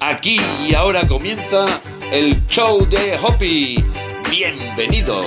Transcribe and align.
Aquí 0.00 0.40
y 0.60 0.74
ahora 0.74 1.08
comienza 1.08 1.66
el 2.12 2.46
show 2.46 2.86
de 2.86 3.18
Hoppy. 3.20 3.84
Bienvenidos. 4.30 5.26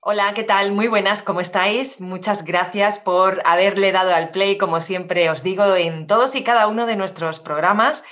Hola, 0.00 0.32
¿qué 0.34 0.42
tal? 0.42 0.72
Muy 0.72 0.88
buenas, 0.88 1.22
¿cómo 1.22 1.40
estáis? 1.40 2.00
Muchas 2.00 2.44
gracias 2.44 2.98
por 2.98 3.40
haberle 3.46 3.92
dado 3.92 4.14
al 4.14 4.30
play, 4.30 4.58
como 4.58 4.80
siempre 4.80 5.30
os 5.30 5.42
digo, 5.42 5.74
en 5.74 6.06
todos 6.06 6.34
y 6.34 6.42
cada 6.42 6.66
uno 6.66 6.86
de 6.86 6.96
nuestros 6.96 7.40
programas. 7.40 8.04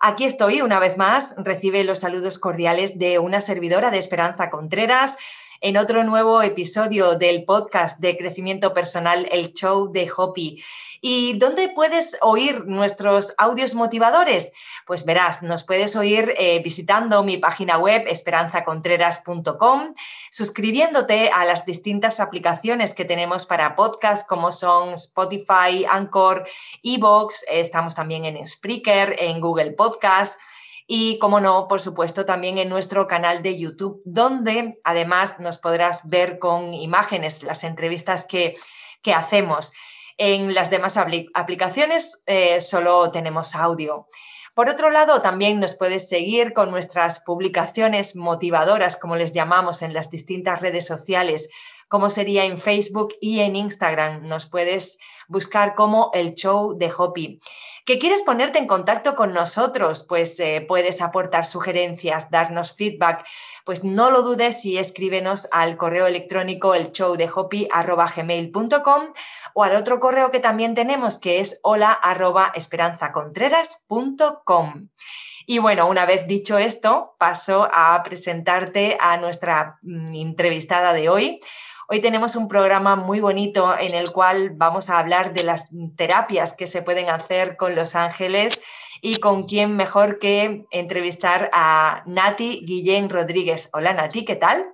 Aquí 0.00 0.24
estoy 0.24 0.60
una 0.60 0.80
vez 0.80 0.98
más, 0.98 1.36
recibe 1.38 1.84
los 1.84 2.00
saludos 2.00 2.38
cordiales 2.38 2.98
de 2.98 3.18
una 3.18 3.40
servidora 3.40 3.90
de 3.90 3.98
Esperanza 3.98 4.50
Contreras 4.50 5.16
en 5.62 5.76
otro 5.76 6.02
nuevo 6.02 6.42
episodio 6.42 7.16
del 7.16 7.44
podcast 7.44 8.00
de 8.00 8.16
crecimiento 8.16 8.74
personal, 8.74 9.28
el 9.30 9.52
show 9.52 9.92
de 9.92 10.10
Hopi. 10.14 10.60
¿Y 11.00 11.38
dónde 11.38 11.68
puedes 11.68 12.18
oír 12.20 12.66
nuestros 12.66 13.34
audios 13.38 13.76
motivadores? 13.76 14.52
Pues 14.86 15.04
verás, 15.04 15.44
nos 15.44 15.62
puedes 15.62 15.94
oír 15.94 16.34
eh, 16.36 16.60
visitando 16.64 17.22
mi 17.22 17.38
página 17.38 17.78
web 17.78 18.04
esperanzacontreras.com, 18.08 19.94
suscribiéndote 20.32 21.30
a 21.30 21.44
las 21.44 21.64
distintas 21.64 22.18
aplicaciones 22.18 22.92
que 22.92 23.04
tenemos 23.04 23.46
para 23.46 23.76
podcast 23.76 24.28
como 24.28 24.50
son 24.50 24.94
Spotify, 24.94 25.86
Anchor, 25.88 26.44
Evox, 26.82 27.44
estamos 27.48 27.94
también 27.94 28.24
en 28.24 28.44
Spreaker, 28.44 29.14
en 29.20 29.40
Google 29.40 29.70
Podcast 29.72 30.40
y, 30.94 31.18
como 31.18 31.40
no, 31.40 31.68
por 31.68 31.80
supuesto, 31.80 32.26
también 32.26 32.58
en 32.58 32.68
nuestro 32.68 33.08
canal 33.08 33.42
de 33.42 33.58
YouTube, 33.58 34.02
donde 34.04 34.78
además 34.84 35.40
nos 35.40 35.56
podrás 35.56 36.10
ver 36.10 36.38
con 36.38 36.74
imágenes 36.74 37.42
las 37.44 37.64
entrevistas 37.64 38.26
que, 38.26 38.54
hacemos. 39.14 39.72
En 40.18 40.52
las 40.52 40.68
demás 40.68 40.98
aplicaciones 40.98 42.24
eh, 42.26 42.60
solo 42.60 43.10
tenemos 43.10 43.54
audio. 43.54 44.06
Por 44.52 44.68
otro 44.68 44.90
lado, 44.90 45.22
también 45.22 45.60
nos 45.60 45.76
puedes 45.76 46.10
seguir 46.10 46.52
con 46.52 46.70
nuestras 46.70 47.20
publicaciones 47.20 48.14
motivadoras, 48.14 48.98
como 48.98 49.16
les 49.16 49.32
llamamos, 49.32 49.80
en 49.80 49.94
las 49.94 50.10
distintas 50.10 50.60
redes 50.60 50.86
sociales, 50.86 51.48
como 51.88 52.10
sería 52.10 52.44
en 52.44 52.58
Facebook 52.58 53.14
y 53.18 53.40
en 53.40 53.56
Instagram. 53.56 54.26
Nos 54.26 54.44
puedes 54.44 54.98
buscar 55.26 55.74
como 55.74 56.10
el 56.12 56.34
show 56.34 56.76
de 56.76 56.92
Hopi. 56.94 57.38
¿Que 57.84 57.98
quieres 57.98 58.22
ponerte 58.22 58.60
en 58.60 58.68
contacto 58.68 59.16
con 59.16 59.32
nosotros? 59.32 60.06
Pues 60.08 60.38
eh, 60.38 60.64
puedes 60.66 61.02
aportar 61.02 61.46
sugerencias, 61.46 62.30
darnos 62.30 62.76
feedback. 62.76 63.26
Pues 63.64 63.82
no 63.82 64.10
lo 64.10 64.22
dudes 64.22 64.64
y 64.64 64.78
escríbenos 64.78 65.48
al 65.50 65.76
correo 65.76 66.06
electrónico 66.06 66.76
el 66.76 66.92
show 66.92 67.16
de 67.16 67.26
gmail.com 67.26 69.02
o 69.54 69.64
al 69.64 69.74
otro 69.74 69.98
correo 69.98 70.30
que 70.30 70.38
también 70.38 70.74
tenemos 70.74 71.18
que 71.18 71.40
es 71.40 71.58
hola 71.64 72.00
esperanzacontreras.com. 72.54 74.90
Y 75.46 75.58
bueno, 75.58 75.88
una 75.88 76.06
vez 76.06 76.28
dicho 76.28 76.58
esto, 76.58 77.16
paso 77.18 77.68
a 77.72 78.00
presentarte 78.04 78.96
a 79.00 79.16
nuestra 79.16 79.80
mm, 79.82 80.14
entrevistada 80.14 80.92
de 80.92 81.08
hoy. 81.08 81.40
Hoy 81.92 82.00
tenemos 82.00 82.36
un 82.36 82.48
programa 82.48 82.96
muy 82.96 83.20
bonito 83.20 83.76
en 83.78 83.92
el 83.92 84.12
cual 84.12 84.52
vamos 84.54 84.88
a 84.88 84.98
hablar 84.98 85.34
de 85.34 85.42
las 85.42 85.68
terapias 85.94 86.54
que 86.54 86.66
se 86.66 86.80
pueden 86.80 87.10
hacer 87.10 87.58
con 87.58 87.74
los 87.74 87.96
ángeles 87.96 88.62
y 89.02 89.16
con 89.16 89.44
quién 89.44 89.76
mejor 89.76 90.18
que 90.18 90.64
entrevistar 90.70 91.50
a 91.52 92.02
Nati 92.10 92.64
Guillén 92.64 93.10
Rodríguez. 93.10 93.68
Hola 93.74 93.92
Nati, 93.92 94.24
¿qué 94.24 94.36
tal? 94.36 94.72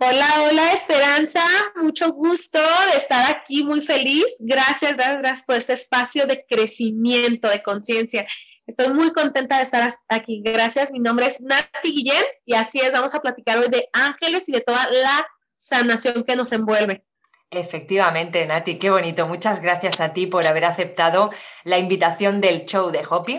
Hola, 0.00 0.26
hola 0.44 0.72
Esperanza, 0.72 1.44
mucho 1.76 2.10
gusto 2.12 2.58
de 2.90 2.96
estar 2.96 3.30
aquí, 3.30 3.64
muy 3.64 3.82
feliz. 3.82 4.38
Gracias, 4.40 4.96
gracias, 4.96 5.44
por 5.44 5.56
este 5.56 5.74
espacio 5.74 6.26
de 6.26 6.42
crecimiento, 6.48 7.50
de 7.50 7.62
conciencia. 7.62 8.26
Estoy 8.66 8.94
muy 8.94 9.12
contenta 9.12 9.58
de 9.58 9.62
estar 9.62 9.86
aquí. 10.08 10.40
Gracias, 10.42 10.90
mi 10.90 11.00
nombre 11.00 11.26
es 11.26 11.42
Nati 11.42 11.90
Guillén 11.90 12.24
y 12.46 12.54
así 12.54 12.80
es, 12.80 12.94
vamos 12.94 13.14
a 13.14 13.20
platicar 13.20 13.58
hoy 13.58 13.68
de 13.68 13.90
ángeles 13.92 14.48
y 14.48 14.52
de 14.52 14.62
toda 14.62 14.88
la 14.90 15.28
sanación 15.58 16.22
que 16.22 16.36
nos 16.36 16.52
envuelve. 16.52 17.04
Efectivamente, 17.50 18.46
Nati, 18.46 18.78
qué 18.78 18.90
bonito. 18.90 19.26
Muchas 19.26 19.60
gracias 19.60 20.00
a 20.00 20.12
ti 20.12 20.26
por 20.26 20.46
haber 20.46 20.64
aceptado 20.64 21.30
la 21.64 21.78
invitación 21.78 22.40
del 22.40 22.64
show 22.64 22.90
de 22.90 23.04
Hopi. 23.08 23.38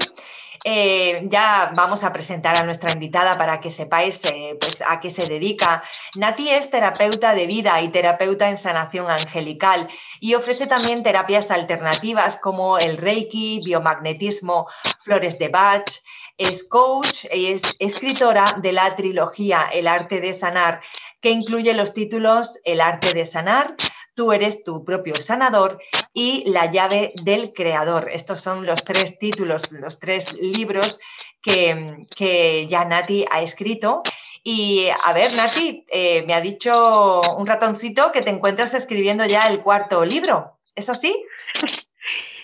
Eh, 0.65 1.21
ya 1.29 1.71
vamos 1.73 2.03
a 2.03 2.11
presentar 2.11 2.57
a 2.57 2.63
nuestra 2.63 2.91
invitada 2.91 3.37
para 3.37 3.61
que 3.61 3.71
sepáis 3.71 4.25
eh, 4.25 4.57
pues, 4.59 4.83
a 4.85 4.99
qué 4.99 5.09
se 5.09 5.27
dedica. 5.27 5.81
Nati 6.15 6.49
es 6.49 6.69
terapeuta 6.69 7.33
de 7.33 7.47
vida 7.47 7.79
y 7.81 7.89
terapeuta 7.89 8.49
en 8.49 8.57
sanación 8.57 9.09
angelical 9.09 9.87
y 10.19 10.35
ofrece 10.35 10.67
también 10.67 11.03
terapias 11.03 11.51
alternativas 11.51 12.37
como 12.37 12.77
el 12.79 12.97
Reiki, 12.97 13.61
biomagnetismo, 13.63 14.67
flores 14.97 15.39
de 15.39 15.47
Bach. 15.47 15.89
Es 16.37 16.67
coach 16.67 17.25
y 17.33 17.47
es 17.47 17.63
escritora 17.79 18.55
de 18.61 18.71
la 18.71 18.95
trilogía 18.95 19.69
El 19.73 19.89
arte 19.89 20.21
de 20.21 20.33
sanar 20.33 20.79
que 21.21 21.31
incluye 21.31 21.73
los 21.73 21.93
títulos 21.93 22.59
El 22.63 22.81
arte 22.81 23.13
de 23.13 23.25
sanar, 23.25 23.75
Tú 24.19 24.33
eres 24.33 24.65
tu 24.65 24.83
propio 24.83 25.21
sanador 25.21 25.79
y 26.11 26.43
La 26.51 26.69
llave 26.69 27.13
del 27.23 27.53
creador. 27.53 28.09
Estos 28.11 28.41
son 28.41 28.65
los 28.65 28.83
tres 28.83 29.17
títulos, 29.17 29.71
los 29.71 29.99
tres 29.99 30.33
libros 30.33 30.99
que, 31.41 31.95
que 32.17 32.67
ya 32.67 32.83
Nati 32.83 33.25
ha 33.31 33.41
escrito. 33.41 34.03
Y 34.43 34.87
a 35.05 35.13
ver, 35.13 35.33
Nati, 35.35 35.85
eh, 35.87 36.25
me 36.27 36.33
ha 36.33 36.41
dicho 36.41 37.21
un 37.37 37.47
ratoncito 37.47 38.11
que 38.11 38.21
te 38.21 38.29
encuentras 38.29 38.73
escribiendo 38.73 39.25
ya 39.25 39.47
el 39.47 39.61
cuarto 39.61 40.03
libro. 40.03 40.59
¿Es 40.75 40.89
así? 40.89 41.15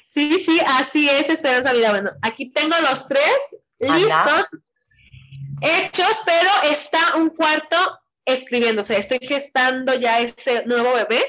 Sí, 0.08 0.38
sí, 0.40 0.62
así 0.78 1.10
es, 1.10 1.30
Esperanza 1.30 1.74
Vida. 1.74 1.90
Bueno, 1.90 2.12
aquí 2.22 2.50
tengo 2.52 2.76
los 2.90 3.08
tres 3.08 3.58
listos, 3.80 4.46
hechos, 5.62 6.22
pero 6.24 6.72
está 6.72 7.16
un 7.18 7.30
cuarto 7.30 7.76
escribiéndose. 8.26 8.98
Estoy 8.98 9.20
gestando 9.22 9.94
ya 9.94 10.20
ese 10.20 10.66
nuevo 10.66 10.94
bebé, 10.94 11.24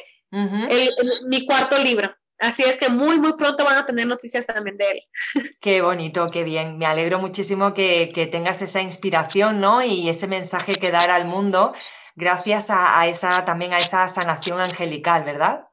mi 1.28 1.46
cuarto 1.46 1.78
libro. 1.82 2.14
Así 2.38 2.62
es 2.64 2.76
que 2.76 2.90
muy, 2.90 3.18
muy 3.18 3.32
pronto 3.32 3.64
van 3.64 3.78
a 3.78 3.86
tener 3.86 4.06
noticias 4.06 4.46
también 4.46 4.76
de 4.76 4.90
él. 4.90 5.00
Qué 5.60 5.80
bonito, 5.80 6.28
qué 6.30 6.44
bien. 6.44 6.76
Me 6.76 6.86
alegro 6.86 7.18
muchísimo 7.18 7.72
que, 7.72 8.28
tengas 8.30 8.60
esa 8.60 8.82
inspiración, 8.82 9.60
¿no? 9.60 9.82
Y 9.82 10.08
ese 10.08 10.26
mensaje 10.26 10.76
que 10.76 10.90
dar 10.90 11.10
al 11.10 11.24
mundo 11.24 11.74
gracias 12.14 12.68
a, 12.70 13.06
esa, 13.06 13.44
también 13.44 13.72
a 13.72 13.78
esa 13.78 14.06
sanación 14.08 14.60
angelical, 14.60 15.24
¿verdad? 15.24 15.64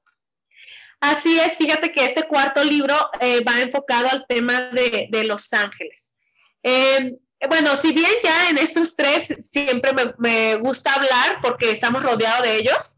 Así 1.01 1.38
es, 1.38 1.57
fíjate 1.57 1.91
que 1.91 2.05
este 2.05 2.23
cuarto 2.23 2.63
libro 2.63 2.95
eh, 3.19 3.44
va 3.44 3.59
enfocado 3.59 4.07
al 4.09 4.25
tema 4.25 4.53
de, 4.72 5.23
los 5.25 5.51
ángeles. 5.51 6.16
Eh, 6.63 7.17
bueno, 7.50 7.76
si 7.76 7.94
bien 7.94 8.12
ya 8.24 8.50
en 8.50 8.58
estos 8.58 8.96
tres 8.96 9.36
siempre 9.52 9.92
me, 10.18 10.56
gusta 10.56 10.94
hablar 10.94 11.40
porque 11.42 11.72
estamos 11.72 12.04
rodeados 12.04 12.44
de 12.44 12.58
ellos, 12.58 12.98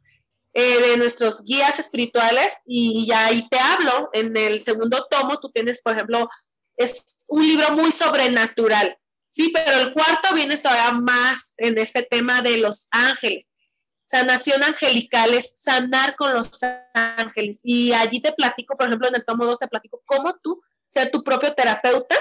eh, 0.54 0.82
de 0.90 0.98
nuestros 0.98 1.44
guías 1.44 1.80
espirituales, 1.80 2.58
y 2.66 3.06
ya 3.08 3.26
ahí 3.26 3.48
te 3.50 3.60
hablo. 3.60 4.10
En 4.14 4.36
el 4.38 4.60
segundo 4.60 5.06
tomo, 5.10 5.40
tú 5.40 5.50
tienes, 5.52 5.82
por 5.82 5.94
ejemplo, 5.94 6.30
es 6.78 7.06
un 7.30 7.42
libro 7.42 7.72
muy 7.72 7.92
sobrenatural, 7.92 8.98
sí, 9.26 9.52
pero 9.54 9.80
el 9.80 9.94
cuarto 9.94 10.34
viene 10.34 10.58
todavía 10.58 10.92
más 10.92 11.56
en 11.58 11.78
este 11.78 12.04
tema 12.04 12.42
de 12.42 12.58
los 12.58 12.88
ángeles. 12.92 13.52
Sanación 14.04 14.62
angelical 14.64 15.34
es 15.34 15.54
sanar 15.56 16.16
con 16.16 16.32
los 16.34 16.60
ángeles. 16.94 17.62
Y 17.64 17.92
allí 17.94 18.20
te 18.20 18.34
platico, 18.34 18.78
por 18.78 18.88
ejemplo, 18.88 19.08
en 19.08 19.16
el 19.16 19.26
tomo 19.26 19.46
2 19.46 19.58
te 19.58 19.68
platico 19.68 20.04
cómo 20.06 20.36
tú 20.44 20.62
ser 20.84 21.10
tu 21.10 21.24
propio 21.24 21.54
terapeuta 21.56 22.16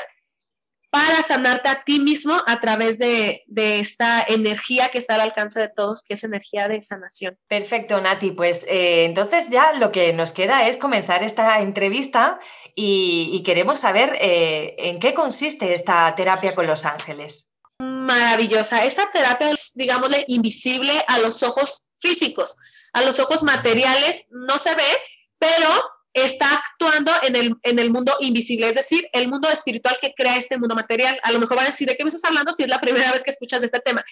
para 0.94 1.22
sanarte 1.24 1.68
a 1.68 1.82
ti 1.82 1.98
mismo 1.98 2.40
a 2.46 2.60
través 2.60 2.98
de, 2.98 3.44
esta 3.56 4.24
energía 4.28 4.90
que 4.90 4.98
está 4.98 5.16
al 5.16 5.22
alcance 5.22 5.58
de 5.58 5.66
todos, 5.68 6.04
que 6.04 6.14
es 6.14 6.22
energía 6.22 6.68
de 6.68 6.80
sanación. 6.82 7.36
Perfecto, 7.48 8.00
Nati. 8.00 8.30
Pues 8.30 8.64
eh, 8.68 9.04
entonces 9.04 9.50
ya 9.50 9.72
lo 9.72 9.90
que 9.90 10.12
nos 10.12 10.32
queda 10.32 10.68
es 10.68 10.76
comenzar 10.76 11.24
esta 11.24 11.60
entrevista 11.62 12.38
y, 12.76 13.42
queremos 13.44 13.80
saber 13.80 14.16
eh, 14.20 14.76
en 14.78 15.00
qué 15.00 15.14
consiste 15.14 15.74
esta 15.74 16.14
terapia 16.14 16.54
con 16.54 16.68
los 16.68 16.84
ángeles. 16.84 17.50
Maravillosa. 17.80 18.84
Esta 18.84 19.10
terapia 19.10 19.50
es, 19.50 19.72
digámosle, 19.74 20.24
invisible 20.28 20.92
a 21.08 21.18
los 21.18 21.42
ojos 21.42 21.80
físicos, 21.98 22.56
a 22.92 23.02
los 23.02 23.18
ojos 23.18 23.42
materiales 23.42 24.26
no 24.30 24.58
se 24.58 24.72
ve, 24.76 25.02
pero 25.40 25.68
está 26.14 26.46
actuando 26.56 27.10
en 27.22 27.36
el, 27.36 27.56
en 27.64 27.78
el 27.78 27.90
mundo 27.90 28.12
invisible, 28.20 28.68
es 28.68 28.74
decir, 28.74 29.06
el 29.12 29.28
mundo 29.28 29.48
espiritual 29.50 29.96
que 30.00 30.14
crea 30.16 30.36
este 30.36 30.58
mundo 30.58 30.74
material. 30.74 31.18
A 31.24 31.32
lo 31.32 31.40
mejor 31.40 31.56
van 31.56 31.66
a 31.66 31.70
decir, 31.70 31.88
¿de 31.88 31.96
qué 31.96 32.04
me 32.04 32.08
estás 32.08 32.24
hablando 32.24 32.52
si 32.52 32.62
es 32.62 32.68
la 32.68 32.80
primera 32.80 33.10
vez 33.12 33.24
que 33.24 33.30
escuchas 33.30 33.62
este 33.62 33.80
tema? 33.80 34.02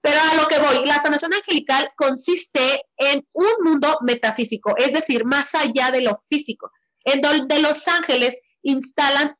Pero 0.00 0.18
a 0.18 0.34
lo 0.36 0.48
que 0.48 0.58
voy, 0.58 0.86
la 0.86 0.98
sanación 0.98 1.34
angelical 1.34 1.92
consiste 1.94 2.82
en 2.96 3.26
un 3.32 3.52
mundo 3.64 3.98
metafísico, 4.00 4.74
es 4.78 4.92
decir, 4.92 5.26
más 5.26 5.54
allá 5.54 5.90
de 5.90 6.00
lo 6.00 6.18
físico, 6.28 6.72
en 7.04 7.20
donde 7.20 7.60
los 7.60 7.86
ángeles 7.88 8.40
instalan 8.62 9.36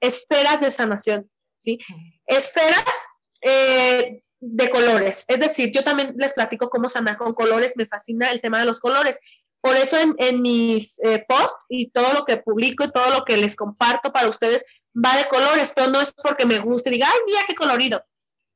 esferas 0.00 0.60
de 0.60 0.70
sanación, 0.70 1.30
¿sí? 1.58 1.78
Esferas, 2.26 3.08
eh, 3.40 4.22
de 4.44 4.68
colores. 4.70 5.24
Es 5.28 5.38
decir, 5.38 5.70
yo 5.72 5.84
también 5.84 6.14
les 6.18 6.32
platico 6.32 6.68
cómo 6.68 6.88
sanar 6.88 7.16
con 7.16 7.32
colores, 7.32 7.76
me 7.76 7.86
fascina 7.86 8.30
el 8.32 8.40
tema 8.40 8.58
de 8.58 8.64
los 8.64 8.80
colores. 8.80 9.20
Por 9.62 9.76
eso 9.76 9.96
en, 10.18 10.42
mis 10.42 10.98
eh, 11.04 11.24
posts 11.28 11.66
y 11.68 11.88
todo 11.90 12.12
lo 12.12 12.24
que 12.24 12.36
publico 12.36 12.84
y 12.84 12.90
todo 12.90 13.10
lo 13.10 13.24
que 13.24 13.36
les 13.36 13.56
comparto 13.56 14.12
para 14.12 14.28
ustedes 14.28 14.64
va 14.94 15.16
de 15.16 15.28
colores, 15.28 15.72
pero 15.74 15.88
no 15.88 16.00
es 16.00 16.12
porque 16.12 16.46
me 16.46 16.58
guste, 16.58 16.90
diga, 16.90 17.06
ay, 17.08 17.20
mira 17.26 17.40
qué 17.46 17.54
colorido, 17.54 18.04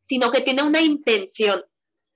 sino 0.00 0.31
que 0.31 0.41
tiene 0.41 0.64
una 0.64 0.81
intención, 0.81 1.62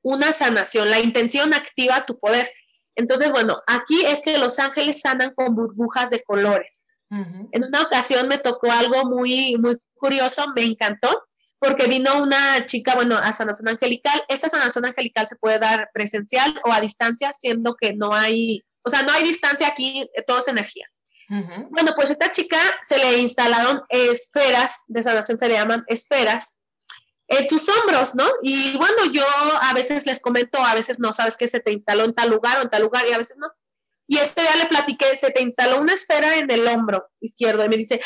una 0.03 0.33
sanación. 0.33 0.91
La 0.91 0.99
intención 0.99 1.55
activa 1.55 2.05
tu 2.05 2.19
poder. 2.19 2.51
Entonces, 2.97 3.33
bueno, 3.33 3.57
aquí 3.67 4.05
es 4.07 4.23
que 4.23 4.37
los 4.39 4.59
ángeles 4.59 5.01
sanan 5.01 5.33
con 5.35 5.55
burbujas 5.55 6.11
de 6.11 6.23
colores. 6.23 6.85
En 7.11 7.65
una 7.65 7.83
ocasión 7.83 8.29
me 8.29 8.39
tocó 8.39 8.71
algo 8.71 9.05
muy, 9.05 9.57
muy 9.59 9.77
curioso, 9.95 10.45
me 10.55 10.63
encantó, 10.63 11.09
porque 11.59 11.89
vino 11.89 12.23
una 12.23 12.65
chica, 12.67 12.95
bueno, 12.95 13.17
a 13.19 13.33
sanación 13.33 13.69
angelical. 13.69 14.23
Esta 14.29 14.49
sanación 14.49 14.87
angelical 14.87 15.27
se 15.27 15.37
puede 15.37 15.59
dar 15.59 15.91
presencial 15.93 16.61
o 16.65 16.73
a 16.73 16.81
distancia, 16.81 17.33
siendo 17.33 17.75
que 17.75 17.95
no 17.95 18.15
hay, 18.15 18.65
o 18.83 18.91
sea, 18.91 19.03
no 19.03 19.13
hay 19.13 19.25
distancia 19.25 19.69
aquí, 19.69 20.09
todo 20.27 20.39
es 20.39 20.49
energía. 20.49 20.87
Bueno, 21.29 21.93
pues 21.95 22.09
esta 22.11 22.33
chica 22.33 22.59
se 22.83 22.99
le 22.99 23.19
instalaron 23.19 23.81
esferas, 23.89 24.83
de 24.89 25.01
sanación 25.01 25.39
se 25.39 25.47
le 25.47 25.55
llaman 25.55 25.85
esferas, 25.87 26.57
en 27.29 27.47
sus 27.47 27.69
hombros, 27.69 28.17
¿no? 28.17 28.29
Y 28.43 28.77
bueno, 28.77 29.07
yo 29.13 29.25
a 29.63 29.73
veces 29.73 30.05
les 30.07 30.21
comento, 30.21 30.59
a 30.59 30.75
veces 30.75 30.99
no, 30.99 31.13
sabes 31.13 31.37
que 31.37 31.47
se 31.47 31.61
te 31.61 31.71
instaló 31.71 32.05
en 32.05 32.15
tal 32.15 32.31
lugar 32.31 32.59
o 32.59 32.63
en 32.63 32.71
tal 32.71 32.83
lugar 32.83 33.05
y 33.09 33.13
a 33.13 33.19
veces 33.19 33.37
no. 33.39 33.47
Y 34.09 34.19
este 34.19 34.43
día 34.43 34.57
le 34.57 34.67
platiqué, 34.67 35.15
se 35.15 35.31
te 35.31 35.41
instaló 35.41 35.81
una 35.81 35.93
esfera 35.93 36.39
en 36.39 36.51
el 36.51 36.67
hombro 36.67 37.09
izquierdo 37.21 37.65
y 37.65 37.69
me 37.69 37.77
dice, 37.77 38.01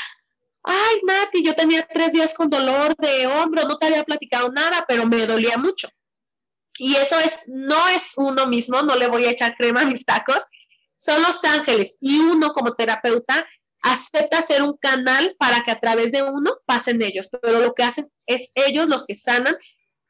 ay, 0.63 1.01
Nati, 1.05 1.43
yo 1.43 1.55
tenía 1.55 1.89
tres 1.91 2.13
días 2.13 2.35
con 2.35 2.51
dolor 2.51 2.95
de 2.99 3.27
hombro, 3.27 3.63
no 3.67 3.79
te 3.79 3.87
había 3.87 4.05
platicado 4.05 4.51
nada, 4.53 4.85
pero 4.87 5.07
me 5.07 5.27
dolía 5.27 5.57
mucho. 5.57 5.89
Y 6.77 6.95
eso 6.97 7.19
es, 7.21 7.45
no 7.47 7.89
es 7.89 8.15
uno 8.19 8.47
mismo, 8.47 8.83
no 8.83 8.97
le 8.97 9.09
voy 9.09 9.25
a 9.25 9.31
echar 9.31 9.57
crema 9.57 9.81
a 9.81 9.87
mis 9.87 10.05
tacos, 10.05 10.45
son 11.05 11.23
los 11.23 11.45
ángeles. 11.45 11.99
Y 12.01 12.19
uno 12.21 12.53
como 12.53 12.75
terapeuta 12.75 13.47
acepta 13.83 14.41
ser 14.41 14.63
un 14.63 14.77
canal 14.79 15.37
para 15.39 15.63
que 15.63 15.71
a 15.71 15.79
través 15.79 16.13
de 16.13 16.23
uno 16.23 16.53
pasen 16.65 17.03
ellos, 17.03 17.29
pero 17.43 17.61
lo 17.61 17.75
que 17.75 17.83
hacen 17.83 18.11
es 18.27 18.53
ellos 18.55 18.89
los 18.89 19.05
que 19.05 19.15
sanan 19.15 19.55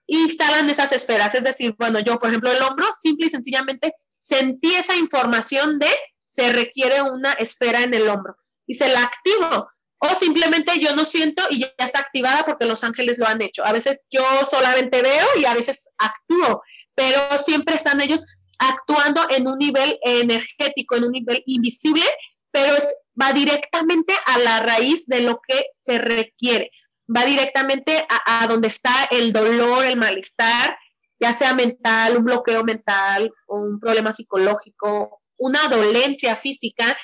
instalan 0.06 0.68
esas 0.68 0.92
esferas. 0.92 1.34
Es 1.34 1.42
decir, 1.42 1.74
bueno, 1.78 1.98
yo, 1.98 2.18
por 2.18 2.28
ejemplo, 2.28 2.52
el 2.52 2.62
hombro, 2.62 2.86
simple 2.92 3.26
y 3.26 3.30
sencillamente 3.30 3.92
sentí 4.16 4.72
esa 4.74 4.94
información 4.96 5.78
de 5.78 5.88
se 6.20 6.52
requiere 6.52 7.02
una 7.02 7.32
esfera 7.32 7.82
en 7.82 7.94
el 7.94 8.08
hombro 8.08 8.36
y 8.66 8.74
se 8.74 8.88
la 8.88 9.02
activo. 9.02 9.68
O 9.98 10.14
simplemente 10.14 10.78
yo 10.78 10.94
no 10.94 11.04
siento 11.04 11.42
y 11.50 11.60
ya 11.60 11.68
está 11.78 12.00
activada 12.00 12.44
porque 12.44 12.66
los 12.66 12.84
ángeles 12.84 13.18
lo 13.18 13.26
han 13.26 13.40
hecho. 13.40 13.64
A 13.64 13.72
veces 13.72 14.00
yo 14.10 14.22
solamente 14.44 15.00
veo 15.00 15.26
y 15.36 15.46
a 15.46 15.54
veces 15.54 15.88
actúo, 15.98 16.62
pero 16.94 17.20
siempre 17.42 17.74
están 17.74 18.00
ellos 18.02 18.26
actuando 18.58 19.22
en 19.30 19.46
un 19.46 19.58
nivel 19.58 19.98
energético, 20.02 20.96
en 20.96 21.04
un 21.04 21.12
nivel 21.12 21.42
invisible, 21.46 22.04
pero 22.50 22.72
va 23.20 23.32
directamente 23.32 24.14
a 24.26 24.38
la 24.38 24.60
raíz 24.60 25.06
de 25.06 25.20
lo 25.20 25.40
que 25.46 25.66
se 25.76 25.98
requiere, 25.98 26.70
va 27.14 27.24
directamente 27.24 28.06
a, 28.08 28.46
donde 28.46 28.68
está 28.68 28.92
el 29.10 29.32
dolor, 29.32 29.84
el 29.84 29.96
malestar, 29.96 30.78
ya 31.20 31.32
sea 31.32 31.54
mental, 31.54 32.16
un 32.16 32.24
bloqueo 32.24 32.64
mental, 32.64 33.32
un 33.46 33.80
problema 33.80 34.12
psicológico, 34.12 35.22
una 35.36 35.66
dolencia 35.68 36.36
física 36.36 36.96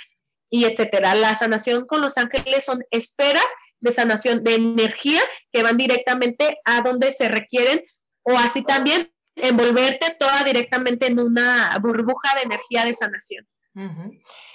y 0.50 0.64
etcétera. 0.64 1.14
La 1.14 1.35
sanación 1.35 1.87
con 1.87 2.00
los 2.00 2.17
ángeles 2.17 2.64
son 2.64 2.85
esperas 2.91 3.47
de 3.81 3.93
sanación 3.93 4.44
de 4.44 4.55
energía 4.55 5.20
que 5.52 5.62
van 5.62 5.76
directamente 5.76 6.58
a 6.64 6.82
donde 6.82 7.11
se 7.11 7.29
requieren 7.29 7.82
o 8.23 8.37
así 8.37 8.62
también 8.62 9.10
envolverte 9.37 10.17
toda 10.19 10.44
directamente 10.44 11.06
en 11.06 11.21
una 11.21 11.79
burbuja 11.81 12.35
de 12.37 12.43
energía 12.43 12.85
de 12.85 12.93
sanación. 12.93 13.47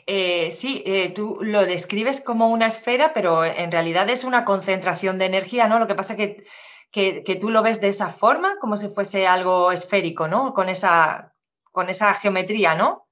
Eh, 0.08 0.52
sí, 0.52 0.84
eh, 0.86 1.10
tú 1.10 1.40
lo 1.42 1.66
describes 1.66 2.22
como 2.22 2.50
una 2.50 2.68
esfera, 2.68 3.14
pero 3.14 3.44
en 3.44 3.72
realidad 3.72 4.10
es 4.10 4.24
una 4.24 4.46
concentración 4.46 5.18
de 5.18 5.26
energía, 5.26 5.68
¿no? 5.68 5.80
Lo 5.80 5.88
que 5.88 5.96
pasa 5.96 6.16
que, 6.16 6.46
que, 6.92 7.24
que 7.24 7.36
tú 7.36 7.50
lo 7.50 7.64
ves 7.64 7.82
de 7.82 7.88
esa 7.88 8.10
forma, 8.10 8.58
como 8.60 8.78
si 8.78 8.90
fuese 8.90 9.26
algo 9.26 9.72
esférico, 9.72 10.28
¿no? 10.28 10.54
Con 10.54 10.70
esa, 10.70 11.32
con 11.72 11.90
esa 11.90 12.14
geometría, 12.14 12.76
¿no? 12.76 13.06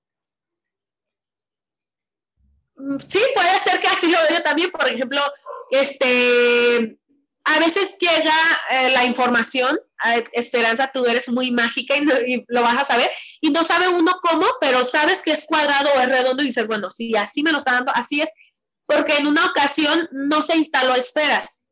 Mm, 2.75 2.97
sí, 2.99 3.19
puede 3.33 3.59
ser 3.59 3.79
que 3.79 3.87
así 3.87 4.11
lo 4.11 4.17
veo 4.29 4.41
también. 4.41 4.71
Por 4.71 4.87
ejemplo, 4.87 5.19
este, 5.71 6.99
a 7.45 7.59
veces 7.59 7.97
llega 7.99 8.35
eh, 8.71 8.91
la 8.91 9.05
información, 9.05 9.79
Esperanza, 10.33 10.91
tú 10.93 11.05
eres 11.05 11.29
muy 11.29 11.51
mágica 11.51 11.95
y, 11.97 12.45
lo 12.47 12.61
vas 12.61 12.77
a 12.77 12.83
saber, 12.83 13.09
y 13.41 13.51
no 13.51 13.63
sabe 13.63 13.87
uno 13.87 14.11
cómo, 14.21 14.45
pero 14.59 14.83
sabes 14.83 15.21
que 15.21 15.31
es 15.31 15.45
cuadrado 15.45 15.89
o 15.95 15.99
es 16.01 16.09
redondo 16.09 16.43
y 16.43 16.47
dices, 16.47 16.67
bueno, 16.67 16.89
si 16.89 17.15
así 17.15 17.43
me 17.43 17.51
lo 17.51 17.57
está 17.57 17.71
dando, 17.71 17.91
así 17.95 18.21
es, 18.21 18.29
porque 18.85 19.17
en 19.17 19.27
una 19.27 19.45
ocasión 19.45 20.09
no 20.11 20.41
se 20.41 20.57
instaló 20.57 20.93
esferas. 20.95 21.65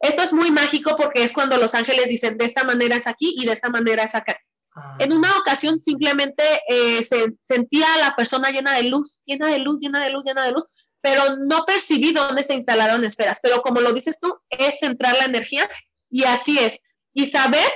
Esto 0.00 0.22
es 0.22 0.32
muy 0.32 0.50
mágico 0.50 0.96
porque 0.96 1.22
es 1.22 1.32
cuando 1.32 1.56
los 1.56 1.74
ángeles 1.74 2.08
dicen, 2.08 2.36
de 2.36 2.44
esta 2.44 2.64
manera 2.64 2.96
es 2.96 3.06
aquí 3.06 3.34
y 3.38 3.46
de 3.46 3.52
esta 3.52 3.70
manera 3.70 4.02
es 4.02 4.14
acá. 4.14 4.36
Ah. 4.76 4.96
En 4.98 5.12
una 5.12 5.30
ocasión 5.38 5.80
simplemente 5.80 6.42
eh, 6.68 7.02
se 7.02 7.34
sentía 7.44 7.86
la 8.00 8.14
persona 8.16 8.50
llena 8.50 8.74
de 8.74 8.90
luz, 8.90 9.22
llena 9.24 9.48
de 9.48 9.60
luz, 9.60 9.78
llena 9.80 10.04
de 10.04 10.10
luz, 10.10 10.24
llena 10.24 10.44
de 10.44 10.52
luz, 10.52 10.64
pero 11.00 11.36
no 11.36 11.64
percibí 11.64 12.12
dónde 12.12 12.42
se 12.42 12.54
instalaron 12.54 13.04
esferas. 13.04 13.38
Pero 13.42 13.62
como 13.62 13.80
lo 13.80 13.92
dices 13.92 14.18
tú, 14.20 14.34
es 14.50 14.80
centrar 14.80 15.16
la 15.18 15.26
energía 15.26 15.68
y 16.10 16.24
así 16.24 16.58
es. 16.58 16.80
Y 17.14 17.26
saber, 17.26 17.72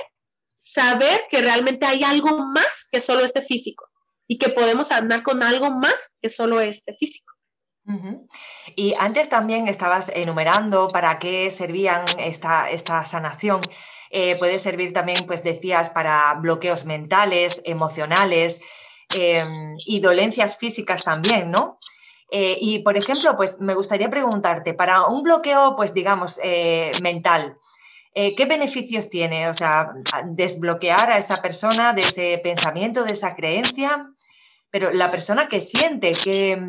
saber 0.57 1.25
que 1.29 1.41
realmente 1.41 1.85
hay 1.85 2.03
algo 2.03 2.45
más 2.45 2.87
que 2.91 2.99
solo 2.99 3.23
este 3.23 3.41
físico 3.41 3.89
y 4.27 4.37
que 4.37 4.49
podemos 4.49 4.91
andar 4.91 5.23
con 5.23 5.41
algo 5.41 5.71
más 5.71 6.15
que 6.21 6.29
solo 6.29 6.61
este 6.61 6.93
físico. 6.93 7.33
Y 8.75 8.93
antes 8.99 9.29
también 9.29 9.67
estabas 9.67 10.11
enumerando 10.13 10.89
para 10.89 11.17
qué 11.17 11.49
servían 11.49 12.05
esta, 12.19 12.69
esta 12.69 13.03
sanación. 13.03 13.61
Eh, 14.11 14.37
puede 14.37 14.59
servir 14.59 14.93
también, 14.93 15.25
pues 15.25 15.43
decías, 15.43 15.89
para 15.89 16.35
bloqueos 16.35 16.85
mentales, 16.85 17.63
emocionales 17.65 18.61
em, 19.09 19.75
y 19.85 20.01
dolencias 20.01 20.57
físicas 20.57 21.03
también, 21.03 21.49
¿no? 21.49 21.79
Eh, 22.31 22.57
y, 22.61 22.79
por 22.79 22.95
ejemplo, 22.95 23.35
pues 23.35 23.59
me 23.59 23.73
gustaría 23.73 24.09
preguntarte, 24.09 24.75
para 24.75 25.05
un 25.05 25.23
bloqueo, 25.23 25.75
pues 25.75 25.95
digamos, 25.95 26.39
eh, 26.43 26.91
mental, 27.01 27.57
eh, 28.13 28.35
¿qué 28.35 28.45
beneficios 28.45 29.09
tiene? 29.09 29.49
O 29.49 29.53
sea, 29.53 29.91
desbloquear 30.25 31.11
a 31.11 31.17
esa 31.17 31.41
persona 31.41 31.93
de 31.93 32.03
ese 32.03 32.39
pensamiento, 32.43 33.03
de 33.03 33.11
esa 33.11 33.35
creencia, 33.35 34.09
pero 34.71 34.91
la 34.91 35.11
persona 35.11 35.47
que 35.47 35.61
siente, 35.61 36.15
¿qué, 36.23 36.59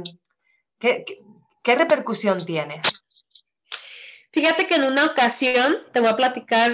qué, 0.79 1.75
repercusión 1.75 2.45
tiene? 2.45 2.83
Fíjate 4.33 4.67
que 4.67 4.77
en 4.77 4.85
una 4.85 5.07
ocasión, 5.07 5.79
te 5.93 6.01
voy 6.01 6.11
a 6.11 6.17
platicar, 6.17 6.73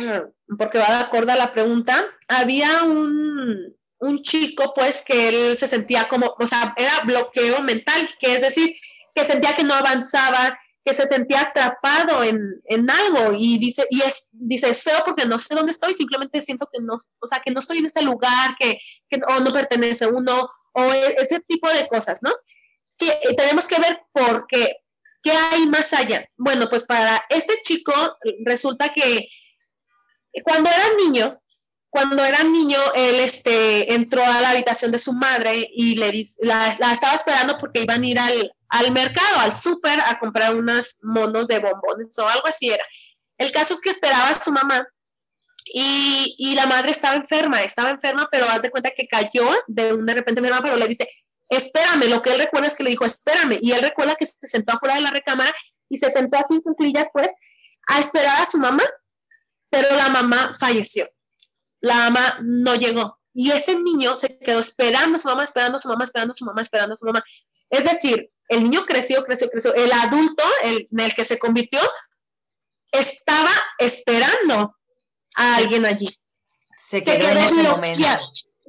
porque 0.59 0.79
va 0.79 0.89
de 0.89 1.05
acuerdo 1.05 1.33
a 1.33 1.37
la 1.37 1.53
pregunta, 1.53 1.95
había 2.29 2.83
un, 2.85 3.77
un 3.99 4.23
chico, 4.23 4.73
pues, 4.75 5.03
que 5.05 5.29
él 5.29 5.57
se 5.57 5.67
sentía 5.67 6.07
como, 6.09 6.35
o 6.39 6.47
sea, 6.47 6.75
era 6.77 7.01
bloqueo 7.05 7.63
mental, 7.63 8.07
que 8.19 8.35
es 8.35 8.41
decir, 8.41 8.75
que 9.15 9.25
sentía 9.25 9.55
que 9.55 9.65
no 9.65 9.75
avanzaba, 9.75 10.59
que 10.87 10.95
se 10.95 11.09
sentía 11.09 11.41
atrapado 11.41 12.23
en, 12.23 12.63
en, 12.67 12.89
algo 12.89 13.37
y 13.37 13.59
dice, 13.59 13.85
y 13.91 14.03
es, 14.03 14.29
dice, 14.31 14.71
es 14.71 14.85
feo 14.85 15.03
porque 15.05 15.27
no 15.27 15.37
sé 15.37 15.57
dónde 15.57 15.73
estoy, 15.73 15.93
simplemente 15.93 16.41
siento 16.41 16.69
que 16.73 16.81
no, 16.81 16.95
o 16.95 17.27
sea, 17.27 17.41
que 17.41 17.51
no 17.51 17.59
estoy 17.59 17.79
en 17.79 17.87
este 17.87 18.03
lugar, 18.03 18.55
que, 18.57 18.79
que 19.11 19.19
o 19.29 19.41
no 19.41 19.53
pertenece 19.53 20.07
uno, 20.07 20.49
o 20.75 20.85
e, 20.85 21.17
ese 21.19 21.41
tipo 21.41 21.69
de 21.71 21.89
cosas, 21.89 22.21
¿no? 22.23 22.33
Que 22.97 23.09
eh, 23.09 23.35
tenemos 23.37 23.67
que 23.67 23.81
ver 23.81 24.01
por 24.13 24.47
qué, 24.47 24.77
qué 25.25 25.33
hay 25.33 25.67
más 25.67 25.93
allá. 25.93 26.25
Bueno, 26.37 26.69
pues 26.69 26.85
para 26.85 27.21
este 27.31 27.55
chico 27.65 27.93
resulta 28.45 28.93
que 28.93 29.29
cuando 30.45 30.71
era 30.71 30.85
niño, 31.05 31.43
cuando 31.91 32.25
era 32.25 32.45
niño, 32.45 32.79
él 32.95 33.17
este, 33.17 33.93
entró 33.93 34.23
a 34.23 34.41
la 34.41 34.51
habitación 34.51 34.93
de 34.93 34.99
su 34.99 35.15
madre 35.15 35.69
y 35.75 35.97
le 35.97 36.13
la, 36.43 36.77
la 36.79 36.93
estaba 36.93 37.15
esperando 37.15 37.59
porque 37.59 37.83
iban 37.83 38.05
a 38.05 38.07
ir 38.07 38.19
al, 38.21 38.56
al 38.69 38.93
mercado, 38.93 39.41
al 39.41 39.53
súper, 39.53 39.99
a 40.07 40.19
comprar 40.19 40.55
unos 40.55 40.99
monos 41.03 41.47
de 41.47 41.59
bombones 41.59 42.19
o 42.19 42.29
algo 42.29 42.47
así 42.47 42.71
era. 42.71 42.85
El 43.39 43.53
caso 43.53 43.75
es 43.75 43.81
que 43.81 43.91
esperaba 43.91 44.29
a 44.29 44.35
su 44.35 44.53
mamá 44.53 44.87
y, 45.73 46.35
y, 46.39 46.55
la 46.55 46.67
madre 46.67 46.91
estaba 46.91 47.17
enferma, 47.17 47.63
estaba 47.63 47.91
enferma, 47.91 48.29
pero 48.31 48.49
haz 48.49 48.63
de 48.63 48.71
cuenta 48.71 48.91
que 48.91 49.07
cayó 49.09 49.45
de, 49.67 49.97
de 49.97 50.15
repente 50.15 50.41
mi 50.41 50.49
mamá, 50.49 50.63
pero 50.63 50.77
le 50.77 50.87
dice, 50.87 51.09
espérame, 51.49 52.09
lo 52.09 52.23
que 52.23 52.31
él 52.31 52.39
recuerda 52.39 52.69
es 52.69 52.77
que 52.77 52.85
le 52.85 52.91
dijo, 52.91 53.05
espérame, 53.05 53.59
y 53.61 53.73
él 53.73 53.83
recuerda 53.83 54.15
que 54.15 54.27
se 54.27 54.47
sentó 54.47 54.75
afuera 54.75 54.95
de 54.95 55.03
la 55.03 55.11
recámara 55.11 55.53
y 55.89 55.99
se 55.99 56.09
sentó 56.11 56.39
así 56.39 56.55
en 56.55 56.75
pues 57.13 57.33
a 57.89 57.99
esperar 57.99 58.41
a 58.41 58.47
su 58.47 58.59
mamá, 58.59 58.85
pero 59.71 59.89
la 59.97 60.09
mamá 60.09 60.53
falleció 60.59 61.07
la 61.87 61.95
mamá 61.95 62.39
no 62.43 62.75
llegó. 62.75 63.19
Y 63.33 63.51
ese 63.51 63.79
niño 63.81 64.17
se 64.17 64.39
quedó 64.39 64.59
esperando 64.59 65.17
a 65.17 65.19
su 65.19 65.29
mamá, 65.29 65.45
esperando 65.45 65.77
a 65.77 65.79
su 65.79 65.89
mamá, 65.89 66.05
esperando 66.05 66.33
a 66.33 66.35
su 66.35 66.45
mamá, 66.45 66.63
esperando 66.63 66.93
a 66.95 66.97
su 66.97 67.07
mamá. 67.07 67.25
Es 67.71 67.85
decir, 67.85 68.31
el 68.49 68.63
niño 68.63 68.85
creció, 68.87 69.23
creció, 69.25 69.49
creció. 69.49 69.75
El 69.75 69.91
adulto 69.93 70.45
el, 70.65 70.89
en 70.91 71.01
el 71.01 71.15
que 71.15 71.25
se 71.25 71.39
convirtió 71.39 71.81
estaba 72.93 73.51
esperando 73.79 74.77
a 75.37 75.57
alguien 75.57 75.85
allí. 75.85 76.09
se 76.77 77.03
quedó, 77.03 77.29
en 77.29 77.39
ese 77.39 77.63
momento. 77.63 78.07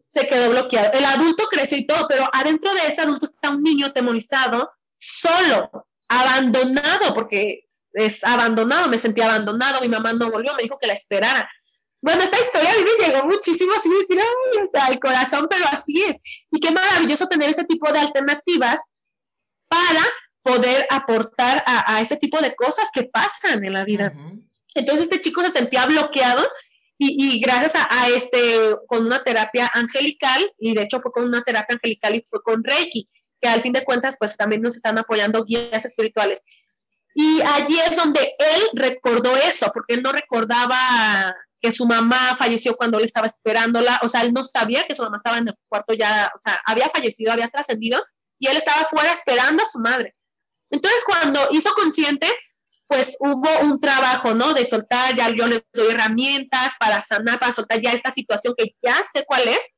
Se 0.04 0.26
quedó 0.26 0.50
bloqueado. 0.50 0.92
El 0.94 1.06
adulto 1.06 1.48
creció 1.50 1.78
y 1.78 1.86
todo, 1.86 2.08
pero 2.08 2.26
adentro 2.34 2.74
de 2.74 2.88
ese 2.88 3.02
adulto 3.02 3.26
está 3.26 3.50
un 3.50 3.62
niño 3.62 3.92
temorizado, 3.92 4.72
solo, 4.98 5.88
abandonado, 6.08 7.14
porque 7.14 7.68
es 7.94 8.24
abandonado, 8.24 8.88
me 8.88 8.98
sentí 8.98 9.22
abandonado, 9.22 9.82
mi 9.82 9.90
mamá 9.90 10.14
no 10.14 10.32
volvió, 10.32 10.54
me 10.56 10.64
dijo 10.64 10.78
que 10.80 10.88
la 10.88 10.94
esperara. 10.94 11.50
Bueno, 12.00 12.22
esta 12.22 12.40
historia 12.40 12.72
a 12.72 12.78
mí 12.78 12.84
me 12.84 13.06
llegó 13.06 13.26
muchísimo, 13.26 13.74
así 13.74 13.90
decir, 13.90 14.20
ay, 14.20 14.62
o 14.62 14.70
sea, 14.72 14.86
al 14.86 15.00
corazón, 15.00 15.48
pero 15.50 15.66
así 15.72 16.04
es. 16.04 16.18
Y 16.52 16.60
qué 16.60 16.72
maravilloso 16.72 17.28
tener 17.28 17.50
ese 17.50 17.66
tipo 17.66 17.92
de 17.92 18.00
alternativas 18.00 18.92
para 19.68 20.04
poder 20.44 20.88
aportar 20.90 21.64
a, 21.66 22.00
ese 22.02 22.18
tipo 22.18 22.40
de 22.40 22.56
cosas 22.56 22.90
que 22.94 23.04
pasan 23.04 23.64
en 23.64 23.74
la 23.74 23.84
vida. 23.84 24.14
Entonces 24.74 25.06
este 25.06 25.20
chico 25.20 25.42
se 25.42 25.50
sentía 25.50 25.86
bloqueado 25.86 26.48
y, 27.00 27.40
gracias 27.42 27.76
a, 27.76 28.10
este, 28.10 28.40
con 28.88 29.06
una 29.06 29.24
terapia 29.24 29.70
angelical, 29.74 30.52
y 30.58 30.74
de 30.74 30.84
hecho 30.84 31.00
fue 31.00 31.12
con 31.12 31.26
una 31.26 31.42
terapia 31.42 31.76
angelical 31.76 32.16
y 32.16 32.26
fue 32.30 32.42
con 32.42 32.64
Reiki, 32.64 33.08
que 33.40 33.48
al 33.48 33.62
fin 33.62 33.74
de 33.74 33.84
cuentas 33.84 34.16
pues 34.18 34.36
también 34.36 34.64
nos 34.64 34.76
están 34.76 34.98
apoyando 34.98 35.44
guías 35.46 35.86
espirituales. 35.86 36.42
Y 37.14 37.42
allí 37.42 37.78
es 37.80 37.96
donde 37.96 38.20
él 38.20 38.62
recordó 38.74 39.36
eso, 39.38 39.70
porque 39.74 39.96
él 39.96 40.02
no 40.04 40.12
recordaba 40.12 40.78
que 41.60 41.72
su 41.72 41.86
mamá 41.86 42.36
falleció 42.36 42.76
cuando 42.76 43.00
él 43.00 43.06
estaba 43.06 43.28
esperándola, 43.28 44.00
o 44.04 44.08
sea, 44.08 44.22
él 44.22 44.34
no 44.34 44.44
sabía 44.44 44.84
que 44.88 44.96
su 44.96 45.04
mamá 45.04 45.18
estaba 45.18 45.38
en 45.38 45.50
el 45.50 45.56
cuarto 45.68 45.94
ya, 45.94 46.32
o 46.34 46.38
sea, 46.38 46.60
había 46.66 46.90
fallecido, 46.90 47.32
había 47.32 47.48
trascendido, 47.48 48.04
y 48.40 48.48
él 48.48 48.58
estaba 48.58 48.86
fuera 48.86 49.12
esperando 49.12 49.64
a 49.64 49.66
su 49.66 49.80
madre. 49.80 50.16
Entonces, 50.70 51.04
cuando 51.06 51.40
hizo 51.52 51.72
consciente, 51.74 52.28
pues 52.88 53.18
hubo 53.20 53.50
un 53.62 53.80
trabajo, 53.80 54.34
¿no? 54.34 54.54
De 54.54 54.66
soltar, 54.66 55.16
ya 55.16 55.30
yo 55.30 55.48
les 55.48 55.66
doy 55.74 55.94
herramientas 55.94 56.76
para 56.80 57.02
sanar, 57.02 57.40
para 57.40 57.52
soltar 57.52 57.82
ya 57.82 57.92
esta 57.92 58.12
situación 58.12 58.54
que 58.58 58.76
ya 58.82 58.96
sé 59.04 59.24
cuál 59.28 59.48
es. 59.48 59.72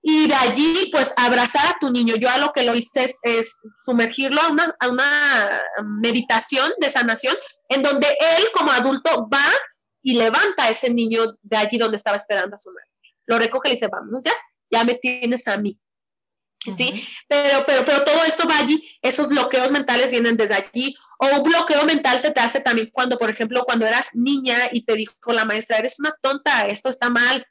Y 0.00 0.28
de 0.28 0.34
allí, 0.34 0.88
pues 0.92 1.12
abrazar 1.16 1.66
a 1.66 1.76
tu 1.80 1.90
niño. 1.90 2.14
Yo 2.16 2.30
a 2.30 2.38
lo 2.38 2.52
que 2.52 2.62
lo 2.62 2.74
hice 2.74 3.06
es, 3.22 3.58
sumergirlo 3.78 4.40
a 4.40 4.48
una, 4.48 4.76
a 4.78 4.88
una 4.88 5.62
meditación 6.00 6.70
de 6.78 6.88
sanación, 6.88 7.36
en 7.68 7.82
donde 7.82 8.06
él 8.06 8.44
como 8.54 8.70
adulto 8.70 9.28
va 9.32 9.44
y 10.02 10.14
levanta 10.16 10.64
a 10.64 10.70
ese 10.70 10.90
niño 10.90 11.22
de 11.42 11.56
allí 11.56 11.78
donde 11.78 11.96
estaba 11.96 12.16
esperando 12.16 12.54
a 12.54 12.58
su 12.58 12.70
madre. 12.70 12.90
Lo 13.26 13.38
recoge 13.38 13.68
y 13.68 13.70
le 13.72 13.74
dice, 13.74 13.88
vamos, 13.88 14.22
ya, 14.24 14.32
ya 14.70 14.84
me 14.84 14.94
tienes 14.94 15.48
a 15.48 15.58
mí. 15.58 15.78
¿Sí? 16.64 17.06
Pero, 17.28 17.64
pero, 17.66 17.84
pero 17.84 18.04
todo 18.04 18.24
esto 18.24 18.48
va 18.48 18.58
allí, 18.58 18.82
esos 19.02 19.28
bloqueos 19.28 19.70
mentales 19.70 20.10
vienen 20.10 20.36
desde 20.36 20.54
allí, 20.54 20.94
o 21.18 21.36
un 21.36 21.42
bloqueo 21.42 21.84
mental 21.84 22.18
se 22.18 22.30
te 22.30 22.40
hace 22.40 22.60
también 22.60 22.90
cuando, 22.92 23.18
por 23.18 23.30
ejemplo, 23.30 23.62
cuando 23.64 23.86
eras 23.86 24.10
niña 24.14 24.56
y 24.72 24.82
te 24.82 24.94
dijo 24.94 25.14
la 25.32 25.44
maestra, 25.44 25.78
eres 25.78 25.98
una 26.00 26.14
tonta, 26.20 26.66
esto 26.66 26.88
está 26.88 27.10
mal, 27.10 27.46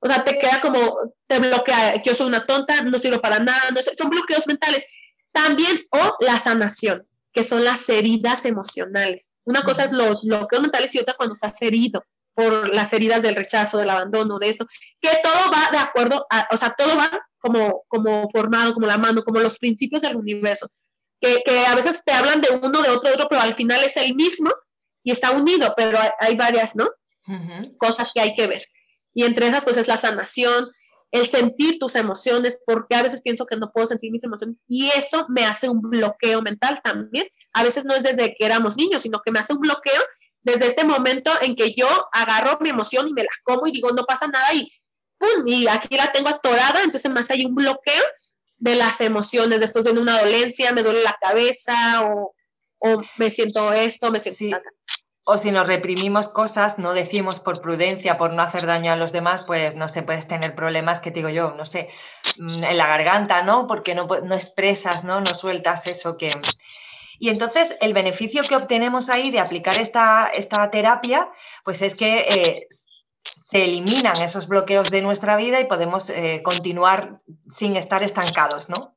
o 0.00 0.08
sea, 0.08 0.22
te 0.24 0.38
queda 0.38 0.60
como, 0.60 0.78
te 1.26 1.38
bloquea, 1.38 2.02
yo 2.02 2.14
soy 2.14 2.28
una 2.28 2.46
tonta, 2.46 2.82
no 2.82 2.98
sirvo 2.98 3.20
para 3.20 3.38
nada, 3.38 3.70
no 3.74 3.80
son 3.80 4.10
bloqueos 4.10 4.46
mentales. 4.46 4.86
También, 5.32 5.80
o 5.90 6.16
la 6.20 6.38
sanación, 6.38 7.06
que 7.32 7.42
son 7.42 7.64
las 7.64 7.88
heridas 7.88 8.44
emocionales. 8.44 9.32
Una 9.44 9.62
cosa 9.62 9.84
es 9.84 9.92
los 9.92 10.22
bloqueos 10.22 10.62
mentales 10.62 10.94
y 10.94 10.98
otra 10.98 11.14
cuando 11.14 11.32
estás 11.32 11.60
herido 11.62 12.04
por 12.34 12.74
las 12.74 12.92
heridas 12.92 13.22
del 13.22 13.34
rechazo, 13.34 13.78
del 13.78 13.90
abandono, 13.90 14.38
de 14.38 14.48
esto, 14.48 14.66
que 15.00 15.08
todo 15.22 15.50
va 15.50 15.70
de 15.72 15.78
acuerdo, 15.78 16.26
a, 16.30 16.46
o 16.52 16.56
sea, 16.56 16.70
todo 16.76 16.94
va 16.96 17.10
como, 17.46 17.84
como 17.88 18.28
formado, 18.30 18.74
como 18.74 18.86
la 18.86 18.98
mano, 18.98 19.22
como 19.22 19.40
los 19.40 19.58
principios 19.58 20.02
del 20.02 20.16
universo, 20.16 20.68
que, 21.20 21.42
que, 21.44 21.66
a 21.66 21.74
veces 21.74 22.02
te 22.04 22.12
hablan 22.12 22.40
de 22.40 22.48
uno, 22.50 22.82
de 22.82 22.90
otro, 22.90 23.08
de 23.08 23.14
otro, 23.14 23.26
pero 23.28 23.42
al 23.42 23.54
final 23.54 23.82
es 23.84 23.96
el 23.96 24.14
mismo 24.14 24.50
y 25.02 25.12
está 25.12 25.30
unido, 25.30 25.72
pero 25.76 25.98
hay, 26.20 26.36
varias, 26.36 26.76
¿no? 26.76 26.90
Cosas 27.78 28.08
que 28.14 28.20
hay 28.20 28.34
que 28.34 28.46
ver. 28.46 28.62
Y 29.14 29.24
entre 29.24 29.46
esas, 29.46 29.64
pues 29.64 29.76
es 29.76 29.88
la 29.88 29.96
sanación, 29.96 30.68
el 31.12 31.26
sentir 31.26 31.78
tus 31.78 31.94
emociones, 31.94 32.60
porque 32.66 32.96
a 32.96 33.02
veces 33.02 33.22
pienso 33.22 33.46
que 33.46 33.56
no 33.56 33.70
puedo 33.72 33.86
sentir 33.86 34.10
mis 34.10 34.24
emociones 34.24 34.58
y 34.68 34.88
eso 34.96 35.26
me 35.28 35.44
hace 35.44 35.68
un 35.68 35.80
bloqueo 35.80 36.42
mental 36.42 36.80
también. 36.82 37.26
A 37.52 37.62
veces 37.62 37.84
no 37.84 37.94
es 37.94 38.02
desde 38.02 38.34
que 38.34 38.44
éramos 38.44 38.76
niños, 38.76 39.02
sino 39.02 39.20
que 39.24 39.32
me 39.32 39.38
hace 39.38 39.54
un 39.54 39.60
bloqueo 39.60 40.02
desde 40.42 40.66
este 40.66 40.84
momento 40.84 41.30
en 41.42 41.54
que 41.54 41.72
yo 41.74 41.88
agarro 42.12 42.58
mi 42.60 42.68
emoción 42.68 43.08
y 43.08 43.12
me 43.12 43.22
la 43.22 43.30
como 43.44 43.66
y 43.66 43.72
digo, 43.72 43.90
no 43.92 44.02
pasa 44.02 44.26
nada 44.26 44.54
y 44.54 44.68
¡pum! 45.18 45.46
Y 45.46 45.66
aquí 45.68 45.96
la 45.96 46.12
tengo 46.12 46.28
atorada, 46.28 46.82
entonces 46.84 47.10
más 47.10 47.30
hay 47.30 47.44
un 47.44 47.54
bloqueo 47.54 48.02
de 48.58 48.74
las 48.76 49.00
emociones. 49.00 49.60
Después 49.60 49.84
viene 49.84 50.00
una 50.00 50.20
dolencia, 50.20 50.72
me 50.72 50.82
duele 50.82 51.02
la 51.02 51.16
cabeza 51.20 51.74
o, 52.04 52.32
me 53.16 53.30
siento 53.30 53.72
esto, 53.72 54.10
me 54.10 54.20
siento... 54.20 54.60
O 55.28 55.38
si 55.38 55.50
nos 55.50 55.66
reprimimos 55.66 56.28
cosas, 56.28 56.78
no 56.78 56.94
decimos 56.94 57.40
por 57.40 57.60
prudencia, 57.60 58.16
por 58.16 58.32
no 58.32 58.42
hacer 58.42 58.64
daño 58.64 58.92
a 58.92 58.96
los 58.96 59.10
demás, 59.10 59.42
pues 59.42 59.74
no 59.74 59.88
sé, 59.88 60.04
puedes 60.04 60.28
tener 60.28 60.54
problemas 60.54 61.00
que 61.00 61.10
digo 61.10 61.28
yo, 61.28 61.50
no 61.56 61.64
sé, 61.64 61.88
mm, 62.38 62.62
en 62.62 62.76
la 62.76 62.86
garganta, 62.86 63.42
¿no? 63.42 63.66
Porque 63.66 63.96
no, 63.96 64.06
no 64.06 64.34
expresas, 64.36 65.02
¿no? 65.02 65.20
No 65.20 65.34
sueltas 65.34 65.88
eso 65.88 66.16
que... 66.16 66.30
Y 67.18 67.30
entonces 67.30 67.76
el 67.80 67.92
beneficio 67.92 68.44
que 68.44 68.54
obtenemos 68.54 69.08
ahí 69.08 69.32
de 69.32 69.40
aplicar 69.40 69.76
esta, 69.78 70.30
esta 70.32 70.70
terapia, 70.70 71.26
pues 71.64 71.82
es 71.82 71.96
que 71.96 72.18
eh, 72.28 72.68
se 73.36 73.64
eliminan 73.64 74.22
esos 74.22 74.48
bloqueos 74.48 74.90
de 74.90 75.02
nuestra 75.02 75.36
vida 75.36 75.60
y 75.60 75.66
podemos 75.66 76.08
eh, 76.08 76.40
continuar 76.42 77.18
sin 77.46 77.76
estar 77.76 78.02
estancados, 78.02 78.70
¿no? 78.70 78.96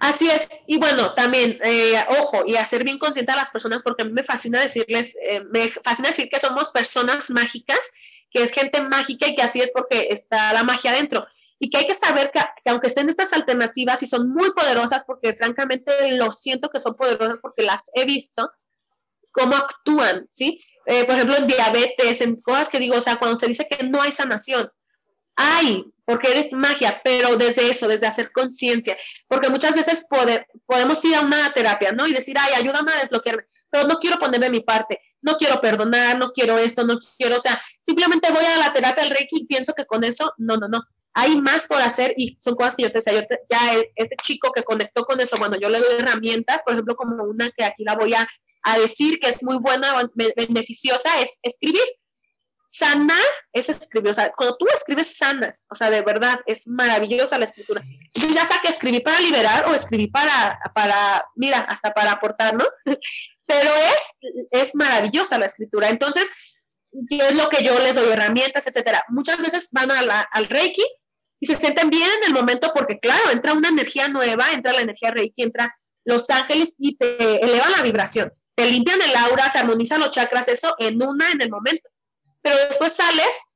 Así 0.00 0.28
es, 0.28 0.48
y 0.66 0.78
bueno, 0.78 1.14
también, 1.14 1.58
eh, 1.62 1.94
ojo, 2.20 2.42
y 2.46 2.56
hacer 2.56 2.84
bien 2.84 2.98
consciente 2.98 3.32
a 3.32 3.36
las 3.36 3.50
personas, 3.50 3.82
porque 3.82 4.02
a 4.02 4.06
mí 4.06 4.12
me 4.12 4.22
fascina 4.22 4.60
decirles, 4.60 5.16
eh, 5.22 5.42
me 5.52 5.68
fascina 5.68 6.08
decir 6.08 6.28
que 6.30 6.40
somos 6.40 6.70
personas 6.70 7.30
mágicas, 7.30 7.92
que 8.30 8.42
es 8.42 8.50
gente 8.50 8.80
mágica 8.82 9.28
y 9.28 9.34
que 9.34 9.42
así 9.42 9.60
es 9.60 9.70
porque 9.72 10.08
está 10.10 10.52
la 10.54 10.64
magia 10.64 10.90
adentro. 10.90 11.26
Y 11.58 11.70
que 11.70 11.78
hay 11.78 11.86
que 11.86 11.94
saber 11.94 12.32
que, 12.32 12.70
aunque 12.70 12.88
estén 12.88 13.08
estas 13.08 13.32
alternativas 13.34 14.02
y 14.02 14.06
son 14.06 14.30
muy 14.30 14.50
poderosas, 14.52 15.04
porque 15.04 15.34
francamente 15.34 15.92
lo 16.16 16.32
siento 16.32 16.70
que 16.70 16.80
son 16.80 16.94
poderosas 16.94 17.40
porque 17.40 17.62
las 17.62 17.90
he 17.94 18.06
visto, 18.06 18.50
cómo 19.34 19.56
actúan, 19.56 20.26
¿sí? 20.30 20.58
Eh, 20.86 21.04
por 21.04 21.16
ejemplo, 21.16 21.36
en 21.36 21.46
diabetes, 21.46 22.20
en 22.20 22.36
cosas 22.36 22.68
que 22.68 22.78
digo, 22.78 22.96
o 22.96 23.00
sea, 23.00 23.16
cuando 23.16 23.38
se 23.38 23.48
dice 23.48 23.66
que 23.68 23.84
no 23.84 24.00
hay 24.00 24.12
sanación, 24.12 24.70
hay, 25.34 25.84
porque 26.04 26.30
eres 26.30 26.52
magia, 26.52 27.00
pero 27.02 27.36
desde 27.36 27.68
eso, 27.68 27.88
desde 27.88 28.06
hacer 28.06 28.30
conciencia, 28.30 28.96
porque 29.26 29.48
muchas 29.48 29.74
veces 29.74 30.06
podemos 30.66 31.04
ir 31.04 31.16
a 31.16 31.22
una 31.22 31.52
terapia, 31.52 31.90
¿no? 31.92 32.06
Y 32.06 32.12
decir, 32.12 32.36
ay, 32.38 32.52
ayúdame 32.54 32.92
a 32.92 33.00
desbloquearme, 33.00 33.42
pero 33.70 33.88
no 33.88 33.98
quiero 33.98 34.18
poner 34.18 34.40
de 34.40 34.50
mi 34.50 34.60
parte, 34.60 35.00
no 35.20 35.36
quiero 35.36 35.60
perdonar, 35.60 36.16
no 36.18 36.30
quiero 36.30 36.56
esto, 36.56 36.84
no 36.84 36.96
quiero, 37.18 37.36
o 37.36 37.40
sea, 37.40 37.60
simplemente 37.82 38.30
voy 38.30 38.44
a 38.44 38.58
la 38.58 38.72
terapia 38.72 39.02
del 39.02 39.12
Reiki 39.12 39.40
y 39.40 39.46
pienso 39.46 39.72
que 39.72 39.84
con 39.84 40.04
eso, 40.04 40.32
no, 40.38 40.56
no, 40.56 40.68
no. 40.68 40.80
Hay 41.16 41.40
más 41.40 41.66
por 41.66 41.80
hacer 41.80 42.12
y 42.16 42.36
son 42.40 42.54
cosas 42.54 42.74
que 42.74 42.82
yo 42.82 42.90
te 42.90 42.98
decía, 42.98 43.14
yo 43.14 43.22
ya 43.48 43.82
este 43.94 44.16
chico 44.20 44.50
que 44.52 44.62
conectó 44.62 45.04
con 45.04 45.20
eso, 45.20 45.36
bueno, 45.38 45.56
yo 45.60 45.70
le 45.70 45.78
doy 45.78 45.94
herramientas, 45.98 46.62
por 46.64 46.74
ejemplo, 46.74 46.96
como 46.96 47.22
una 47.24 47.50
que 47.50 47.64
aquí 47.64 47.84
la 47.84 47.94
voy 47.94 48.14
a, 48.14 48.26
a 48.64 48.78
decir 48.78 49.18
que 49.20 49.28
es 49.28 49.42
muy 49.42 49.58
buena, 49.58 50.10
beneficiosa, 50.14 51.20
es 51.20 51.38
escribir 51.42 51.84
sanar 52.74 53.24
es 53.52 53.68
escribir, 53.68 54.10
o 54.10 54.14
sea, 54.14 54.32
cuando 54.36 54.56
tú 54.56 54.66
escribes 54.74 55.16
sanas, 55.16 55.66
o 55.70 55.76
sea, 55.76 55.90
de 55.90 56.02
verdad, 56.02 56.40
es 56.46 56.66
maravillosa 56.66 57.38
la 57.38 57.44
escritura. 57.44 57.82
Mira, 58.16 58.42
hasta 58.42 58.60
que 58.60 58.68
escribí 58.68 58.98
para 58.98 59.20
liberar 59.20 59.68
o 59.68 59.74
escribí 59.74 60.08
para, 60.08 60.58
para, 60.74 61.24
mira, 61.36 61.60
hasta 61.60 61.92
para 61.92 62.12
aportar, 62.12 62.54
¿no? 62.56 62.64
Pero 63.46 63.70
es, 63.94 64.48
es 64.50 64.74
maravillosa 64.74 65.38
la 65.38 65.46
escritura. 65.46 65.88
Entonces, 65.88 66.28
¿qué 67.08 67.18
es 67.18 67.36
lo 67.36 67.48
que 67.48 67.62
yo 67.62 67.78
les 67.80 67.94
doy? 67.94 68.10
Herramientas, 68.10 68.66
etcétera. 68.66 69.04
Muchas 69.08 69.36
veces 69.40 69.68
van 69.70 69.90
al 69.90 70.46
Reiki 70.46 70.84
y 71.38 71.46
se 71.46 71.54
sienten 71.54 71.90
bien 71.90 72.08
en 72.22 72.28
el 72.28 72.32
momento 72.32 72.72
porque, 72.74 72.98
claro, 72.98 73.30
entra 73.30 73.52
una 73.52 73.68
energía 73.68 74.08
nueva, 74.08 74.50
entra 74.52 74.72
la 74.72 74.80
energía 74.80 75.10
Reiki, 75.10 75.42
entra 75.42 75.72
los 76.04 76.28
ángeles 76.30 76.74
y 76.78 76.96
te 76.96 77.44
elevan 77.44 77.70
la 77.72 77.82
vibración. 77.82 78.32
Te 78.54 78.70
limpian 78.70 79.00
el 79.00 79.16
aura, 79.16 79.48
se 79.48 79.58
armonizan 79.58 80.00
los 80.00 80.10
chakras, 80.10 80.48
eso 80.48 80.74
en 80.78 81.02
una, 81.02 81.30
en 81.30 81.40
el 81.42 81.50
momento 81.50 81.90
pero 82.44 82.56
después 82.68 82.94
sales 82.94 83.46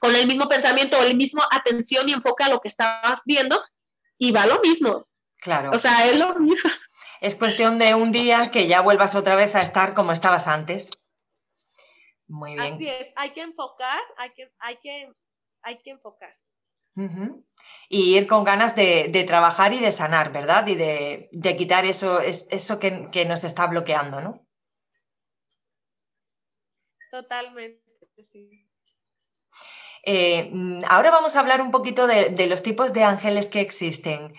con 0.00 0.16
el 0.16 0.26
mismo 0.26 0.46
pensamiento 0.48 0.98
o 0.98 1.02
el 1.02 1.14
mismo 1.14 1.42
atención 1.50 2.08
y 2.08 2.14
enfoca 2.14 2.46
a 2.46 2.48
lo 2.48 2.60
que 2.60 2.68
estabas 2.68 3.22
viendo 3.26 3.62
y 4.16 4.32
va 4.32 4.46
lo 4.46 4.60
mismo. 4.60 5.06
Claro. 5.36 5.70
O 5.72 5.78
sea, 5.78 6.06
es 6.06 6.18
lo 6.18 6.34
mismo. 6.36 6.70
Es 7.20 7.34
cuestión 7.34 7.78
de 7.78 7.94
un 7.94 8.10
día 8.10 8.50
que 8.50 8.66
ya 8.66 8.80
vuelvas 8.80 9.14
otra 9.14 9.36
vez 9.36 9.54
a 9.54 9.62
estar 9.62 9.94
como 9.94 10.12
estabas 10.12 10.48
antes. 10.48 10.90
Muy 12.26 12.54
bien. 12.54 12.72
Así 12.72 12.88
es, 12.88 13.12
hay 13.16 13.30
que 13.30 13.42
enfocar, 13.42 13.98
hay 14.16 14.30
que, 14.30 14.52
hay 14.58 14.76
que, 14.76 15.12
hay 15.62 15.78
que 15.78 15.90
enfocar. 15.90 16.34
Y 17.88 18.16
ir 18.16 18.26
con 18.26 18.44
ganas 18.44 18.74
de, 18.74 19.24
trabajar 19.26 19.72
y 19.72 19.80
de 19.80 19.92
sanar, 19.92 20.32
¿verdad? 20.32 20.66
Y 20.66 20.74
de, 20.74 21.56
quitar 21.56 21.84
eso, 21.84 22.20
eso 22.20 22.78
que, 22.78 23.08
que 23.10 23.24
nos 23.24 23.44
está 23.44 23.66
bloqueando, 23.66 24.20
¿no? 24.20 24.46
Totalmente. 27.10 27.84
Eh, 30.06 30.50
mm, 30.52 30.80
ahora 30.88 31.10
vamos 31.10 31.34
a 31.36 31.40
hablar 31.40 31.62
un 31.62 31.70
poquito 31.70 32.06
de, 32.06 32.46
los 32.46 32.62
tipos 32.62 32.92
de 32.92 33.04
ángeles 33.04 33.48
que 33.48 33.60
existen. 33.60 34.32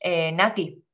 Eh, 0.00 0.32
Nati. 0.32 0.86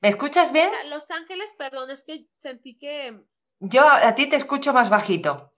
¿Me 0.00 0.08
escuchas 0.08 0.52
bien? 0.52 0.70
Los 0.86 1.10
ángeles, 1.10 1.54
perdón, 1.58 1.90
es 1.90 2.04
que 2.04 2.28
sentí 2.34 2.78
que... 2.78 3.24
Yo 3.58 3.86
a, 3.88 4.14
ti 4.14 4.28
te 4.28 4.36
escucho 4.36 4.72
más 4.72 4.90
bajito. 4.90 5.54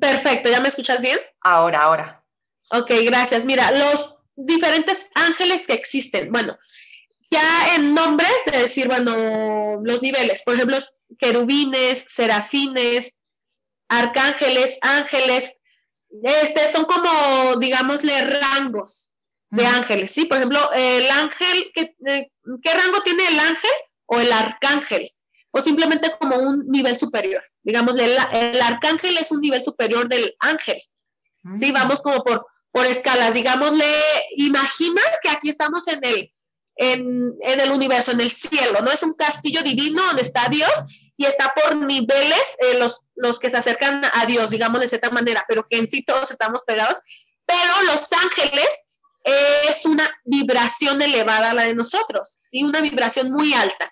Perfecto, 0.00 0.48
¿ya 0.50 0.60
me 0.60 0.68
escuchas 0.68 1.00
bien? 1.00 1.18
Ahora, 1.40 1.82
ahora. 1.82 2.25
Ok, 2.70 2.90
gracias. 3.04 3.44
Mira, 3.44 3.70
los 3.72 4.16
diferentes 4.36 5.08
ángeles 5.14 5.66
que 5.66 5.74
existen, 5.74 6.30
bueno, 6.32 6.56
ya 7.30 7.74
en 7.74 7.94
nombres 7.94 8.44
de 8.50 8.58
decir, 8.58 8.86
bueno, 8.86 9.80
los 9.82 10.02
niveles, 10.02 10.42
por 10.44 10.54
ejemplo, 10.54 10.76
querubines, 11.18 12.04
serafines, 12.08 13.18
arcángeles, 13.88 14.78
ángeles, 14.82 15.56
este, 16.22 16.70
son 16.70 16.84
como, 16.84 17.56
digámosle, 17.56 18.12
rangos 18.24 19.20
de 19.50 19.66
ángeles, 19.66 20.10
¿sí? 20.10 20.26
Por 20.26 20.38
ejemplo, 20.38 20.60
el 20.74 21.10
ángel, 21.10 21.70
¿qué, 21.74 21.94
eh, 22.06 22.30
¿qué 22.62 22.74
rango 22.74 23.00
tiene 23.02 23.26
el 23.28 23.38
ángel 23.40 23.70
o 24.06 24.20
el 24.20 24.32
arcángel? 24.32 25.12
O 25.50 25.60
simplemente 25.60 26.10
como 26.18 26.36
un 26.36 26.66
nivel 26.68 26.96
superior. 26.96 27.42
Digamos, 27.62 27.96
el, 27.96 28.12
el 28.32 28.60
arcángel 28.60 29.16
es 29.16 29.30
un 29.32 29.40
nivel 29.40 29.62
superior 29.62 30.08
del 30.08 30.36
ángel. 30.40 30.76
Sí, 31.54 31.70
vamos 31.70 32.00
como 32.00 32.24
por, 32.24 32.44
por 32.76 32.84
escalas. 32.84 33.32
Digámosle, 33.32 33.86
imagina 34.36 35.00
que 35.22 35.30
aquí 35.30 35.48
estamos 35.48 35.88
en 35.88 35.98
el, 36.04 36.30
en, 36.76 37.34
en, 37.40 37.60
el 37.60 37.72
universo, 37.72 38.12
en 38.12 38.20
el 38.20 38.28
cielo, 38.28 38.82
¿no? 38.82 38.90
Es 38.90 39.02
un 39.02 39.14
castillo 39.14 39.62
divino 39.62 40.04
donde 40.04 40.20
está 40.20 40.46
Dios 40.50 40.70
y 41.16 41.24
está 41.24 41.54
por 41.54 41.76
niveles 41.76 42.56
eh, 42.58 42.78
los, 42.78 43.04
los 43.14 43.38
que 43.38 43.48
se 43.48 43.56
acercan 43.56 44.02
a 44.12 44.26
Dios, 44.26 44.50
digamos 44.50 44.82
de 44.82 44.88
cierta 44.88 45.08
manera, 45.08 45.42
pero 45.48 45.66
que 45.70 45.78
en 45.78 45.88
sí 45.88 46.02
todos 46.02 46.30
estamos 46.30 46.64
pegados. 46.66 46.98
Pero 47.46 47.82
los 47.90 48.12
ángeles 48.12 48.68
es 49.70 49.86
una 49.86 50.06
vibración 50.26 51.00
elevada 51.00 51.52
a 51.52 51.54
la 51.54 51.64
de 51.64 51.74
nosotros, 51.74 52.40
¿sí? 52.44 52.62
Una 52.62 52.82
vibración 52.82 53.32
muy 53.32 53.54
alta. 53.54 53.90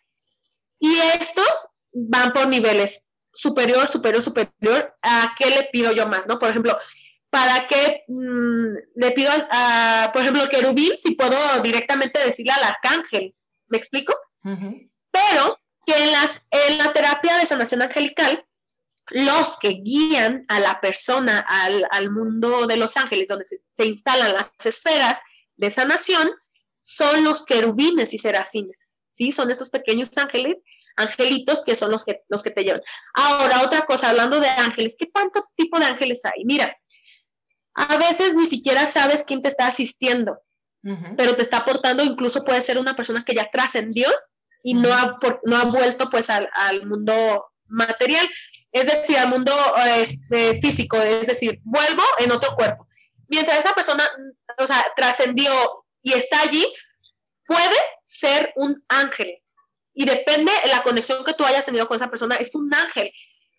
Y 0.79 0.95
estos 1.15 1.69
van 1.91 2.35
por 2.35 2.49
niveles 2.49 3.07
superior, 3.33 3.87
superior, 3.87 4.21
superior. 4.21 4.95
¿A 5.01 5.35
qué 5.39 5.47
le 5.47 5.71
pido 5.73 5.91
yo 5.93 6.07
más, 6.07 6.27
no? 6.27 6.39
Por 6.39 6.51
ejemplo, 6.51 6.77
¿para 7.35 7.67
qué 7.67 8.05
mmm, 8.07 8.77
le 8.95 9.11
pido, 9.11 9.33
a, 9.51 10.11
por 10.13 10.23
ejemplo, 10.23 10.49
querubín 10.49 10.93
si 10.97 11.17
puedo 11.17 11.37
directamente 11.65 12.25
decirle 12.25 12.53
al 12.53 12.63
arcángel? 12.63 13.35
¿Me 13.67 13.77
explico? 13.77 14.15
Uh 14.45 14.51
-huh. 14.51 14.91
Pero 15.11 15.59
que 15.85 15.95
en, 16.01 16.13
las, 16.13 16.41
en 16.53 16.79
la 16.79 16.93
terapia 16.93 17.37
de 17.37 17.45
sanación 17.45 17.83
angelical, 17.83 18.47
los 19.11 19.59
que 19.59 19.81
guían 19.83 20.45
a 20.49 20.61
la 20.61 20.81
persona 20.81 21.41
al, 21.41 21.87
al 21.91 22.13
mundo 22.13 22.69
de 22.69 22.77
los 22.77 22.97
ángeles, 22.97 23.27
donde 23.27 23.45
se, 23.45 23.57
se, 23.73 23.85
instalan 23.85 24.33
las 24.33 24.53
esferas 24.65 25.19
de 25.57 25.71
sanación, 25.71 26.31
son 26.79 27.25
los 27.25 27.47
querubines 27.47 28.15
y 28.15 28.19
serafines, 28.19 28.93
¿sí? 29.11 29.33
Son 29.33 29.51
estos 29.51 29.71
pequeños 29.71 30.17
ángeles, 30.19 30.57
angelitos 30.97 31.65
que 31.65 31.75
son 31.75 31.91
los 31.91 32.05
que, 32.05 32.23
los 32.29 32.45
que 32.45 32.51
te 32.51 32.63
llevan. 32.63 32.83
Ahora, 33.15 33.63
otra 33.63 33.83
cosa, 33.83 34.11
hablando 34.11 34.39
de 34.39 34.49
ángeles, 34.49 34.95
¿qué 34.97 35.07
tanto 35.07 35.45
tipo 35.57 35.81
de 35.81 35.87
ángeles 35.87 36.25
hay? 36.25 36.45
Mira, 36.45 36.67
a 37.75 37.97
veces 37.99 38.35
ni 38.35 38.47
siquiera 38.47 38.87
sabes 38.87 39.25
quién 39.25 39.43
te 39.43 39.49
está 39.49 39.67
asistiendo, 39.67 40.41
uh 40.85 40.91
-huh. 40.91 41.15
pero 41.17 41.35
te 41.35 41.43
está 41.43 41.59
aportando, 41.59 42.05
incluso 42.05 42.45
puede 42.45 42.61
ser 42.61 42.79
una 42.79 42.95
persona 42.95 43.25
que 43.25 43.35
ya 43.35 43.51
trascendió 43.51 44.09
y 44.63 44.75
no 44.75 44.93
ha, 44.93 45.19
por, 45.19 45.41
no 45.45 45.57
ha 45.57 45.65
vuelto 45.65 46.09
pues 46.09 46.31
al, 46.31 46.49
al, 46.55 46.87
mundo 46.87 47.13
material, 47.67 48.27
es 48.73 48.87
decir, 48.87 49.19
al 49.19 49.29
mundo 49.29 49.53
este, 49.99 50.61
físico, 50.61 50.97
es 50.97 51.27
decir, 51.27 51.61
vuelvo 51.65 52.03
en 52.19 52.33
otro 52.33 52.55
cuerpo. 52.57 52.89
Mientras 53.29 53.59
esa 53.59 53.75
persona, 53.75 54.05
o 54.59 54.67
sea, 54.67 54.83
trascendió 54.97 55.51
y 56.03 56.13
está 56.13 56.41
allí, 56.43 56.65
puede 57.47 57.77
ser 58.03 58.53
un 58.57 58.85
ángel. 58.89 59.43
Y 59.93 60.07
depende 60.07 60.51
de 60.65 60.71
la 60.71 60.83
conexión 60.83 61.25
que 61.25 61.35
tú 61.35 61.45
hayas 61.45 61.65
tenido 61.65 61.87
con 61.87 61.97
esa 61.97 62.11
persona, 62.11 62.37
es 62.37 62.55
un 62.55 62.73
ángel. 62.75 63.13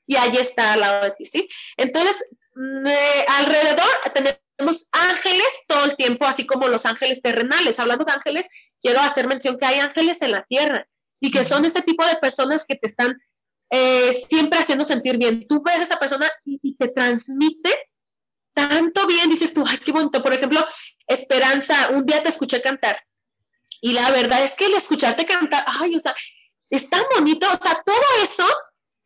Y 0.07 0.15
allí 0.17 0.37
está 0.37 0.73
al 0.73 0.81
lado 0.81 1.05
de 1.05 1.11
ti, 1.11 1.25
¿sí? 1.25 1.47
Entonces, 1.77 2.25
eh, 2.55 3.25
alrededor 3.39 3.89
tenemos 4.13 4.87
ángeles 4.91 5.63
todo 5.67 5.85
el 5.85 5.95
tiempo, 5.95 6.25
así 6.25 6.45
como 6.45 6.67
los 6.67 6.85
ángeles 6.85 7.21
terrenales. 7.21 7.79
Hablando 7.79 8.05
de 8.05 8.13
ángeles, 8.13 8.71
quiero 8.81 9.01
hacer 9.01 9.27
mención 9.27 9.57
que 9.57 9.65
hay 9.65 9.79
ángeles 9.79 10.21
en 10.21 10.31
la 10.31 10.43
tierra 10.43 10.87
y 11.19 11.31
que 11.31 11.43
son 11.43 11.65
este 11.65 11.81
tipo 11.81 12.05
de 12.05 12.15
personas 12.17 12.63
que 12.67 12.75
te 12.75 12.87
están 12.87 13.21
eh, 13.69 14.13
siempre 14.13 14.59
haciendo 14.59 14.85
sentir 14.85 15.17
bien. 15.17 15.45
Tú 15.47 15.61
ves 15.63 15.77
a 15.77 15.83
esa 15.83 15.99
persona 15.99 16.29
y, 16.45 16.59
y, 16.61 16.75
te 16.75 16.87
transmite 16.87 17.73
tanto 18.53 19.05
bien, 19.07 19.29
dices 19.29 19.53
tú, 19.53 19.63
ay, 19.67 19.77
qué 19.79 19.91
bonito. 19.91 20.21
Por 20.21 20.33
ejemplo, 20.33 20.63
Esperanza, 21.07 21.89
un 21.89 22.05
día 22.05 22.23
te 22.23 22.29
escuché 22.29 22.61
cantar 22.61 22.97
y 23.81 23.93
la 23.93 24.09
verdad 24.11 24.43
es 24.43 24.55
que 24.55 24.65
el 24.65 24.73
escucharte 24.73 25.25
cantar, 25.25 25.63
ay, 25.67 25.95
o 25.95 25.99
sea, 25.99 26.15
es 26.69 26.89
tan 26.89 27.03
bonito, 27.15 27.47
o 27.47 27.61
sea, 27.61 27.79
todo 27.85 28.23
eso 28.23 28.47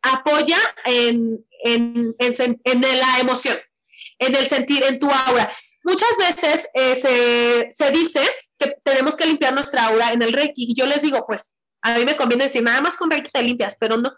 apoya 0.02 0.58
en, 0.84 1.44
en, 1.64 2.14
en, 2.18 2.60
en 2.64 2.80
la 2.80 3.18
emoción, 3.20 3.56
en 4.18 4.34
el 4.34 4.46
sentir, 4.46 4.82
en 4.84 4.98
tu 4.98 5.10
aura. 5.10 5.50
Muchas 5.84 6.18
veces 6.18 6.68
eh, 6.74 6.94
se, 6.94 7.68
se 7.70 7.90
dice 7.90 8.20
que 8.58 8.76
tenemos 8.84 9.16
que 9.16 9.26
limpiar 9.26 9.54
nuestra 9.54 9.86
aura 9.86 10.12
en 10.12 10.22
el 10.22 10.32
Reiki 10.32 10.66
y 10.68 10.74
yo 10.74 10.86
les 10.86 11.02
digo, 11.02 11.24
pues 11.26 11.54
a 11.82 11.96
mí 11.96 12.04
me 12.04 12.16
conviene 12.16 12.44
decir, 12.44 12.62
nada 12.62 12.80
más 12.82 12.96
con 12.96 13.10
Reiki 13.10 13.30
te 13.32 13.42
limpias, 13.42 13.76
pero 13.80 13.96
no. 13.96 14.12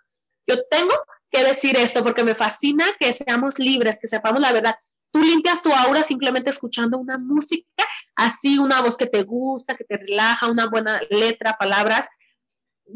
Yo 0.47 0.57
tengo 0.69 0.93
que 1.31 1.45
decir 1.45 1.77
esto 1.77 2.03
porque 2.03 2.25
me 2.25 2.35
fascina 2.35 2.85
que 2.99 3.13
seamos 3.13 3.59
libres, 3.59 3.99
que 4.01 4.09
sepamos 4.09 4.41
la 4.41 4.53
verdad. 4.53 4.75
Tú 5.13 5.23
limpias 5.23 5.63
tu 5.63 5.73
aura 5.73 6.03
simplemente 6.03 6.51
escuchando 6.51 6.99
una 6.99 7.17
música, 7.19 7.85
así 8.17 8.59
una 8.59 8.81
voz 8.81 8.97
que 8.97 9.07
te 9.07 9.23
gusta, 9.23 9.75
que 9.75 9.85
te 9.85 9.99
relaja, 9.99 10.49
una 10.49 10.67
buena 10.67 11.01
letra, 11.11 11.57
palabras. 11.59 12.09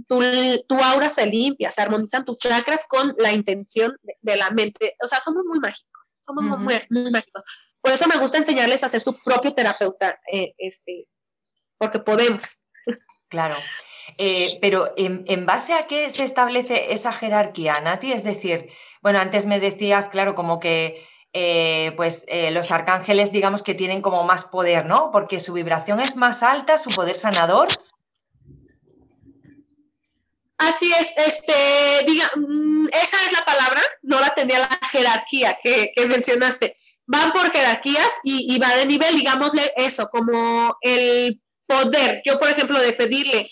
Tu, 0.09 0.21
tu 0.69 0.75
aura 0.83 1.09
se 1.09 1.27
limpia, 1.27 1.71
se 1.71 1.83
armonizan 1.83 2.25
tus 2.25 2.39
chakras 2.39 2.87
con 2.87 3.15
la 3.19 3.33
intención 3.33 3.97
de, 4.03 4.15
de 4.21 4.37
la 4.37 4.51
mente. 4.51 4.97
O 5.03 5.07
sea, 5.07 5.21
somos 5.21 5.45
muy 5.47 5.59
mágicos, 5.61 6.17
somos 6.19 6.45
uh 6.45 6.49
-huh. 6.49 6.59
muy, 6.59 6.75
muy, 6.91 7.11
mágicos. 7.11 7.45
Por 7.81 7.93
eso 7.93 8.09
me 8.09 8.19
gusta 8.19 8.39
enseñarles 8.39 8.83
a 8.85 8.89
ser 8.89 9.03
su 9.03 9.17
propio 9.23 9.55
terapeuta, 9.55 10.19
eh, 10.33 10.55
este, 10.59 11.09
porque 11.79 11.99
podemos. 11.99 12.63
Claro. 13.29 13.57
Eh, 14.19 14.59
pero 14.63 14.93
¿en, 14.97 15.25
¿en, 15.27 15.47
base 15.47 15.75
a 15.75 15.89
qué 15.89 16.11
se 16.11 16.23
establece 16.23 16.93
esa 16.93 17.13
jerarquía, 17.13 17.81
Nati? 17.81 18.13
Es 18.13 18.23
decir, 18.23 18.71
bueno, 19.03 19.19
antes 19.19 19.47
me 19.47 19.59
decías, 19.59 20.09
claro, 20.09 20.37
como 20.37 20.61
que 20.61 21.05
eh, 21.39 21.93
pues 21.97 22.25
eh, 22.29 22.51
los 22.51 22.71
arcángeles, 22.71 23.31
digamos 23.31 23.63
que 23.63 23.75
tienen 23.75 24.01
como 24.01 24.25
más 24.25 24.47
poder, 24.47 24.87
¿no? 24.87 25.11
Porque 25.11 25.39
su 25.39 25.53
vibración 25.53 26.01
es 26.01 26.17
más 26.17 26.43
alta, 26.43 26.79
su 26.79 26.89
poder 26.91 27.15
sanador. 27.15 27.69
Así 30.59 30.91
es, 30.93 31.13
este, 31.17 31.53
diga, 32.07 32.31
mm, 32.35 32.87
esa 32.89 33.17
es 33.27 33.33
la 33.33 33.45
palabra, 33.45 33.83
no 34.03 34.21
la 34.21 34.35
tenía 34.35 34.59
la 34.59 34.89
jerarquía 34.91 35.59
que, 35.63 35.93
que 35.95 36.07
mencionaste. 36.07 36.73
Van 37.07 37.33
por 37.33 37.51
jerarquías 37.51 38.21
y, 38.25 38.55
y 38.55 38.59
va 38.59 38.75
de 38.77 38.87
nivel, 38.87 39.15
digámosle 39.17 39.73
eso, 39.77 40.09
como 40.11 40.77
el 40.81 41.43
poder. 41.67 42.23
Yo, 42.25 42.39
por 42.39 42.49
ejemplo, 42.49 42.81
de 42.81 42.95
pedirle 42.95 43.51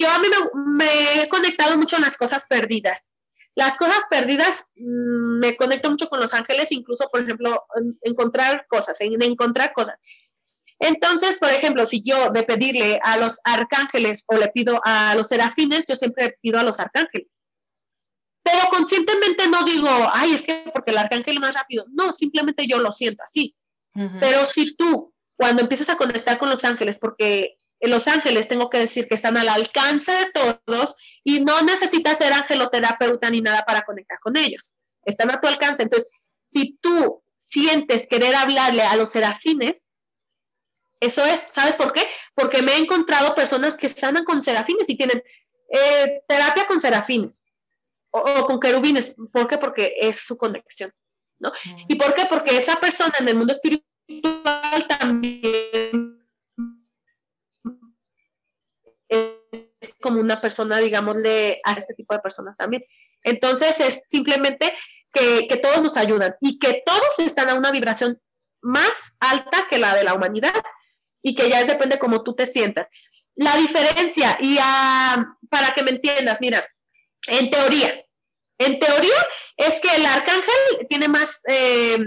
yo 0.00 0.10
a 0.10 0.18
mí 0.18 0.28
me, 0.54 1.22
he 1.22 1.28
conectado 1.28 1.76
mucho 1.76 1.96
en 1.96 2.02
las 2.02 2.16
cosas 2.16 2.46
perdidas. 2.48 3.18
Las 3.54 3.76
cosas 3.76 4.04
perdidas 4.08 4.64
mmm, 4.76 5.38
me 5.40 5.56
conecto 5.56 5.90
mucho 5.90 6.08
con 6.08 6.20
los 6.20 6.32
ángeles, 6.32 6.72
incluso, 6.72 7.06
por 7.12 7.20
ejemplo, 7.20 7.66
en, 7.76 7.98
encontrar 8.02 8.64
cosas, 8.66 8.98
en 9.02 9.22
encontrar 9.22 9.74
cosas. 9.74 9.96
Entonces, 10.80 11.38
por 11.38 11.50
ejemplo, 11.50 11.86
si 11.86 12.02
yo 12.02 12.30
de 12.30 12.42
pedirle 12.42 12.98
a 13.04 13.18
los 13.18 13.40
arcángeles 13.44 14.24
o 14.28 14.36
le 14.36 14.48
pido 14.48 14.80
a 14.84 15.14
los 15.14 15.28
serafines, 15.28 15.86
yo 15.86 15.94
siempre 15.94 16.36
pido 16.40 16.58
a 16.58 16.62
los 16.62 16.80
arcángeles. 16.80 17.42
Pero 18.42 18.60
conscientemente 18.70 19.46
no 19.48 19.62
digo, 19.64 19.88
ay, 20.12 20.32
es 20.32 20.42
que 20.42 20.64
porque 20.72 20.90
el 20.92 20.98
arcángel 20.98 21.34
es 21.34 21.40
más 21.40 21.54
rápido. 21.54 21.84
No, 21.92 22.10
simplemente 22.10 22.66
yo 22.66 22.78
lo 22.78 22.90
siento 22.90 23.22
así. 23.22 23.54
Uh 23.94 24.00
-huh. 24.00 24.20
Pero 24.20 24.44
si 24.46 24.74
tú, 24.74 25.14
cuando 25.36 25.62
empiezas 25.62 25.90
a 25.90 25.96
conectar 25.96 26.38
con 26.38 26.48
los 26.48 26.64
ángeles, 26.64 26.98
porque 26.98 27.56
en 27.80 27.90
Los 27.90 28.08
Ángeles, 28.08 28.46
tengo 28.46 28.68
que 28.68 28.78
decir 28.78 29.08
que 29.08 29.14
están 29.14 29.36
al 29.38 29.48
alcance 29.48 30.12
de 30.12 30.30
todos 30.32 30.96
y 31.24 31.40
no 31.40 31.62
necesitas 31.62 32.18
ser 32.18 32.32
angeloterapeuta 32.32 33.30
ni 33.30 33.40
nada 33.40 33.64
para 33.66 33.82
conectar 33.82 34.18
con 34.20 34.36
ellos. 34.36 34.76
Están 35.04 35.30
a 35.30 35.40
tu 35.40 35.48
alcance. 35.48 35.82
Entonces, 35.82 36.22
si 36.44 36.78
tú 36.82 37.22
sientes 37.36 38.06
querer 38.06 38.36
hablarle 38.36 38.82
a 38.82 38.96
los 38.96 39.10
serafines, 39.10 39.90
eso 41.00 41.24
es, 41.24 41.48
¿sabes 41.50 41.76
por 41.76 41.92
qué? 41.92 42.06
Porque 42.34 42.62
me 42.62 42.72
he 42.72 42.78
encontrado 42.78 43.34
personas 43.34 43.76
que 43.76 43.88
sanan 43.88 44.24
con 44.24 44.42
serafines 44.42 44.88
y 44.88 44.96
tienen 44.96 45.22
eh, 45.70 46.22
terapia 46.28 46.66
con 46.66 46.78
serafines 46.78 47.46
o, 48.10 48.22
con 48.46 48.60
querubines. 48.60 49.16
¿Por 49.32 49.48
qué? 49.48 49.56
Porque 49.56 49.94
es 49.98 50.20
su 50.20 50.36
conexión. 50.36 50.92
¿no? 51.38 51.50
¿Y 51.88 51.96
por 51.96 52.12
qué? 52.12 52.26
Porque 52.30 52.56
esa 52.56 52.78
persona 52.78 53.14
en 53.18 53.28
el 53.28 53.34
mundo 53.34 53.52
espiritual 53.52 53.86
también 55.00 56.20
es 59.08 59.94
como 60.00 60.20
una 60.20 60.40
persona, 60.40 60.78
digámosle, 60.78 61.62
a 61.64 61.72
este 61.72 61.94
tipo 61.94 62.14
de 62.14 62.20
personas 62.20 62.58
también. 62.58 62.82
Entonces 63.24 63.80
es 63.80 64.02
simplemente 64.06 64.70
que, 65.12 65.46
que, 65.48 65.56
todos 65.56 65.82
nos 65.82 65.96
ayudan 65.96 66.36
y 66.42 66.58
que 66.58 66.82
todos 66.84 67.18
están 67.20 67.48
a 67.48 67.54
una 67.54 67.70
vibración 67.70 68.20
más 68.60 69.16
alta 69.20 69.66
que 69.68 69.78
la 69.78 69.94
de 69.94 70.04
la 70.04 70.14
humanidad 70.14 70.52
y 71.22 71.34
que 71.34 71.48
ya 71.48 71.60
es, 71.60 71.66
depende 71.66 71.98
cómo 71.98 72.22
tú 72.22 72.34
te 72.34 72.46
sientas. 72.46 72.88
La 73.34 73.56
diferencia, 73.56 74.38
y 74.40 74.56
uh, 74.56 75.24
para 75.48 75.72
que 75.74 75.82
me 75.82 75.90
entiendas, 75.90 76.40
mira, 76.40 76.64
en 77.28 77.50
teoría, 77.50 77.92
En 78.58 78.78
teoría 78.78 79.20
es 79.56 79.80
que 79.80 79.88
el 79.96 80.04
arcángel 80.04 80.86
tiene 80.88 81.08
más, 81.08 81.40
eh, 81.48 81.98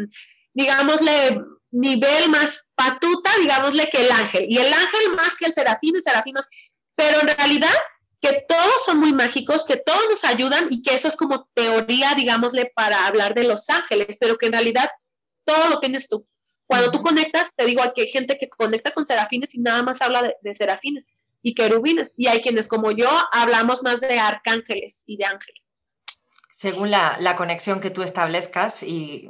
digámosle, 0.54 1.42
nivel 1.72 2.30
más 2.30 2.66
patuta, 2.76 3.32
digámosle, 3.40 3.90
que 3.90 4.06
el 4.06 4.12
ángel. 4.12 4.46
Y 4.48 4.60
el 4.60 4.72
ángel 4.72 5.16
más 5.16 5.36
que 5.38 5.46
el 5.46 5.54
serafín, 5.54 5.96
el 5.96 6.04
serafín 6.04 6.34
más. 6.36 6.48
Pero 6.96 7.20
en 7.22 7.28
realidad 7.28 7.74
que 8.22 8.46
todos 8.48 8.86
son 8.86 9.00
muy 9.00 9.14
mágicos, 9.14 9.66
que 9.66 9.78
todos 9.78 10.06
nos 10.10 10.24
ayudan 10.26 10.68
y 10.70 10.84
que 10.84 10.94
eso 10.94 11.08
es 11.08 11.16
como 11.16 11.50
teoría, 11.56 12.14
digámosle, 12.16 12.72
para 12.76 13.08
hablar 13.08 13.34
de 13.34 13.46
los 13.46 13.68
ángeles, 13.70 14.18
pero 14.20 14.38
que 14.38 14.46
en 14.46 14.54
realidad 14.54 14.90
todo 15.46 15.70
lo 15.70 15.80
tienes 15.80 16.08
tú. 16.08 16.26
Cuando 16.66 16.92
tú 16.92 17.02
conectas, 17.02 17.52
te 17.56 17.66
digo, 17.66 17.82
que 17.96 18.04
hay 18.04 18.10
gente 18.10 18.38
que 18.38 18.50
conecta 18.50 18.92
con 18.92 19.06
serafines 19.06 19.56
y 19.56 19.60
nada 19.60 19.84
más 19.84 20.02
habla 20.02 20.34
de, 20.42 20.54
serafines 20.54 21.12
y 21.42 21.54
querubines. 21.54 22.14
Y 22.18 22.28
hay 22.28 22.42
quienes 22.42 22.68
como 22.68 22.92
yo 22.92 23.10
hablamos 23.32 23.84
más 23.84 24.02
de 24.02 24.20
arcángeles 24.20 25.04
y 25.08 25.18
de 25.18 25.26
ángeles. 25.26 25.82
Según 26.52 26.92
la, 26.92 27.18
la 27.20 27.36
conexión 27.36 27.80
que 27.80 27.90
tú 27.90 28.04
establezcas 28.04 28.84
y 28.84 29.30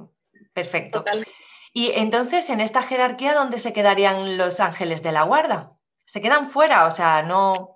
perfecto. 0.53 0.99
Totalmente. 0.99 1.31
Y 1.73 1.91
entonces, 1.95 2.49
en 2.49 2.61
esta 2.61 2.83
jerarquía, 2.83 3.33
¿dónde 3.33 3.59
se 3.59 3.73
quedarían 3.73 4.37
los 4.37 4.59
ángeles 4.59 5.01
de 5.01 5.11
la 5.11 5.23
guarda? 5.23 5.71
Se 6.05 6.21
quedan 6.21 6.47
fuera, 6.47 6.85
o 6.85 6.91
sea, 6.91 7.23
no, 7.23 7.75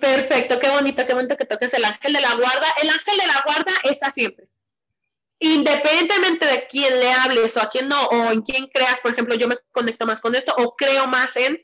Perfecto, 0.00 0.58
qué 0.58 0.68
bonito, 0.68 1.06
qué 1.06 1.14
bonito 1.14 1.36
que 1.36 1.46
toques 1.46 1.72
el 1.72 1.84
ángel 1.84 2.12
de 2.12 2.20
la 2.20 2.34
guarda. 2.34 2.66
El 2.82 2.90
ángel 2.90 3.16
de 3.16 3.26
la 3.26 3.42
guarda 3.46 3.72
está 3.84 4.10
siempre. 4.10 4.47
Independientemente 5.40 6.46
de 6.46 6.66
quién 6.68 6.98
le 6.98 7.12
hables 7.12 7.56
o 7.56 7.62
a 7.62 7.68
quién 7.68 7.88
no, 7.88 8.00
o 8.06 8.32
en 8.32 8.42
quién 8.42 8.66
creas, 8.72 9.00
por 9.00 9.12
ejemplo, 9.12 9.36
yo 9.36 9.46
me 9.48 9.56
conecto 9.70 10.06
más 10.06 10.20
con 10.20 10.34
esto 10.34 10.54
o 10.58 10.74
creo 10.74 11.06
más 11.06 11.36
en, 11.36 11.58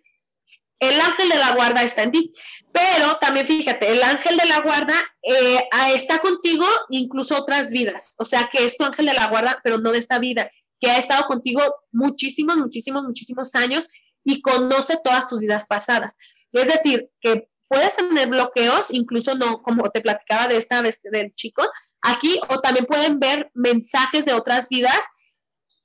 el 0.80 1.00
ángel 1.00 1.28
de 1.28 1.36
la 1.36 1.54
guarda 1.54 1.82
está 1.82 2.02
en 2.02 2.12
ti. 2.12 2.30
Pero 2.72 3.16
también 3.20 3.46
fíjate, 3.46 3.90
el 3.90 4.02
ángel 4.02 4.36
de 4.36 4.46
la 4.46 4.60
guarda 4.60 4.94
eh, 5.22 5.68
está 5.94 6.18
contigo 6.18 6.66
incluso 6.90 7.36
otras 7.36 7.70
vidas. 7.70 8.16
O 8.18 8.24
sea, 8.24 8.48
que 8.50 8.64
es 8.64 8.76
tu 8.76 8.84
ángel 8.84 9.06
de 9.06 9.14
la 9.14 9.28
guarda, 9.28 9.60
pero 9.62 9.78
no 9.78 9.92
de 9.92 9.98
esta 9.98 10.18
vida, 10.18 10.50
que 10.80 10.90
ha 10.90 10.98
estado 10.98 11.24
contigo 11.24 11.60
muchísimos, 11.92 12.56
muchísimos, 12.56 13.04
muchísimos 13.04 13.54
años 13.54 13.88
y 14.24 14.40
conoce 14.40 14.98
todas 15.02 15.28
tus 15.28 15.40
vidas 15.40 15.66
pasadas. 15.66 16.16
Es 16.52 16.66
decir, 16.66 17.10
que 17.20 17.48
puedes 17.68 17.96
tener 17.96 18.28
bloqueos, 18.28 18.90
incluso 18.90 19.34
no, 19.36 19.62
como 19.62 19.88
te 19.90 20.00
platicaba 20.00 20.48
de 20.48 20.56
esta 20.56 20.82
vez 20.82 21.00
del 21.02 21.34
chico, 21.34 21.62
aquí, 22.04 22.38
o 22.48 22.60
también 22.60 22.86
pueden 22.86 23.18
ver 23.18 23.50
mensajes 23.54 24.24
de 24.24 24.34
otras 24.34 24.68
vidas 24.68 25.00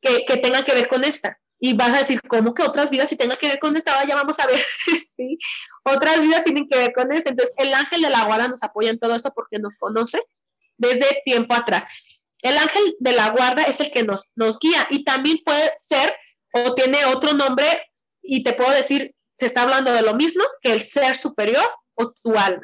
que, 0.02 0.26
que 0.26 0.38
tengan 0.38 0.64
que 0.64 0.74
ver 0.74 0.88
con 0.88 1.04
esta. 1.04 1.40
Y 1.62 1.74
vas 1.74 1.94
a 1.94 1.98
decir, 1.98 2.22
¿cómo 2.28 2.54
que 2.54 2.64
otras 2.64 2.90
vidas 2.90 3.10
si 3.10 3.18
tengan 3.18 3.38
que 3.38 3.48
ver 3.48 3.60
con 3.60 3.76
esta? 3.76 3.94
Ahora 3.94 4.08
ya 4.08 4.16
vamos 4.16 4.40
a 4.40 4.48
ver, 4.48 4.60
sí, 5.16 5.38
otras 5.84 6.22
vidas 6.22 6.44
tienen 6.44 6.68
que 6.70 6.78
ver 6.78 6.94
con 6.94 7.12
esta. 7.12 7.30
Entonces, 7.30 7.54
el 7.58 7.74
ángel 7.74 8.02
de 8.02 8.10
la 8.10 8.24
guarda 8.26 8.48
nos 8.48 8.64
apoya 8.64 8.90
en 8.90 9.00
todo 9.00 9.16
esto 9.16 9.32
porque 9.36 9.60
nos 9.60 9.78
conoce 9.78 10.20
desde 10.78 11.22
tiempo 11.26 11.54
atrás. 11.56 12.26
El 12.42 12.58
ángel 12.58 12.96
de 13.00 13.12
la 13.12 13.30
guarda 13.32 13.64
es 13.64 13.82
el 13.82 13.92
que 13.92 14.04
nos, 14.04 14.30
nos 14.36 14.60
guía 14.60 14.88
y 14.90 15.04
también 15.04 15.40
puede 15.46 15.74
ser 15.76 16.16
o 16.54 16.74
tiene 16.74 17.04
otro 17.06 17.34
nombre 17.34 17.66
y 18.22 18.44
te 18.44 18.54
puedo 18.54 18.72
decir, 18.72 19.14
se 19.36 19.46
está 19.46 19.64
hablando 19.64 19.92
de 19.92 20.02
lo 20.02 20.16
mismo 20.16 20.44
que 20.62 20.72
el 20.72 20.82
ser 20.82 21.16
superior 21.16 21.66
o 21.96 22.12
tu 22.12 22.38
alma. 22.38 22.64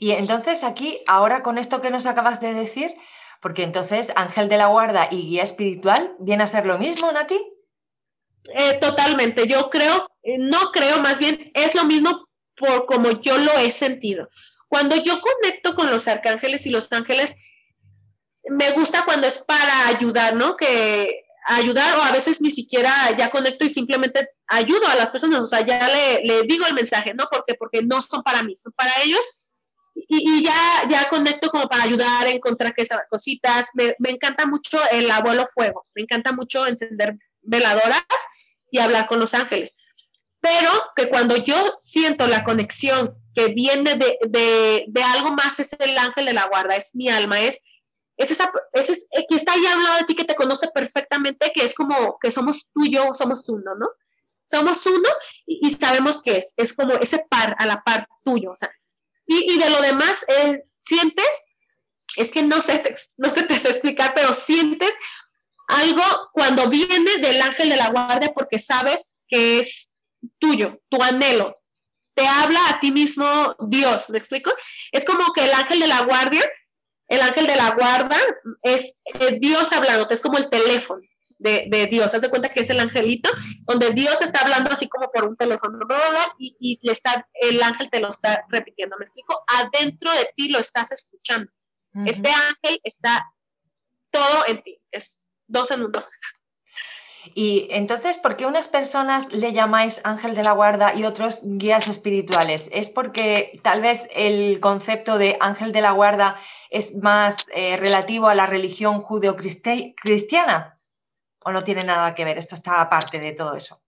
Y 0.00 0.10
entonces 0.12 0.64
aquí, 0.64 0.96
ahora 1.06 1.42
con 1.42 1.58
esto 1.58 1.80
que 1.80 1.90
nos 1.90 2.06
acabas 2.06 2.40
de 2.40 2.52
decir, 2.52 2.94
porque 3.40 3.62
entonces 3.62 4.12
ángel 4.16 4.48
de 4.48 4.58
la 4.58 4.66
guarda 4.66 5.08
y 5.10 5.22
guía 5.22 5.42
espiritual 5.42 6.14
viene 6.18 6.44
a 6.44 6.48
ser 6.48 6.66
lo 6.66 6.78
mismo, 6.78 7.10
Nati. 7.12 7.38
Eh, 8.54 8.78
totalmente, 8.80 9.46
yo 9.46 9.70
creo, 9.70 10.08
eh, 10.22 10.36
no 10.38 10.70
creo, 10.72 10.98
más 11.00 11.18
bien 11.18 11.50
es 11.54 11.74
lo 11.74 11.84
mismo 11.84 12.26
por 12.56 12.86
como 12.86 13.10
yo 13.20 13.36
lo 13.38 13.52
he 13.58 13.72
sentido. 13.72 14.26
Cuando 14.68 14.96
yo 14.96 15.18
conecto 15.20 15.74
con 15.74 15.90
los 15.90 16.08
arcángeles 16.08 16.66
y 16.66 16.70
los 16.70 16.92
ángeles, 16.92 17.36
me 18.50 18.70
gusta 18.72 19.04
cuando 19.04 19.26
es 19.26 19.44
para 19.46 19.88
ayudar, 19.88 20.36
¿no? 20.36 20.56
Que 20.56 21.24
ayudar 21.46 21.98
o 21.98 22.02
a 22.02 22.12
veces 22.12 22.40
ni 22.40 22.50
siquiera 22.50 22.90
ya 23.16 23.30
conecto 23.30 23.64
y 23.64 23.68
simplemente 23.68 24.28
ayudo 24.48 24.86
a 24.88 24.96
las 24.96 25.10
personas, 25.10 25.40
o 25.40 25.44
sea, 25.44 25.60
ya 25.60 25.88
le, 26.22 26.42
digo 26.42 26.66
el 26.66 26.74
mensaje, 26.74 27.14
¿no? 27.14 27.24
Porque, 27.30 27.54
porque 27.54 27.82
no 27.82 28.00
son 28.00 28.22
para 28.22 28.42
mí, 28.42 28.54
son 28.54 28.72
para 28.72 28.90
ellos 29.02 29.52
y, 29.94 30.42
ya, 30.42 30.88
ya 30.88 31.08
conecto 31.08 31.50
como 31.50 31.68
para 31.68 31.84
ayudar, 31.84 32.26
encontrar 32.26 32.74
cositas. 33.08 33.70
Me, 33.74 33.94
me 33.98 34.10
encanta 34.10 34.46
mucho 34.46 34.78
el 34.90 35.10
abuelo 35.10 35.46
fuego, 35.54 35.86
me 35.94 36.02
encanta 36.02 36.32
mucho 36.32 36.66
encender 36.66 37.16
veladoras 37.42 38.04
y 38.70 38.78
hablar 38.78 39.06
con 39.06 39.20
los 39.20 39.34
ángeles. 39.34 39.76
Pero 40.40 40.70
que 40.94 41.08
cuando 41.08 41.36
yo 41.36 41.76
siento 41.80 42.26
la 42.26 42.44
conexión 42.44 43.14
que 43.34 43.48
viene 43.48 43.94
de, 43.94 44.18
de, 44.28 44.84
de 44.88 45.02
algo 45.02 45.32
más, 45.32 45.58
es 45.60 45.74
el 45.78 45.96
ángel 45.98 46.26
de 46.26 46.34
la 46.34 46.46
guarda, 46.46 46.76
es 46.76 46.94
mi 46.94 47.08
alma, 47.08 47.40
es 47.40 47.60
es 48.16 48.30
esa, 48.30 48.52
es, 48.72 48.90
eh, 49.10 49.26
que 49.28 49.34
está 49.34 49.52
ahí 49.52 49.66
al 49.66 49.82
lado 49.82 49.98
de 49.98 50.04
ti, 50.04 50.14
que 50.14 50.24
te 50.24 50.34
conoce 50.34 50.68
perfectamente, 50.72 51.50
que 51.52 51.64
es 51.64 51.74
como 51.74 52.18
que 52.20 52.30
somos 52.30 52.70
tú 52.72 52.84
y 52.84 52.92
yo, 52.92 53.12
somos 53.12 53.48
uno, 53.48 53.74
¿no? 53.74 53.88
Somos 54.46 54.86
uno 54.86 55.08
y, 55.46 55.70
sabemos 55.70 56.22
que 56.22 56.36
es, 56.36 56.54
es 56.56 56.74
como 56.74 56.94
ese 56.94 57.24
par, 57.30 57.56
a 57.58 57.66
la 57.66 57.82
par 57.82 58.08
tuyo, 58.24 58.54
sea. 58.54 58.70
Y, 59.26 59.58
de 59.58 59.70
lo 59.70 59.80
demás, 59.82 60.26
sientes, 60.78 61.46
es 62.16 62.30
que 62.30 62.42
no 62.42 62.60
sé, 62.60 62.82
no 63.16 63.30
sé 63.30 63.44
te 63.44 63.54
explicar, 63.54 64.12
pero 64.14 64.32
sientes 64.32 64.94
algo 65.68 66.02
cuando 66.32 66.68
viene 66.68 67.16
del 67.18 67.40
ángel 67.40 67.70
de 67.70 67.76
la 67.76 67.90
guardia 67.90 68.32
porque 68.34 68.58
sabes 68.58 69.14
que 69.28 69.58
es 69.58 69.92
tuyo, 70.38 70.80
tu 70.90 71.02
anhelo. 71.02 71.54
Te 72.14 72.26
habla 72.26 72.68
a 72.68 72.80
ti 72.80 72.92
mismo 72.92 73.26
Dios, 73.66 74.10
¿me 74.10 74.18
explico? 74.18 74.52
Es 74.92 75.04
como 75.04 75.32
que 75.32 75.42
el 75.42 75.52
ángel 75.54 75.80
de 75.80 75.88
la 75.88 76.02
guardia 76.02 76.44
el 77.08 77.20
ángel 77.20 77.46
de 77.46 77.56
la 77.56 77.70
guarda 77.70 78.16
es 78.62 78.98
eh, 79.04 79.38
Dios 79.40 79.72
hablando, 79.72 80.06
es 80.08 80.22
como 80.22 80.38
el 80.38 80.48
teléfono 80.48 81.02
de, 81.44 81.86
Dios. 81.86 82.14
Haz 82.14 82.22
de 82.22 82.30
cuenta 82.30 82.48
que 82.48 82.60
es 82.60 82.70
el 82.70 82.80
angelito, 82.80 83.30
donde 83.62 83.90
Dios 83.90 84.20
está 84.22 84.40
hablando 84.40 84.70
así 84.70 84.88
como 84.88 85.10
por 85.10 85.28
un 85.28 85.36
teléfono, 85.36 85.78
y, 86.38 86.78
le 86.82 86.92
está, 86.92 87.28
el 87.34 87.62
ángel 87.62 87.90
te 87.90 88.00
lo 88.00 88.08
está 88.08 88.44
repitiendo. 88.48 88.96
¿Me 88.98 89.04
explico? 89.04 89.44
Adentro 89.46 90.10
de 90.12 90.28
ti 90.36 90.48
lo 90.50 90.58
estás 90.58 90.92
escuchando. 90.92 91.50
Este 92.06 92.28
ángel 92.28 92.80
está 92.82 93.32
todo 94.10 94.46
en 94.48 94.62
ti. 94.62 94.80
Es 94.90 95.30
dos 95.46 95.70
en 95.70 95.82
uno. 95.82 96.00
Y 97.34 97.68
entonces, 97.70 98.18
¿por 98.18 98.36
qué 98.36 98.44
unas 98.44 98.68
personas 98.68 99.32
le 99.32 99.52
llamáis 99.52 100.02
ángel 100.04 100.34
de 100.34 100.42
la 100.42 100.52
guarda 100.52 100.94
y 100.94 101.04
otros 101.04 101.42
guías 101.44 101.88
espirituales? 101.88 102.68
¿Es 102.72 102.90
porque 102.90 103.58
tal 103.62 103.80
vez 103.80 104.08
el 104.14 104.60
concepto 104.60 105.16
de 105.16 105.38
ángel 105.40 105.72
de 105.72 105.80
la 105.80 105.92
guarda 105.92 106.36
es 106.70 106.96
más 106.96 107.46
eh, 107.54 107.76
relativo 107.78 108.28
a 108.28 108.34
la 108.34 108.46
religión 108.46 109.00
judeocristiana? 109.00 110.73
¿O 111.44 111.52
no 111.52 111.62
tiene 111.62 111.84
nada 111.84 112.14
que 112.14 112.24
ver? 112.24 112.38
Esto 112.38 112.54
está 112.54 112.80
aparte 112.80 113.20
de 113.20 113.32
todo 113.32 113.54
eso. 113.54 113.84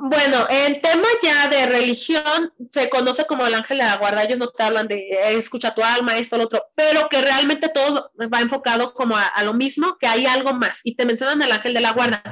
Bueno, 0.00 0.46
en 0.48 0.80
tema 0.80 1.08
ya 1.20 1.48
de 1.48 1.66
religión 1.66 2.54
se 2.70 2.88
conoce 2.88 3.26
como 3.26 3.44
el 3.44 3.54
ángel 3.54 3.78
de 3.78 3.84
la 3.84 3.96
guarda. 3.96 4.22
Ellos 4.22 4.38
no 4.38 4.48
te 4.48 4.62
hablan 4.62 4.86
de 4.86 4.96
eh, 4.96 5.34
escucha 5.36 5.74
tu 5.74 5.82
alma, 5.82 6.16
esto, 6.16 6.38
lo 6.38 6.44
otro, 6.44 6.64
pero 6.76 7.08
que 7.08 7.20
realmente 7.20 7.68
todo 7.68 8.12
va 8.32 8.40
enfocado 8.40 8.94
como 8.94 9.16
a, 9.16 9.42
lo 9.42 9.54
mismo, 9.54 9.96
que 9.98 10.06
hay 10.06 10.26
algo 10.26 10.54
más. 10.54 10.82
Y 10.84 10.94
te 10.94 11.04
mencionan 11.04 11.42
el 11.42 11.50
ángel 11.50 11.74
de 11.74 11.80
la 11.80 11.92
guarda. 11.92 12.22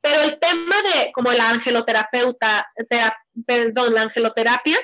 Pero 0.00 0.20
el 0.22 0.38
tema 0.40 0.74
de 0.94 1.12
como 1.12 1.30
la 1.30 1.50
angeloterapeuta, 1.50 2.66
perdón, 3.46 3.94
la 3.94 4.02
angeloterapia, 4.02 4.76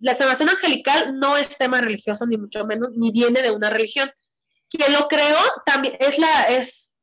la 0.00 0.14
sanación 0.14 0.48
angelical 0.48 1.18
no 1.20 1.36
es 1.36 1.56
tema 1.56 1.80
religioso, 1.80 2.26
ni 2.26 2.36
mucho 2.36 2.64
menos, 2.64 2.90
ni 2.96 3.12
viene 3.12 3.42
de 3.42 3.52
una 3.52 3.70
religión. 3.70 4.10
Quien 4.68 4.92
lo 4.92 5.06
creó 5.06 5.38
también 5.64 5.96
es 6.00 6.18
la, 6.18 6.42
es, 6.48 6.93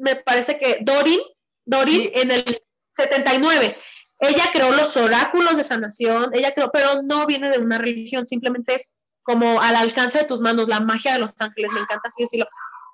me 0.00 0.16
parece 0.16 0.58
que 0.58 0.78
Dorin, 0.82 1.20
Dorin 1.64 2.10
en 2.14 2.30
el 2.30 2.62
79. 2.92 3.76
Ella 4.20 4.50
creó 4.52 4.70
los 4.72 4.96
oráculos 4.96 5.56
de 5.56 5.62
sanación, 5.62 6.30
ella 6.34 6.52
creó, 6.52 6.70
pero 6.72 7.02
no 7.02 7.26
viene 7.26 7.48
de 7.48 7.58
una 7.58 7.78
religión, 7.78 8.26
simplemente 8.26 8.74
es 8.74 8.94
como 9.22 9.60
al 9.62 9.76
alcance 9.76 10.18
de 10.18 10.24
tus 10.24 10.40
manos, 10.40 10.68
la 10.68 10.80
magia 10.80 11.14
de 11.14 11.20
los 11.20 11.34
ángeles, 11.38 11.72
me 11.72 11.80
encanta 11.80 12.08
así 12.08 12.22
decirlo, 12.22 12.46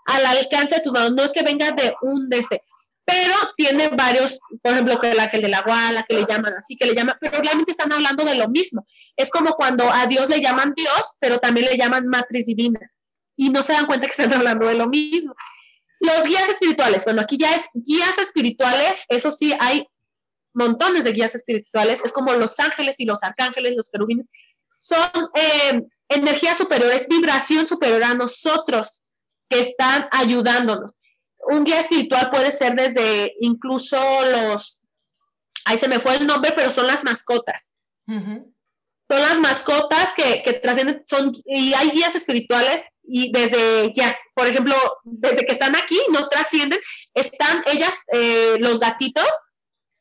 al 0.06 0.24
alcance 0.26 0.76
de 0.76 0.82
tus 0.82 0.92
manos, 0.92 1.12
no 1.12 1.24
es 1.24 1.32
que 1.32 1.42
venga 1.42 1.72
de 1.72 1.94
un 2.02 2.28
de 2.28 2.38
este, 2.38 2.62
pero 3.04 3.34
tiene 3.56 3.88
varios, 3.88 4.40
por 4.62 4.72
ejemplo, 4.72 5.00
que 5.00 5.10
el 5.10 5.18
ángel 5.18 5.42
de 5.42 5.48
la 5.48 5.62
guala, 5.62 6.04
que 6.08 6.14
le 6.14 6.26
llaman 6.28 6.54
así, 6.54 6.76
que 6.76 6.86
le 6.86 6.94
llaman, 6.94 7.16
pero 7.20 7.40
realmente 7.40 7.72
están 7.72 7.92
hablando 7.92 8.24
de 8.24 8.36
lo 8.36 8.48
mismo. 8.48 8.84
Es 9.16 9.30
como 9.30 9.52
cuando 9.54 9.88
a 9.92 10.06
Dios 10.06 10.28
le 10.28 10.40
llaman 10.40 10.74
Dios, 10.76 11.16
pero 11.18 11.38
también 11.38 11.66
le 11.66 11.76
llaman 11.76 12.06
matriz 12.06 12.46
divina, 12.46 12.80
y 13.36 13.50
no 13.50 13.62
se 13.62 13.72
dan 13.72 13.86
cuenta 13.86 14.06
que 14.06 14.12
están 14.12 14.32
hablando 14.32 14.66
de 14.66 14.74
lo 14.74 14.88
mismo. 14.88 15.34
Los 16.00 16.24
guías 16.24 16.48
espirituales, 16.48 17.04
bueno, 17.04 17.22
aquí 17.22 17.38
ya 17.38 17.54
es 17.54 17.68
guías 17.74 18.18
espirituales, 18.18 19.06
eso 19.08 19.30
sí, 19.30 19.54
hay 19.60 19.86
montones 20.52 21.04
de 21.04 21.12
guías 21.12 21.34
espirituales, 21.34 22.04
es 22.04 22.12
como 22.12 22.32
los 22.34 22.58
ángeles 22.60 23.00
y 23.00 23.04
los 23.04 23.22
arcángeles, 23.22 23.76
los 23.76 23.90
querubines, 23.90 24.26
son 24.78 25.30
eh, 25.34 25.82
energías 26.08 26.58
superiores, 26.58 27.08
vibración 27.08 27.66
superior 27.66 28.04
a 28.04 28.14
nosotros 28.14 29.02
que 29.48 29.60
están 29.60 30.08
ayudándonos. 30.12 30.96
Un 31.50 31.64
guía 31.64 31.78
espiritual 31.78 32.30
puede 32.30 32.50
ser 32.50 32.74
desde 32.74 33.34
incluso 33.40 33.96
los, 34.32 34.82
ahí 35.64 35.76
se 35.78 35.88
me 35.88 35.98
fue 35.98 36.16
el 36.16 36.26
nombre, 36.26 36.52
pero 36.56 36.70
son 36.70 36.86
las 36.86 37.04
mascotas. 37.04 37.76
son 38.06 38.54
las 39.08 39.40
mascotas 39.40 40.14
que, 40.14 40.42
que 40.42 40.54
trascienden, 40.54 41.02
son, 41.06 41.32
y 41.44 41.72
hay 41.74 41.90
guías 41.90 42.14
espirituales 42.14 42.88
y 43.04 43.30
desde 43.30 43.92
ya, 43.94 44.16
por 44.36 44.46
ejemplo, 44.46 44.74
desde 45.04 45.46
que 45.46 45.52
están 45.52 45.74
aquí, 45.74 45.98
no 46.10 46.28
trascienden, 46.28 46.78
están 47.14 47.64
ellas, 47.72 48.04
eh, 48.12 48.56
los 48.58 48.78
gatitos 48.78 49.26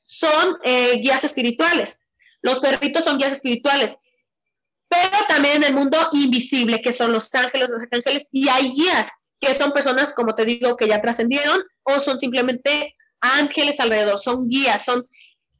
son 0.01 0.57
eh, 0.65 0.99
guías 1.01 1.23
espirituales, 1.23 2.01
los 2.41 2.59
perritos 2.59 3.05
son 3.05 3.17
guías 3.17 3.31
espirituales, 3.31 3.95
pero 4.89 5.17
también 5.29 5.55
en 5.55 5.63
el 5.63 5.73
mundo 5.73 5.97
invisible, 6.11 6.81
que 6.81 6.91
son 6.91 7.13
los 7.13 7.33
ángeles, 7.33 7.69
los 7.69 7.81
arcángeles, 7.81 8.27
y 8.33 8.49
hay 8.49 8.73
guías 8.73 9.07
que 9.39 9.53
son 9.53 9.71
personas, 9.71 10.11
como 10.11 10.35
te 10.35 10.43
digo, 10.43 10.75
que 10.75 10.89
ya 10.89 11.01
trascendieron 11.01 11.57
o 11.83 11.99
son 12.01 12.19
simplemente 12.19 12.93
ángeles 13.21 13.79
alrededor, 13.79 14.19
son 14.19 14.49
guías, 14.49 14.83
son 14.83 15.01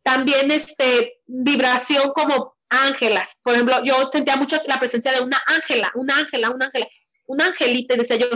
también 0.03 0.51
este, 0.51 1.21
vibración 1.27 2.07
como 2.13 2.57
ángelas. 2.67 3.39
Por 3.41 3.53
ejemplo, 3.53 3.81
yo 3.85 3.95
sentía 4.11 4.35
mucho 4.35 4.61
la 4.67 4.79
presencia 4.79 5.13
de 5.13 5.21
una 5.21 5.41
ángela, 5.47 5.89
una 5.95 6.17
ángela, 6.17 6.49
una 6.49 6.65
ángela, 6.65 6.89
un 7.27 7.41
angelito, 7.41 7.95
y 7.95 7.99
decía 7.99 8.17
yo, 8.17 8.27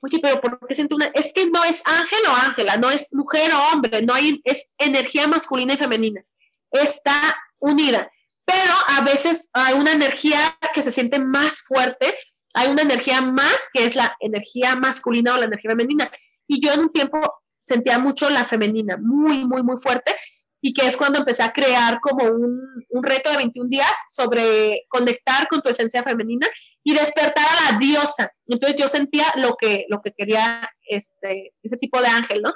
oye, 0.00 0.18
pero 0.20 0.40
¿por 0.40 0.58
qué 0.66 0.74
siento 0.74 0.96
una? 0.96 1.06
Es 1.14 1.32
que 1.32 1.50
no 1.50 1.64
es 1.64 1.82
ángel 1.84 2.18
o 2.28 2.46
ángela, 2.46 2.76
no 2.76 2.90
es 2.90 3.14
mujer 3.14 3.52
o 3.52 3.72
hombre, 3.72 4.02
no 4.02 4.14
hay, 4.14 4.40
es 4.44 4.68
energía 4.78 5.26
masculina 5.26 5.74
y 5.74 5.78
femenina. 5.78 6.22
Está 6.70 7.16
unida, 7.58 8.10
pero 8.44 8.72
a 8.98 9.00
veces 9.02 9.50
hay 9.52 9.74
una 9.74 9.92
energía 9.92 10.38
que 10.72 10.82
se 10.82 10.90
siente 10.90 11.18
más 11.18 11.62
fuerte, 11.62 12.14
hay 12.54 12.68
una 12.68 12.82
energía 12.82 13.20
más 13.22 13.68
que 13.72 13.84
es 13.84 13.96
la 13.96 14.16
energía 14.20 14.76
masculina 14.76 15.34
o 15.34 15.38
la 15.38 15.46
energía 15.46 15.70
femenina. 15.70 16.10
Y 16.46 16.60
yo 16.60 16.72
en 16.72 16.80
un 16.80 16.92
tiempo 16.92 17.18
sentía 17.64 17.98
mucho 17.98 18.30
la 18.30 18.44
femenina, 18.44 18.96
muy, 18.96 19.44
muy, 19.44 19.62
muy 19.62 19.76
fuerte, 19.76 20.14
y 20.60 20.72
que 20.72 20.86
es 20.86 20.96
cuando 20.96 21.18
empecé 21.18 21.42
a 21.42 21.52
crear 21.52 22.00
como 22.00 22.24
un, 22.24 22.60
un, 22.88 23.02
reto 23.02 23.30
de 23.30 23.36
21 23.36 23.68
días 23.68 23.92
sobre 24.08 24.84
conectar 24.88 25.46
con 25.48 25.60
tu 25.60 25.68
esencia 25.68 26.02
femenina 26.02 26.46
y 26.82 26.94
despertar 26.94 27.44
a 27.44 27.72
la 27.72 27.78
diosa. 27.78 28.32
Entonces 28.46 28.80
yo 28.80 28.88
sentía 28.88 29.24
lo 29.36 29.56
que, 29.56 29.84
lo 29.88 30.00
que 30.02 30.12
quería 30.12 30.68
este, 30.88 31.54
ese 31.62 31.76
tipo 31.76 32.00
de 32.00 32.08
ángel, 32.08 32.42
¿no? 32.42 32.52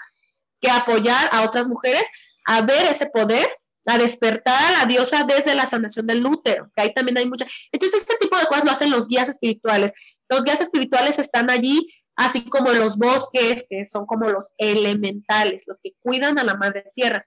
Que 0.60 0.70
apoyar 0.70 1.28
a 1.32 1.42
otras 1.42 1.68
mujeres 1.68 2.08
a 2.46 2.62
ver 2.62 2.86
ese 2.86 3.06
poder, 3.06 3.46
a 3.86 3.98
despertar 3.98 4.54
a 4.54 4.78
la 4.80 4.86
diosa 4.86 5.24
desde 5.24 5.54
la 5.54 5.66
sanación 5.66 6.06
del 6.06 6.24
útero, 6.24 6.70
que 6.74 6.82
ahí 6.82 6.94
también 6.94 7.18
hay 7.18 7.28
mucha. 7.28 7.46
Entonces 7.72 8.00
este 8.00 8.16
tipo 8.20 8.36
de 8.38 8.46
cosas 8.46 8.64
lo 8.64 8.72
hacen 8.72 8.90
los 8.90 9.08
guías 9.08 9.28
espirituales. 9.28 9.92
Los 10.28 10.44
guías 10.44 10.60
espirituales 10.60 11.18
están 11.18 11.50
allí, 11.50 11.86
así 12.16 12.44
como 12.44 12.72
los 12.72 12.98
bosques, 12.98 13.64
que 13.68 13.84
son 13.84 14.06
como 14.06 14.28
los 14.28 14.52
elementales, 14.58 15.64
los 15.66 15.78
que 15.82 15.92
cuidan 16.00 16.38
a 16.38 16.44
la 16.44 16.54
madre 16.54 16.84
tierra. 16.94 17.26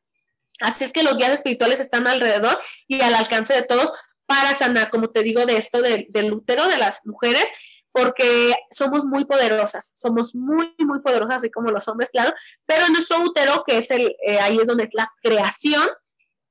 Así 0.62 0.84
es 0.84 0.94
que 0.94 1.04
los 1.04 1.18
guías 1.18 1.32
espirituales 1.32 1.80
están 1.80 2.08
alrededor 2.08 2.60
y 2.88 3.02
al 3.02 3.14
alcance 3.16 3.54
de 3.54 3.64
todos 3.64 3.92
para 4.26 4.54
sanar, 4.54 4.90
como 4.90 5.10
te 5.10 5.24
digo, 5.24 5.46
de 5.46 5.58
esto 5.58 5.82
del 5.82 6.34
útero 6.34 6.68
de 6.68 6.78
las 6.78 7.02
mujeres, 7.06 7.52
porque 7.92 8.54
somos 8.72 9.06
muy 9.06 9.26
poderosas, 9.26 9.92
somos 9.96 10.36
muy, 10.36 10.74
muy 10.80 11.02
poderosas, 11.02 11.36
así 11.36 11.52
como 11.52 11.70
los 11.70 11.88
hombres, 11.88 12.10
claro, 12.10 12.34
pero 12.66 12.86
en 12.86 12.94
nuestro 12.94 13.20
útero, 13.22 13.64
que 13.66 13.78
es 13.78 13.92
el, 13.92 14.16
eh, 14.26 14.40
ahí 14.40 14.58
es 14.58 14.66
donde 14.66 14.86
es 14.86 14.90
la 14.94 15.08
creación, 15.22 15.88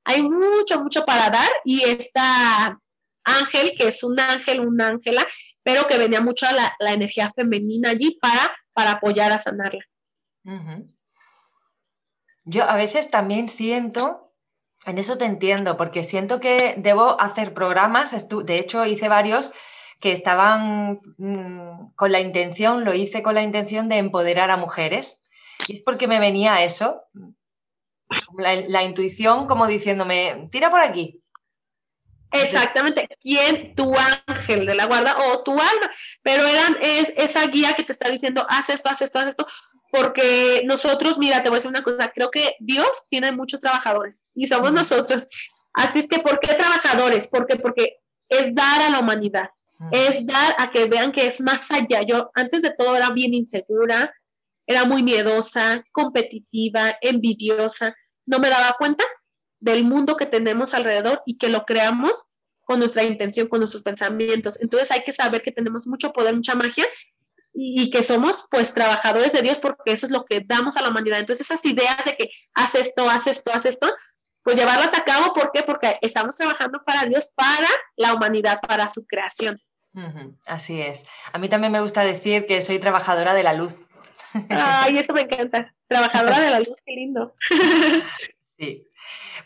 hay 0.05 0.21
mucho, 0.21 0.81
mucho 0.81 1.05
para 1.05 1.29
dar 1.29 1.49
y 1.65 1.81
esta 1.83 2.79
ángel, 3.25 3.73
que 3.77 3.87
es 3.87 4.03
un 4.03 4.19
ángel, 4.19 4.61
una 4.61 4.87
ángela, 4.87 5.25
pero 5.63 5.87
que 5.87 5.97
venía 5.97 6.21
mucho 6.21 6.45
la, 6.51 6.73
la 6.79 6.93
energía 6.93 7.29
femenina 7.35 7.89
allí 7.89 8.17
para, 8.21 8.55
para 8.73 8.91
apoyar 8.93 9.31
a 9.31 9.37
sanarla. 9.37 9.83
Yo 12.45 12.63
a 12.69 12.75
veces 12.75 13.09
también 13.09 13.49
siento, 13.49 14.31
en 14.85 14.97
eso 14.97 15.17
te 15.17 15.25
entiendo, 15.25 15.77
porque 15.77 16.03
siento 16.03 16.39
que 16.39 16.75
debo 16.77 17.19
hacer 17.21 17.53
programas, 17.53 18.27
de 18.29 18.59
hecho 18.59 18.85
hice 18.85 19.07
varios 19.07 19.53
que 19.99 20.11
estaban 20.11 20.99
mm, 21.17 21.93
con 21.95 22.11
la 22.11 22.19
intención, 22.19 22.83
lo 22.83 22.93
hice 22.93 23.23
con 23.23 23.35
la 23.35 23.41
intención 23.41 23.87
de 23.87 23.97
empoderar 23.97 24.51
a 24.51 24.57
mujeres. 24.57 25.23
Y 25.67 25.73
es 25.73 25.81
porque 25.81 26.07
me 26.07 26.19
venía 26.19 26.63
eso, 26.63 27.03
la, 28.37 28.83
intuición 28.83 29.47
como 29.47 29.67
diciéndome, 29.67 30.49
tira 30.51 30.69
por 30.69 30.81
aquí, 30.81 31.23
Exactamente. 32.33 33.07
¿Quién? 33.21 33.75
Tu 33.75 33.93
ángel 34.27 34.65
de 34.65 34.73
la 34.73 34.87
guarda 34.87 35.15
o 35.15 35.43
tu 35.43 35.51
alma. 35.51 35.89
Pero 36.23 36.43
eran 36.43 36.77
es, 36.81 37.13
esa 37.15 37.45
guía 37.45 37.73
que 37.73 37.83
te 37.83 37.91
está 37.91 38.09
diciendo, 38.09 38.43
haz 38.49 38.69
esto, 38.69 38.89
haz 38.89 39.03
esto, 39.03 39.19
haz 39.19 39.27
esto 39.27 39.45
porque 39.93 40.63
nosotros, 40.65 41.19
mira, 41.19 41.43
te 41.43 41.49
voy 41.49 41.57
a 41.57 41.59
decir 41.59 41.69
una 41.69 41.83
cosa, 41.83 42.11
creo 42.11 42.31
que 42.31 42.55
Dios 42.59 43.05
tiene 43.09 43.31
muchos 43.31 43.59
trabajadores 43.59 44.27
y 44.33 44.47
somos 44.47 44.73
nosotros. 44.73 45.27
Así 45.71 45.99
es 45.99 46.07
que, 46.07 46.17
¿por 46.17 46.39
qué 46.39 46.55
trabajadores? 46.55 47.27
Porque, 47.27 47.57
porque 47.57 47.97
es 48.27 48.55
dar 48.55 48.81
a 48.81 48.89
la 48.89 48.99
humanidad, 48.99 49.51
es 49.91 50.25
dar 50.25 50.55
a 50.57 50.71
que 50.71 50.85
vean 50.85 51.11
que 51.11 51.27
es 51.27 51.41
más 51.41 51.71
allá. 51.71 52.01
Yo 52.01 52.31
antes 52.33 52.63
de 52.63 52.71
todo 52.71 52.95
era 52.95 53.11
bien 53.11 53.35
insegura, 53.35 54.11
era 54.65 54.85
muy 54.85 55.03
miedosa, 55.03 55.85
competitiva, 55.91 56.97
envidiosa, 57.01 57.95
no 58.25 58.39
me 58.39 58.49
daba 58.49 58.75
cuenta 58.79 59.03
del 59.59 59.83
mundo 59.83 60.15
que 60.15 60.25
tenemos 60.25 60.73
alrededor 60.73 61.21
y 61.27 61.37
que 61.37 61.49
lo 61.49 61.65
creamos 61.65 62.23
con 62.63 62.79
nuestra 62.79 63.03
intención, 63.03 63.47
con 63.47 63.59
nuestros 63.59 63.83
pensamientos. 63.83 64.59
Entonces 64.59 64.89
hay 64.91 65.03
que 65.03 65.11
saber 65.11 65.43
que 65.43 65.51
tenemos 65.51 65.85
mucho 65.85 66.11
poder, 66.13 66.33
mucha 66.33 66.55
magia 66.55 66.85
y, 67.53 67.91
que 67.91 68.03
somos 68.03 68.47
pues 68.49 68.73
trabajadores 68.73 69.31
de 69.31 69.41
Dios 69.41 69.59
porque 69.59 69.91
eso 69.91 70.05
es 70.05 70.11
lo 70.11 70.25
que 70.25 70.41
damos 70.45 70.77
a 70.77 70.81
la 70.81 70.89
humanidad. 70.89 71.19
Entonces 71.19 71.49
esas 71.49 71.65
ideas 71.65 72.03
de 72.05 72.15
que 72.15 72.29
haz 72.55 72.75
esto, 72.75 73.09
haz 73.09 73.27
esto, 73.27 73.51
haz 73.53 73.65
esto, 73.65 73.87
pues 74.43 74.57
llevarlas 74.57 74.93
a 74.93 75.03
cabo, 75.03 75.33
¿por 75.33 75.51
qué? 75.51 75.63
Porque 75.63 75.95
estamos 76.01 76.35
trabajando 76.35 76.81
para 76.85 77.05
Dios, 77.05 77.31
para 77.35 77.67
la 77.95 78.13
humanidad, 78.13 78.59
para 78.67 78.87
su 78.87 79.05
creación. 79.05 79.61
Así 80.47 80.81
es. 80.81 81.05
A 81.31 81.37
mí 81.37 81.49
también 81.49 81.71
me 81.71 81.79
gusta 81.79 82.03
decir 82.03 82.45
que 82.45 82.61
soy 82.61 82.79
trabajadora 82.79 83.33
de 83.33 83.43
la 83.43 83.53
luz. 83.53 83.83
Ay, 84.49 84.97
esto 84.97 85.13
me 85.13 85.21
encanta. 85.21 85.75
Trabajadora 85.87 86.39
de 86.39 86.49
la 86.49 86.59
luz, 86.59 86.77
qué 86.83 86.93
lindo. 86.93 87.35
Sí. 88.57 88.87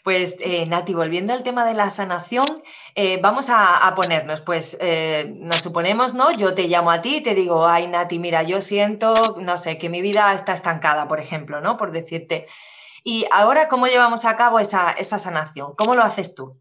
Pues 0.03 0.37
eh, 0.41 0.65
Nati, 0.65 0.93
volviendo 0.93 1.33
al 1.33 1.43
tema 1.43 1.65
de 1.65 1.73
la 1.73 1.89
sanación, 1.89 2.47
eh, 2.95 3.19
vamos 3.21 3.47
a, 3.49 3.93
ponernos, 3.95 4.41
pues 4.41 4.77
eh, 4.81 5.33
nos 5.37 5.63
suponemos, 5.63 6.13
¿no? 6.13 6.31
Yo 6.31 6.53
te 6.53 6.67
llamo 6.67 6.91
a 6.91 7.01
ti 7.01 7.17
y 7.17 7.21
te 7.21 7.33
digo, 7.33 7.67
ay 7.67 7.87
Nati, 7.87 8.19
mira, 8.19 8.43
yo 8.43 8.61
siento, 8.61 9.35
no 9.39 9.57
sé, 9.57 9.77
que 9.77 9.89
mi 9.89 10.01
vida 10.01 10.33
está 10.33 10.53
estancada, 10.53 11.07
por 11.07 11.19
ejemplo, 11.19 11.61
¿no? 11.61 11.77
Por 11.77 11.91
decirte. 11.91 12.47
Y 13.03 13.25
ahora, 13.31 13.69
¿cómo 13.69 13.87
llevamos 13.87 14.25
a 14.25 14.35
cabo 14.35 14.59
esa, 14.59 14.91
esa 14.91 15.19
sanación? 15.19 15.73
¿Cómo 15.77 15.95
lo 15.95 16.03
haces 16.03 16.35
tú? 16.35 16.57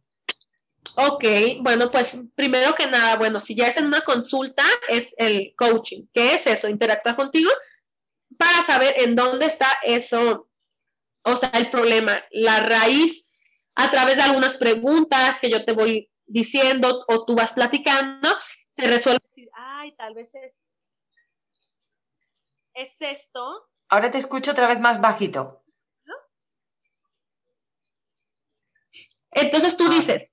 Ok, 0.96 1.24
bueno, 1.60 1.90
pues 1.90 2.22
primero 2.36 2.74
que 2.74 2.86
nada, 2.86 3.16
bueno, 3.16 3.40
si 3.40 3.54
ya 3.54 3.66
es 3.66 3.76
en 3.76 3.86
una 3.86 4.00
consulta, 4.02 4.62
es 4.88 5.14
el 5.18 5.52
coaching. 5.56 6.06
¿Qué 6.12 6.34
es 6.34 6.46
eso? 6.46 6.68
Interactuar 6.68 7.16
contigo 7.16 7.50
para 8.38 8.62
saber 8.62 8.94
en 8.98 9.14
dónde 9.14 9.46
está 9.46 9.66
eso 9.82 10.45
o 11.26 11.34
sea, 11.34 11.50
el 11.54 11.68
problema, 11.70 12.12
la 12.30 12.60
raíz, 12.60 13.42
a 13.74 13.90
través 13.90 14.16
de 14.16 14.22
algunas 14.22 14.56
preguntas 14.56 15.40
que 15.40 15.50
yo 15.50 15.64
te 15.64 15.72
voy 15.72 16.08
diciendo 16.24 17.04
o 17.08 17.24
tú 17.24 17.34
vas 17.34 17.52
platicando, 17.52 18.28
se 18.68 18.86
resuelve 18.86 19.20
ay, 19.54 19.94
tal 19.96 20.14
vez 20.14 20.34
es, 20.36 20.62
es 22.74 23.02
esto. 23.02 23.68
Ahora 23.88 24.10
te 24.10 24.18
escucho 24.18 24.52
otra 24.52 24.68
vez 24.68 24.80
más 24.80 25.00
bajito. 25.00 25.62
Entonces 29.32 29.76
tú 29.76 29.88
dices, 29.88 30.30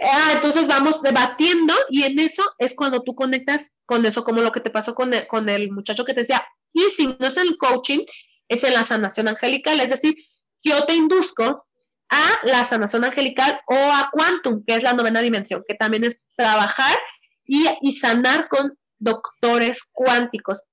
ah, 0.00 0.30
entonces 0.32 0.68
vamos 0.68 1.02
debatiendo 1.02 1.74
y 1.90 2.04
en 2.04 2.18
eso 2.18 2.42
es 2.58 2.74
cuando 2.74 3.02
tú 3.02 3.14
conectas 3.14 3.74
con 3.84 4.04
eso, 4.06 4.24
como 4.24 4.40
lo 4.40 4.52
que 4.52 4.60
te 4.60 4.70
pasó 4.70 4.94
con 4.94 5.12
el, 5.12 5.26
con 5.26 5.50
el 5.50 5.70
muchacho 5.70 6.04
que 6.04 6.14
te 6.14 6.20
decía, 6.20 6.44
y 6.72 6.80
si 6.90 7.08
no 7.20 7.26
es 7.26 7.36
el 7.36 7.56
coaching, 7.58 8.00
es 8.48 8.64
en 8.64 8.74
la 8.74 8.84
sanación 8.84 9.28
angelical, 9.28 9.80
es 9.80 9.90
decir, 9.90 10.14
yo 10.62 10.84
te 10.86 10.94
induzco 10.94 11.66
a 12.10 12.40
la 12.44 12.64
sanación 12.64 13.04
angelical 13.04 13.60
o 13.66 13.74
a 13.74 14.10
quantum, 14.12 14.64
que 14.66 14.74
es 14.74 14.82
la 14.82 14.92
novena 14.92 15.20
dimensión, 15.20 15.64
que 15.66 15.74
también 15.74 16.04
es 16.04 16.22
trabajar 16.36 16.96
y, 17.44 17.66
y 17.82 17.92
sanar 17.92 18.48
con 18.48 18.78
doctores 18.98 19.90
cuánticos. 19.92 20.64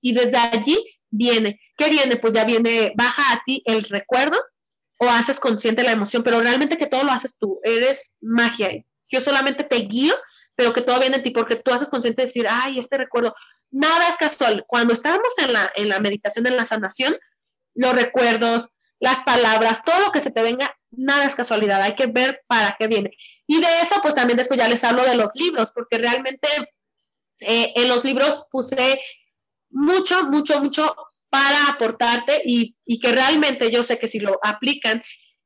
Y 0.00 0.12
desde 0.12 0.36
allí 0.36 0.78
viene, 1.10 1.60
¿qué 1.76 1.88
viene? 1.90 2.16
Pues 2.16 2.32
ya 2.32 2.44
viene, 2.44 2.92
baja 2.96 3.32
a 3.32 3.42
ti 3.44 3.62
el 3.66 3.82
recuerdo 3.84 4.38
o 4.98 5.08
haces 5.08 5.40
consciente 5.40 5.82
la 5.82 5.92
emoción, 5.92 6.22
pero 6.22 6.40
realmente 6.40 6.76
que 6.76 6.86
todo 6.86 7.02
lo 7.04 7.12
haces 7.12 7.38
tú, 7.38 7.60
eres 7.64 8.16
magia. 8.20 8.70
Yo 9.08 9.20
solamente 9.20 9.64
te 9.64 9.76
guío, 9.76 10.14
pero 10.54 10.72
que 10.72 10.82
todo 10.82 11.00
viene 11.00 11.16
en 11.16 11.22
ti 11.22 11.30
porque 11.30 11.56
tú 11.56 11.72
haces 11.72 11.88
consciente 11.88 12.22
de 12.22 12.26
decir, 12.26 12.46
ay, 12.48 12.78
este 12.78 12.98
recuerdo, 12.98 13.34
nada 13.70 14.08
es 14.08 14.16
casual. 14.16 14.64
Cuando 14.66 14.92
estábamos 14.92 15.32
en 15.38 15.52
la, 15.52 15.72
en 15.76 15.88
la 15.88 16.00
meditación, 16.00 16.46
en 16.46 16.56
la 16.56 16.64
sanación, 16.64 17.16
los 17.74 17.94
recuerdos, 17.94 18.70
las 19.00 19.20
palabras, 19.20 19.82
todo 19.84 19.98
lo 20.00 20.12
que 20.12 20.20
se 20.20 20.30
te 20.30 20.42
venga, 20.42 20.74
nada 20.90 21.24
es 21.24 21.34
casualidad, 21.34 21.82
hay 21.82 21.94
que 21.94 22.06
ver 22.06 22.42
para 22.46 22.76
qué 22.78 22.86
viene. 22.86 23.10
Y 23.46 23.60
de 23.60 23.80
eso, 23.80 23.96
pues 24.02 24.14
también 24.14 24.36
después 24.36 24.58
ya 24.58 24.68
les 24.68 24.84
hablo 24.84 25.04
de 25.04 25.16
los 25.16 25.30
libros, 25.34 25.72
porque 25.74 25.98
realmente 25.98 26.48
eh, 27.40 27.72
en 27.76 27.88
los 27.88 28.04
libros 28.04 28.46
puse 28.50 29.00
mucho, 29.70 30.24
mucho, 30.24 30.60
mucho 30.60 30.94
para 31.30 31.68
aportarte 31.68 32.42
y, 32.44 32.76
y, 32.84 33.00
que 33.00 33.10
realmente 33.10 33.70
yo 33.70 33.82
sé 33.82 33.98
que 33.98 34.06
si 34.06 34.20
lo 34.20 34.38
aplican 34.42 35.02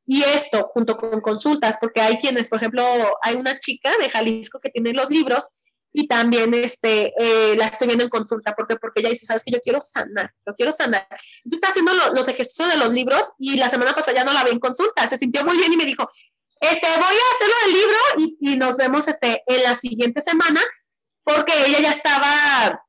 Y 0.07 0.23
esto 0.23 0.63
junto 0.63 0.97
con 0.97 1.21
consultas, 1.21 1.79
porque 1.81 2.01
hay 2.01 2.17
quienes, 2.19 2.49
por 2.49 2.59
ejemplo, 2.59 2.85
hay 3.23 3.35
una 3.35 3.59
chica 3.59 3.91
de 4.01 4.09
Jalisco 4.09 4.61
que 4.61 4.71
tiene 4.71 4.93
los 4.93 5.11
libros 5.11 5.51
y 5.93 6.07
también 6.07 6.53
este, 6.53 7.13
eh, 7.19 7.57
la 7.57 7.67
estoy 7.67 7.87
viendo 7.87 8.05
en 8.05 8.11
consulta, 8.11 8.55
porque, 8.55 8.77
porque 8.77 9.01
ella 9.01 9.09
dice, 9.09 9.27
sabes 9.27 9.43
que 9.45 9.51
yo 9.51 9.61
quiero 9.61 9.81
sanar, 9.81 10.33
yo 10.47 10.55
quiero 10.55 10.71
sanar. 10.71 11.09
Tú 11.49 11.57
estás 11.57 11.71
haciendo 11.71 11.93
los 12.15 12.29
ejercicios 12.29 12.71
de 12.71 12.77
los 12.77 12.93
libros 12.93 13.33
y 13.39 13.57
la 13.57 13.69
semana 13.69 13.95
pasada 13.95 14.19
ya 14.19 14.25
no 14.25 14.33
la 14.33 14.45
vi 14.45 14.51
en 14.51 14.61
consulta, 14.61 15.09
se 15.09 15.17
sintió 15.17 15.43
muy 15.45 15.57
bien 15.57 15.73
y 15.73 15.77
me 15.77 15.87
dijo, 15.87 16.09
este, 16.61 16.87
voy 16.87 17.17
a 17.17 17.35
hacerlo 17.35 17.55
del 17.65 17.75
libro 17.75 17.99
y, 18.19 18.53
y 18.53 18.57
nos 18.57 18.77
vemos 18.77 19.09
este, 19.09 19.43
en 19.47 19.63
la 19.63 19.75
siguiente 19.75 20.21
semana, 20.21 20.61
porque 21.25 21.55
ella 21.67 21.81
ya 21.81 21.91
estaba 21.91 22.83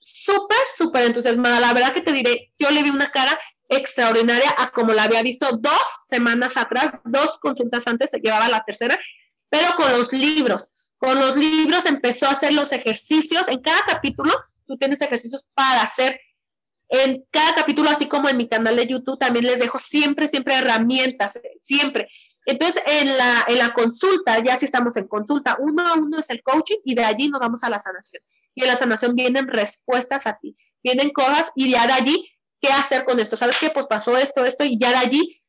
súper, 0.00 0.58
súper 0.74 1.04
entusiasmada. 1.04 1.60
La 1.60 1.74
verdad 1.74 1.92
que 1.92 2.00
te 2.00 2.12
diré, 2.12 2.52
yo 2.58 2.70
le 2.70 2.82
vi 2.82 2.90
una 2.90 3.06
cara 3.06 3.38
extraordinaria 3.68 4.54
a 4.58 4.70
como 4.70 4.92
la 4.92 5.04
había 5.04 5.22
visto 5.22 5.46
dos 5.60 5.82
semanas 6.06 6.56
atrás, 6.56 6.92
dos 7.04 7.38
consultas 7.38 7.86
antes, 7.86 8.10
se 8.10 8.18
llevaba 8.18 8.48
la 8.48 8.64
tercera, 8.64 8.98
pero 9.48 9.74
con 9.76 9.90
los 9.92 10.12
libros. 10.12 10.92
Con 10.98 11.18
los 11.18 11.36
libros 11.36 11.86
empezó 11.86 12.26
a 12.26 12.32
hacer 12.32 12.52
los 12.54 12.72
ejercicios. 12.72 13.48
En 13.48 13.60
cada 13.60 13.80
capítulo 13.86 14.32
tú 14.66 14.76
tienes 14.76 15.00
ejercicios 15.00 15.48
para 15.54 15.82
hacer. 15.82 16.20
En 16.88 17.24
cada 17.30 17.54
capítulo, 17.54 17.90
así 17.90 18.08
como 18.08 18.28
en 18.28 18.36
mi 18.36 18.48
canal 18.48 18.74
de 18.74 18.86
YouTube, 18.86 19.18
también 19.18 19.46
les 19.46 19.60
dejo 19.60 19.78
siempre, 19.78 20.26
siempre 20.26 20.54
herramientas, 20.54 21.38
siempre. 21.58 22.08
Entonces, 22.46 22.82
en 22.86 23.06
la, 23.06 23.44
en 23.48 23.58
la 23.58 23.74
consulta, 23.74 24.42
ya 24.42 24.56
si 24.56 24.64
estamos 24.64 24.96
en 24.96 25.06
consulta, 25.06 25.58
uno 25.60 25.86
a 25.86 25.94
uno 25.94 26.18
es 26.18 26.30
el 26.30 26.42
coaching 26.42 26.78
y 26.82 26.94
de 26.94 27.04
allí 27.04 27.28
nos 27.28 27.40
vamos 27.40 27.62
a 27.62 27.68
la 27.68 27.78
sanación. 27.78 28.22
Y 28.54 28.62
en 28.62 28.68
la 28.68 28.74
sanación 28.74 29.14
vienen 29.14 29.48
respuestas 29.48 30.26
a 30.26 30.38
ti, 30.40 30.56
vienen 30.82 31.10
cosas 31.10 31.52
y 31.54 31.70
ya 31.70 31.86
de 31.86 31.92
allí 31.92 32.37
qué 32.60 32.68
hacer 32.68 33.04
con 33.04 33.20
esto. 33.20 33.36
¿Sabes 33.36 33.58
qué? 33.58 33.70
Pues 33.70 33.86
pasó 33.86 34.16
esto, 34.16 34.44
esto, 34.44 34.64
y 34.64 34.78
ya 34.78 34.90
de 34.90 34.96
allí, 34.96 35.42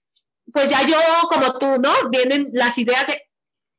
pues 0.54 0.70
ya 0.70 0.86
yo 0.86 0.98
como 1.30 1.58
tú, 1.58 1.68
¿no? 1.82 1.92
Vienen 2.10 2.50
las 2.54 2.78
ideas 2.78 3.08
de 3.08 3.22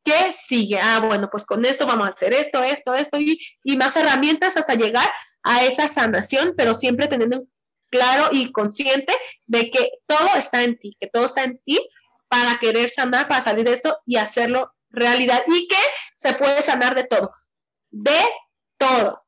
qué 0.04 0.32
sigue. 0.32 0.78
Ah, 0.80 1.00
bueno, 1.00 1.28
pues 1.30 1.44
con 1.44 1.64
esto 1.64 1.86
vamos 1.86 2.06
a 2.06 2.10
hacer 2.10 2.32
esto, 2.32 2.62
esto, 2.62 2.94
esto, 2.94 3.18
y, 3.18 3.38
y 3.64 3.76
más 3.76 3.96
herramientas 3.96 4.56
hasta 4.56 4.74
llegar 4.74 5.08
a 5.42 5.64
esa 5.64 5.88
sanación, 5.88 6.54
pero 6.56 6.74
siempre 6.74 7.08
teniendo 7.08 7.44
claro 7.90 8.28
y 8.32 8.52
consciente 8.52 9.12
de 9.46 9.70
que 9.70 9.90
todo 10.06 10.28
está 10.36 10.62
en 10.62 10.78
ti, 10.78 10.96
que 11.00 11.08
todo 11.08 11.24
está 11.24 11.44
en 11.44 11.60
ti 11.64 11.78
para 12.28 12.56
querer 12.58 12.88
sanar, 12.88 13.26
para 13.28 13.40
salir 13.40 13.64
de 13.64 13.72
esto 13.72 13.98
y 14.06 14.16
hacerlo 14.16 14.72
realidad 14.90 15.42
y 15.46 15.68
que 15.68 15.76
se 16.14 16.34
puede 16.34 16.62
sanar 16.62 16.94
de 16.94 17.04
todo, 17.04 17.32
de 17.90 18.20
todo. 18.76 19.24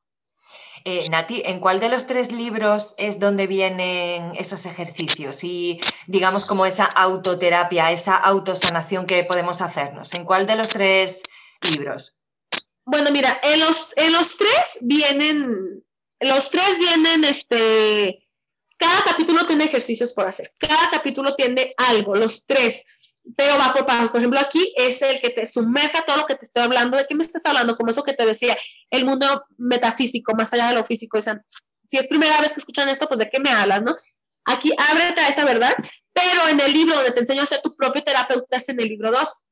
Eh, 0.85 1.07
Nati, 1.07 1.43
¿en 1.45 1.59
cuál 1.59 1.79
de 1.79 1.87
los 1.87 2.07
tres 2.07 2.33
libros 2.33 2.95
es 2.97 3.19
donde 3.19 3.47
vienen 3.47 4.33
esos 4.35 4.65
ejercicios 4.65 5.43
y 5.45 5.79
digamos 6.07 6.45
como 6.45 6.65
esa 6.65 6.83
autoterapia, 6.83 7.91
esa 7.91 8.15
autosanación 8.15 9.05
que 9.05 9.23
podemos 9.23 9.61
hacernos? 9.61 10.13
¿En 10.13 10.25
cuál 10.25 10.45
de 10.45 10.57
los 10.57 10.69
tres 10.69 11.23
libros? 11.61 12.19
Bueno, 12.85 13.11
mira, 13.11 13.39
en 13.43 13.61
los, 13.61 13.89
en 13.95 14.11
los 14.11 14.37
tres 14.37 14.79
vienen, 14.81 15.85
los 16.19 16.51
tres 16.51 16.79
vienen, 16.79 17.23
este, 17.23 18.27
cada 18.77 19.03
capítulo 19.03 19.45
tiene 19.45 19.63
ejercicios 19.63 20.11
por 20.11 20.27
hacer, 20.27 20.51
cada 20.59 20.89
capítulo 20.89 21.33
tiene 21.35 21.73
algo, 21.77 22.13
los 22.15 22.45
tres 22.45 22.83
pero 23.37 23.57
va 23.57 23.73
por 23.73 23.85
pasos. 23.85 24.11
Por 24.11 24.19
ejemplo, 24.19 24.39
aquí 24.39 24.73
es 24.75 25.01
el 25.01 25.19
que 25.21 25.29
te 25.29 25.45
sumerja 25.45 26.03
todo 26.03 26.17
lo 26.17 26.25
que 26.25 26.35
te 26.35 26.45
estoy 26.45 26.63
hablando. 26.63 26.97
¿De 26.97 27.05
qué 27.07 27.15
me 27.15 27.23
estás 27.23 27.45
hablando? 27.45 27.75
Como 27.77 27.89
eso 27.89 28.03
que 28.03 28.13
te 28.13 28.25
decía, 28.25 28.57
el 28.93 29.05
mundo 29.05 29.45
metafísico, 29.57 30.33
más 30.35 30.53
allá 30.53 30.69
de 30.69 30.75
lo 30.75 30.85
físico. 30.85 31.19
si 31.21 31.97
es 31.97 32.07
primera 32.07 32.39
vez 32.41 32.53
que 32.53 32.59
escuchan 32.59 32.89
esto, 32.89 33.07
pues 33.07 33.19
de 33.19 33.29
qué 33.29 33.39
me 33.39 33.51
hablas, 33.51 33.81
¿no? 33.81 33.95
Aquí 34.45 34.71
ábrete 34.91 35.21
a 35.21 35.29
esa 35.29 35.45
verdad, 35.45 35.73
pero 36.11 36.47
en 36.49 36.59
el 36.59 36.73
libro 36.73 36.95
donde 36.95 37.11
te 37.11 37.21
enseño 37.21 37.43
a 37.43 37.45
ser 37.45 37.61
tu 37.61 37.75
propio 37.75 38.03
terapeuta 38.03 38.57
es 38.57 38.69
en 38.69 38.79
el 38.79 38.89
libro 38.89 39.11
2, 39.11 39.47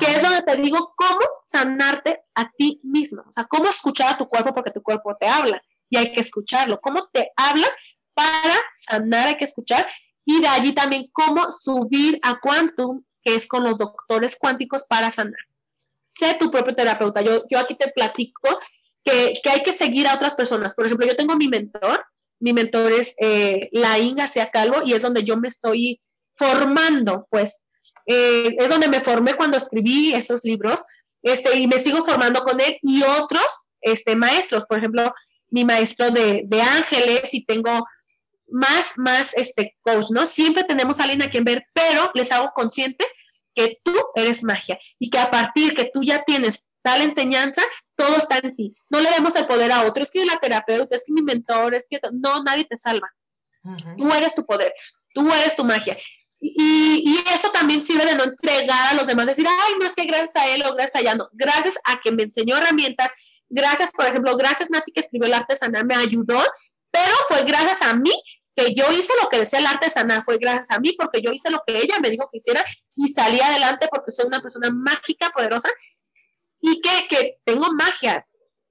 que 0.00 0.06
es 0.06 0.18
ah. 0.18 0.22
donde 0.22 0.42
te 0.42 0.56
digo 0.60 0.94
cómo 0.96 1.20
sanarte 1.40 2.22
a 2.34 2.48
ti 2.56 2.80
mismo, 2.82 3.22
o 3.26 3.32
sea, 3.32 3.44
cómo 3.44 3.68
escuchar 3.68 4.14
a 4.14 4.16
tu 4.16 4.26
cuerpo 4.26 4.54
porque 4.54 4.70
tu 4.70 4.82
cuerpo 4.82 5.16
te 5.18 5.26
habla 5.26 5.60
y 5.90 5.96
hay 5.96 6.12
que 6.12 6.20
escucharlo, 6.20 6.80
cómo 6.80 7.08
te 7.12 7.30
habla 7.36 7.68
para 8.14 8.54
sanar 8.72 9.28
hay 9.28 9.36
que 9.36 9.44
escuchar 9.44 9.86
y 10.24 10.40
de 10.40 10.48
allí 10.48 10.72
también 10.72 11.08
cómo 11.12 11.50
subir 11.50 12.18
a 12.22 12.38
quantum 12.40 13.02
que 13.22 13.34
es 13.34 13.46
con 13.46 13.64
los 13.64 13.76
doctores 13.78 14.36
cuánticos 14.38 14.84
para 14.84 15.10
sanar. 15.10 15.40
Sé 16.04 16.34
tu 16.34 16.50
propio 16.50 16.74
terapeuta. 16.74 17.20
Yo, 17.20 17.44
yo 17.50 17.58
aquí 17.58 17.74
te 17.74 17.90
platico 17.90 18.58
que, 19.08 19.50
hay 19.50 19.62
que 19.62 19.72
seguir 19.72 20.06
a 20.06 20.14
otras 20.14 20.34
personas. 20.34 20.74
Por 20.74 20.86
ejemplo, 20.86 21.06
yo 21.06 21.16
tengo 21.16 21.36
mi 21.36 21.48
mentor, 21.48 22.04
mi 22.40 22.52
mentor 22.52 22.92
es 22.92 23.14
eh, 23.18 23.68
Laín 23.72 24.16
García 24.16 24.50
Calvo 24.50 24.82
y 24.84 24.92
es 24.92 25.02
donde 25.02 25.22
yo 25.22 25.36
me 25.36 25.48
estoy 25.48 26.00
formando, 26.36 27.26
pues 27.30 27.64
eh, 28.06 28.54
es 28.58 28.68
donde 28.68 28.88
me 28.88 29.00
formé 29.00 29.34
cuando 29.34 29.56
escribí 29.56 30.14
estos 30.14 30.44
libros 30.44 30.84
este, 31.22 31.58
y 31.58 31.66
me 31.66 31.78
sigo 31.78 32.04
formando 32.04 32.40
con 32.40 32.60
él 32.60 32.78
y 32.82 33.02
otros 33.02 33.68
este, 33.80 34.14
maestros, 34.14 34.64
por 34.66 34.78
ejemplo, 34.78 35.12
mi 35.50 35.64
maestro 35.64 36.10
de, 36.10 36.42
de 36.46 36.62
ángeles 36.62 37.34
y 37.34 37.44
tengo 37.44 37.86
más, 38.50 38.94
más 38.96 39.34
este 39.34 39.76
coach, 39.82 40.06
¿no? 40.10 40.24
Siempre 40.26 40.64
tenemos 40.64 41.00
a 41.00 41.04
alguien 41.04 41.22
a 41.22 41.30
quien 41.30 41.44
ver, 41.44 41.66
pero 41.72 42.10
les 42.14 42.30
hago 42.32 42.50
consciente 42.54 43.04
que 43.54 43.78
tú 43.82 43.94
eres 44.14 44.44
magia 44.44 44.78
y 44.98 45.10
que 45.10 45.18
a 45.18 45.30
partir 45.30 45.74
que 45.74 45.90
tú 45.92 46.02
ya 46.02 46.22
tienes 46.22 46.67
tal 46.82 47.02
enseñanza, 47.02 47.62
todo 47.94 48.16
está 48.16 48.38
en 48.38 48.54
ti. 48.54 48.72
No 48.90 49.00
le 49.00 49.10
demos 49.10 49.34
el 49.36 49.46
poder 49.46 49.72
a 49.72 49.84
otro, 49.84 50.02
es 50.02 50.10
que 50.10 50.24
la 50.24 50.38
terapeuta, 50.38 50.94
es 50.94 51.04
que 51.04 51.12
mi 51.12 51.22
mentor, 51.22 51.74
es 51.74 51.86
que 51.88 52.00
no, 52.12 52.42
nadie 52.42 52.64
te 52.64 52.76
salva. 52.76 53.08
Tú 53.96 54.12
eres 54.14 54.34
tu 54.34 54.44
poder, 54.44 54.72
tú 55.12 55.30
eres 55.32 55.56
tu 55.56 55.64
magia. 55.64 55.96
Y, 56.40 57.02
y, 57.04 57.34
eso 57.34 57.50
también 57.50 57.82
sirve 57.82 58.06
de 58.06 58.14
no 58.14 58.22
entregar 58.22 58.92
a 58.92 58.94
los 58.94 59.06
demás, 59.08 59.26
decir, 59.26 59.46
ay, 59.46 59.72
no 59.80 59.84
es 59.84 59.94
que 59.94 60.04
gracias 60.04 60.36
a 60.36 60.46
él 60.54 60.62
o 60.66 60.72
gracias 60.74 60.94
a 60.94 61.00
ella, 61.00 61.14
no, 61.16 61.28
gracias 61.32 61.78
a 61.84 61.98
que 62.00 62.12
me 62.12 62.22
enseñó 62.22 62.56
herramientas, 62.56 63.12
gracias, 63.48 63.90
por 63.90 64.06
ejemplo, 64.06 64.36
gracias 64.36 64.70
Nati 64.70 64.92
que 64.92 65.00
escribió 65.00 65.26
el 65.26 65.34
artesanal, 65.34 65.84
me 65.84 65.96
ayudó, 65.96 66.40
pero 66.92 67.12
fue 67.26 67.42
gracias 67.42 67.82
a 67.82 67.94
mí 67.94 68.12
que 68.54 68.72
yo 68.72 68.84
hice 68.92 69.12
lo 69.22 69.28
que 69.28 69.38
decía 69.38 69.58
el 69.58 69.66
artesana, 69.66 70.22
fue 70.24 70.38
gracias 70.38 70.70
a 70.70 70.80
mí, 70.80 70.92
porque 70.98 71.20
yo 71.22 71.32
hice 71.32 71.50
lo 71.50 71.62
que 71.66 71.78
ella 71.78 71.96
me 72.00 72.10
dijo 72.10 72.28
que 72.30 72.38
hiciera 72.38 72.64
y 72.96 73.08
salí 73.08 73.40
adelante 73.40 73.88
porque 73.90 74.10
soy 74.10 74.26
una 74.26 74.40
persona 74.40 74.70
mágica, 74.72 75.30
poderosa 75.34 75.68
y 76.60 76.80
que, 76.80 77.08
que 77.08 77.38
tengo 77.44 77.66
magia. 77.72 78.26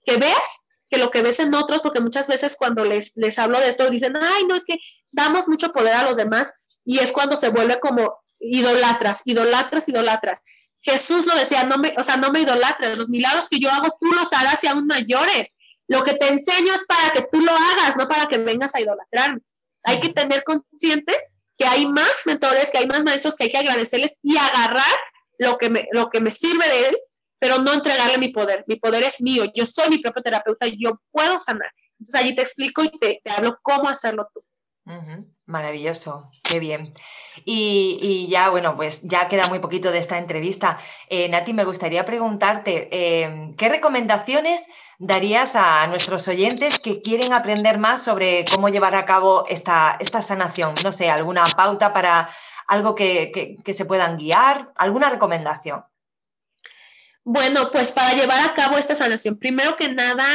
Que 0.06 0.17
veas 0.17 0.63
que 0.89 0.97
lo 0.97 1.12
que 1.12 1.21
ves 1.21 1.39
en 1.39 1.54
otros, 1.54 1.82
porque 1.82 2.00
muchas 2.00 2.28
veces 2.28 2.56
cuando 2.58 2.86
les, 2.86 3.13
les 3.15 3.38
hablo 3.39 3.60
de 3.60 3.67
esto 3.67 3.89
dicen, 3.89 4.15
ay, 4.15 4.45
no, 4.45 4.56
es 4.56 4.63
que 4.63 4.78
damos 5.12 5.47
mucho 5.47 5.73
poder 5.73 5.93
a 5.93 6.04
los 6.04 6.15
demás 6.15 6.54
y 6.86 7.00
es 7.00 7.12
cuando 7.12 7.36
se 7.36 7.50
vuelve 7.50 7.80
como 7.80 8.17
idolatras, 8.39 9.23
idolatras, 9.26 9.89
idolatras. 9.89 10.43
Jesús 10.82 11.26
lo 11.26 11.36
decía, 11.36 11.63
no 11.65 11.78
me, 11.78 11.93
o 11.97 12.04
sea, 12.04 12.17
no 12.17 12.32
me 12.32 12.39
idolatres, 12.39 12.97
los 12.97 13.10
milagros 13.10 13.50
que 13.50 13.60
yo 13.60 13.69
hago 13.69 13.97
tú 14.00 14.08
los 14.13 14.32
harás 14.32 14.63
y 14.63 14.67
aún 14.67 14.88
mayores. 14.88 15.56
Lo 15.88 16.04
que 16.04 16.13
te 16.13 16.30
enseño 16.30 16.73
es 16.73 16.86
para 16.86 17.12
que 17.12 17.28
tú 17.32 17.41
lo 17.41 17.52
hagas, 17.52 17.97
no 17.97 18.08
para 18.08 18.28
que 18.28 18.38
vengas 18.38 18.76
a 18.76 18.82
idolatrarme. 18.82 19.41
Hay 19.84 20.00
que 20.00 20.10
tener 20.10 20.43
consciente 20.43 21.13
que 21.58 21.65
hay 21.65 21.88
más 21.88 22.26
mentores, 22.26 22.71
que 22.71 22.78
hay 22.78 22.88
más 22.88 23.04
maestros 23.04 23.36
que 23.36 23.45
hay 23.45 23.52
que 23.52 23.58
agradecerles 23.58 24.17
y 24.21 24.38
agarrar 24.38 24.95
lo 25.39 25.58
que 25.58 25.69
me, 25.69 25.88
lo 25.91 26.10
que 26.10 26.21
me 26.21 26.32
sirve 26.32 26.67
de 26.67 26.88
él, 26.89 26.97
pero 27.39 27.60
no 27.60 27.73
entregarle 27.73 28.17
mi 28.17 28.30
poder. 28.30 28.63
Mi 28.67 28.76
poder 28.78 29.04
es 29.04 29.21
mío, 29.21 29.45
yo 29.56 29.65
soy 29.65 29.89
mi 29.89 30.00
propio 30.00 30.23
terapeuta 30.23 30.67
yo 30.67 31.02
puedo 31.12 31.38
sanar. 31.38 31.71
Entonces 32.00 32.21
allí 32.21 32.36
te 32.36 32.41
explico 32.41 32.84
y 32.84 32.89
te, 32.89 33.21
hablo 33.36 33.58
cómo 33.62 33.89
hacerlo 33.89 34.28
tú. 34.34 34.43
Maravilloso, 35.47 36.30
qué 36.43 36.60
bien. 36.60 36.93
Y, 37.45 38.28
ya, 38.30 38.50
bueno, 38.50 38.76
pues 38.76 39.04
ya 39.04 39.28
queda 39.30 39.47
muy 39.47 39.60
poquito 39.60 39.91
de 39.91 39.97
esta 39.97 40.17
entrevista. 40.17 40.78
Eh, 41.10 41.30
Nati, 41.30 41.54
me 41.54 41.63
gustaría 41.63 42.04
preguntarte, 42.04 42.89
eh, 42.91 43.54
¿qué 43.58 43.69
recomendaciones 43.69 44.67
darías 45.00 45.56
a 45.56 45.88
nuestros 45.88 46.28
oyentes 46.28 46.80
que 46.80 47.02
quieren 47.02 47.32
aprender 47.32 47.80
más 47.80 48.04
sobre 48.04 48.45
cómo 48.45 48.69
llevar 48.69 48.95
a 48.95 49.06
cabo 49.06 49.45
esta, 49.47 49.97
esta 50.02 50.21
sanación? 50.21 50.76
No 50.84 50.91
sé, 50.91 51.10
alguna 51.10 51.47
pauta 51.47 51.93
para 51.93 52.30
algo 52.67 52.93
que, 52.95 53.58
se 53.65 53.86
puedan 53.86 54.17
guiar, 54.17 54.71
alguna 54.76 55.10
recomendación. 55.10 55.84
Bueno, 57.29 57.69
pues 57.71 57.91
para 57.91 58.13
llevar 58.13 58.39
a 58.47 58.53
cabo 58.53 58.77
esta 58.77 58.95
sanación, 58.95 59.37
primero 59.37 59.75
que 59.75 59.93
nada, 59.93 60.25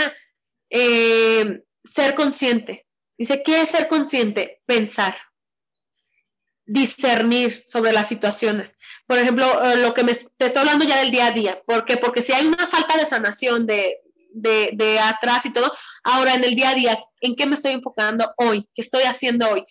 eh, 0.70 1.62
ser 1.82 2.14
consciente 2.14 2.86
Dice, 3.22 3.42
¿qué 3.44 3.60
es 3.60 3.68
ser 3.68 3.86
consciente? 3.86 4.60
Pensar, 4.66 5.14
discernir 6.64 7.62
sobre 7.64 7.92
las 7.92 8.08
situaciones. 8.08 8.78
Por 9.06 9.16
ejemplo, 9.16 9.46
eh, 9.64 9.76
lo 9.76 9.94
que 9.94 10.02
me, 10.02 10.12
te 10.12 10.46
estoy 10.46 10.60
hablando 10.60 10.84
ya 10.84 10.98
del 10.98 11.12
día 11.12 11.26
a 11.26 11.30
día. 11.30 11.62
¿Por 11.64 11.84
qué? 11.84 11.98
Porque 11.98 12.20
si 12.20 12.32
hay 12.32 12.46
una 12.46 12.66
falta 12.66 12.96
de 12.96 13.06
sanación 13.06 13.64
de, 13.64 14.00
de, 14.32 14.98
atrás 14.98 15.46
y 15.46 15.52
todo, 15.52 15.72
ahora 16.02 16.34
en 16.34 16.42
el 16.42 16.56
día 16.56 16.70
a 16.70 16.74
día, 16.74 16.98
¿en 17.20 17.36
qué 17.36 17.46
me 17.46 17.54
estoy 17.54 17.70
enfocando 17.70 18.34
hoy? 18.38 18.68
¿Qué 18.74 18.82
estoy 18.82 19.04
haciendo 19.04 19.48
hoy? 19.50 19.62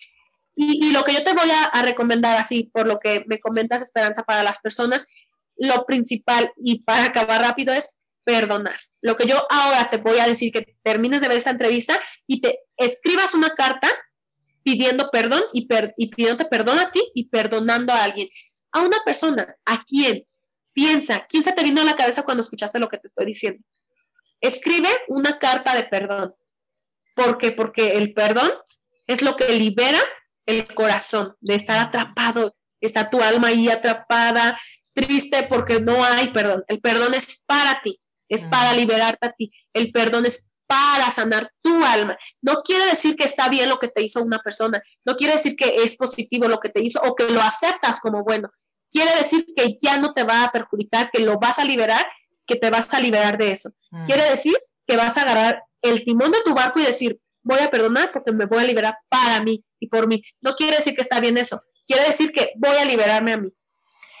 Y, 0.54 0.86
y 0.86 0.92
lo 0.92 1.04
que 1.04 1.12
yo 1.12 1.22
te 1.22 1.34
voy 1.34 1.50
a, 1.50 1.64
a, 1.64 1.82
recomendar 1.82 2.38
así, 2.38 2.70
por 2.72 2.86
lo 2.86 3.00
que 3.00 3.24
me 3.26 3.38
comentas, 3.38 3.82
Esperanza, 3.82 4.22
para 4.22 4.42
las 4.42 4.60
personas, 4.60 5.04
lo 5.62 5.84
principal 5.86 6.52
y 6.56 6.82
para 6.82 7.04
acabar 7.06 7.40
rápido 7.40 7.72
es 7.72 7.98
perdonar. 8.24 8.78
Lo 9.00 9.16
que 9.16 9.26
yo 9.26 9.36
ahora 9.50 9.88
te 9.90 9.98
voy 9.98 10.18
a 10.18 10.26
decir 10.26 10.52
que 10.52 10.76
termines 10.82 11.20
de 11.20 11.28
ver 11.28 11.36
esta 11.36 11.50
entrevista 11.50 11.98
y 12.26 12.40
te 12.40 12.60
escribas 12.76 13.34
una 13.34 13.50
carta 13.50 13.88
pidiendo 14.62 15.08
perdón 15.10 15.42
y, 15.52 15.66
pidiéndote 15.66 16.44
perdón 16.46 16.78
a 16.78 16.90
ti 16.90 17.00
y 17.14 17.28
perdonando 17.28 17.92
a 17.92 18.04
alguien. 18.04 18.28
a 18.72 18.80
una 18.80 18.96
persona. 19.04 19.54
¿A 19.66 19.84
quién? 19.84 20.24
Piensa, 20.72 21.26
¿quién 21.28 21.42
se 21.42 21.52
te 21.52 21.62
vino 21.62 21.82
a 21.82 21.84
la 21.84 21.96
cabeza 21.96 22.22
cuando 22.22 22.42
escuchaste 22.42 22.78
lo 22.78 22.88
que 22.88 22.96
te 22.96 23.06
estoy 23.06 23.26
diciendo? 23.26 23.62
Escribe 24.40 24.88
una 25.08 25.38
carta 25.38 25.74
de 25.74 25.84
perdón. 25.84 26.34
¿Por 27.14 27.36
qué? 27.38 27.52
Porque 27.52 27.98
el 27.98 28.14
perdón 28.14 28.50
es 29.06 29.22
lo 29.22 29.36
que 29.36 29.58
libera 29.58 30.00
el 30.46 30.66
corazón 30.74 31.36
de 31.40 31.54
estar 31.54 31.78
atrapado. 31.78 32.56
Está 32.80 33.10
tu 33.10 33.20
alma 33.20 33.48
ahí 33.48 33.68
atrapada, 33.68 34.58
triste 34.94 35.46
porque 35.48 35.80
no 35.80 36.02
hay 36.04 36.28
perdón. 36.28 36.64
El 36.68 36.80
perdón 36.80 37.14
es 37.14 37.42
para 37.46 37.80
ti, 37.82 37.98
es 38.28 38.44
para 38.44 38.74
liberarte 38.74 39.26
a 39.26 39.32
ti. 39.32 39.52
El 39.72 39.92
perdón 39.92 40.26
es 40.26 40.48
para 40.66 41.10
sanar 41.10 41.52
tu 41.60 41.84
alma. 41.84 42.16
No 42.40 42.62
quiere 42.62 42.86
decir 42.86 43.14
que 43.16 43.24
está 43.24 43.48
bien 43.50 43.68
lo 43.68 43.78
que 43.78 43.88
te 43.88 44.02
hizo 44.02 44.22
una 44.22 44.38
persona, 44.38 44.80
no 45.04 45.16
quiere 45.16 45.34
decir 45.34 45.54
que 45.54 45.76
es 45.84 45.96
positivo 45.96 46.48
lo 46.48 46.60
que 46.60 46.70
te 46.70 46.80
hizo 46.80 47.00
o 47.02 47.14
que 47.14 47.28
lo 47.28 47.42
aceptas 47.42 48.00
como 48.00 48.24
bueno. 48.24 48.50
Quiere 48.90 49.14
decir 49.16 49.44
que 49.54 49.76
ya 49.80 49.98
no 49.98 50.14
te 50.14 50.24
va 50.24 50.44
a 50.44 50.52
perjudicar, 50.52 51.10
que 51.10 51.22
lo 51.22 51.38
vas 51.38 51.58
a 51.58 51.64
liberar, 51.64 52.04
que 52.46 52.56
te 52.56 52.70
vas 52.70 52.92
a 52.94 53.00
liberar 53.00 53.38
de 53.38 53.52
eso. 53.52 53.70
Quiere 54.06 54.24
decir 54.24 54.56
que 54.86 54.96
vas 54.96 55.16
a 55.18 55.22
agarrar 55.22 55.62
el 55.82 56.04
timón 56.04 56.30
de 56.30 56.40
tu 56.44 56.54
barco 56.54 56.80
y 56.80 56.84
decir, 56.84 57.20
voy 57.42 57.58
a 57.58 57.70
perdonar 57.70 58.10
porque 58.12 58.32
me 58.32 58.46
voy 58.46 58.62
a 58.62 58.66
liberar 58.66 58.96
para 59.08 59.42
mí 59.42 59.64
y 59.78 59.88
por 59.88 60.08
mí. 60.08 60.22
No 60.40 60.54
quiere 60.54 60.76
decir 60.76 60.94
que 60.94 61.02
está 61.02 61.20
bien 61.20 61.36
eso, 61.38 61.60
quiere 61.86 62.04
decir 62.04 62.30
que 62.34 62.52
voy 62.56 62.76
a 62.76 62.84
liberarme 62.84 63.32
a 63.32 63.38
mí. 63.38 63.50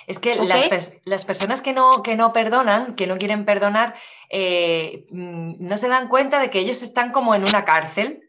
Es 0.06 0.18
que 0.18 0.36
las, 0.36 1.24
personas 1.24 1.60
que 1.60 1.72
no, 1.72 2.02
que 2.02 2.16
no 2.16 2.32
perdonan, 2.32 2.94
que 2.94 3.06
no 3.06 3.18
quieren 3.18 3.44
perdonar, 3.44 3.94
eh, 4.30 5.06
mm, 5.10 5.54
no 5.58 5.78
se 5.78 5.88
dan 5.88 6.08
cuenta 6.08 6.40
de 6.40 6.50
que 6.50 6.58
ellos 6.58 6.82
están 6.82 7.12
como 7.12 7.34
en 7.34 7.44
una 7.44 7.64
cárcel. 7.64 8.20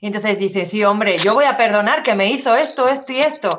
Y 0.00 0.06
entonces 0.06 0.38
dicen, 0.38 0.66
sí, 0.66 0.84
hombre, 0.84 1.18
yo 1.18 1.34
voy 1.34 1.46
a 1.46 1.56
perdonar 1.56 2.02
que 2.02 2.14
me 2.14 2.28
hizo 2.30 2.54
esto, 2.54 2.88
esto 2.88 3.12
y 3.12 3.20
esto. 3.20 3.58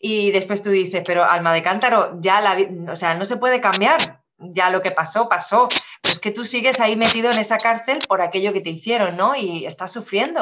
Y 0.00 0.30
después 0.30 0.62
tú 0.62 0.70
dices, 0.70 1.02
pero 1.06 1.24
alma 1.24 1.52
de 1.52 1.62
cántaro, 1.62 2.18
ya 2.20 2.40
la, 2.40 2.56
o 2.90 2.96
sea, 2.96 3.14
no 3.14 3.24
se 3.24 3.36
puede 3.36 3.60
cambiar. 3.60 4.22
Ya 4.40 4.70
lo 4.70 4.82
que 4.82 4.92
pasó, 4.92 5.28
pasó. 5.28 5.68
Pero 6.00 6.12
es 6.12 6.20
que 6.20 6.30
tú 6.30 6.44
sigues 6.44 6.78
ahí 6.78 6.94
metido 6.94 7.30
en 7.30 7.38
esa 7.38 7.58
cárcel 7.58 8.00
por 8.06 8.22
aquello 8.22 8.52
que 8.52 8.60
te 8.60 8.70
hicieron, 8.70 9.16
¿no? 9.16 9.34
Y 9.34 9.66
estás 9.66 9.90
sufriendo. 9.90 10.40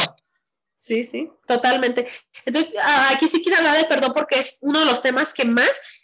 Sí, 0.76 1.04
sí, 1.04 1.30
totalmente. 1.46 2.06
Entonces, 2.44 2.74
aquí 3.10 3.26
sí 3.26 3.40
quise 3.40 3.56
hablar 3.56 3.78
de 3.78 3.84
perdón 3.84 4.12
porque 4.14 4.38
es 4.38 4.58
uno 4.60 4.78
de 4.80 4.84
los 4.84 5.00
temas 5.00 5.32
que 5.32 5.46
más 5.46 6.02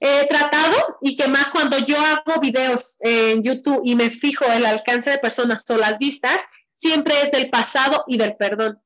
he 0.00 0.26
tratado 0.26 0.98
y 1.00 1.16
que 1.16 1.28
más 1.28 1.50
cuando 1.50 1.78
yo 1.78 1.96
hago 1.96 2.40
videos 2.40 2.96
en 3.00 3.44
YouTube 3.44 3.82
y 3.84 3.94
me 3.94 4.10
fijo 4.10 4.44
el 4.46 4.66
alcance 4.66 5.10
de 5.10 5.18
personas 5.18 5.64
o 5.70 5.76
las 5.76 5.98
vistas, 5.98 6.44
siempre 6.72 7.14
es 7.22 7.30
del 7.30 7.50
pasado 7.50 8.04
y 8.08 8.18
del 8.18 8.36
perdón. 8.36 8.82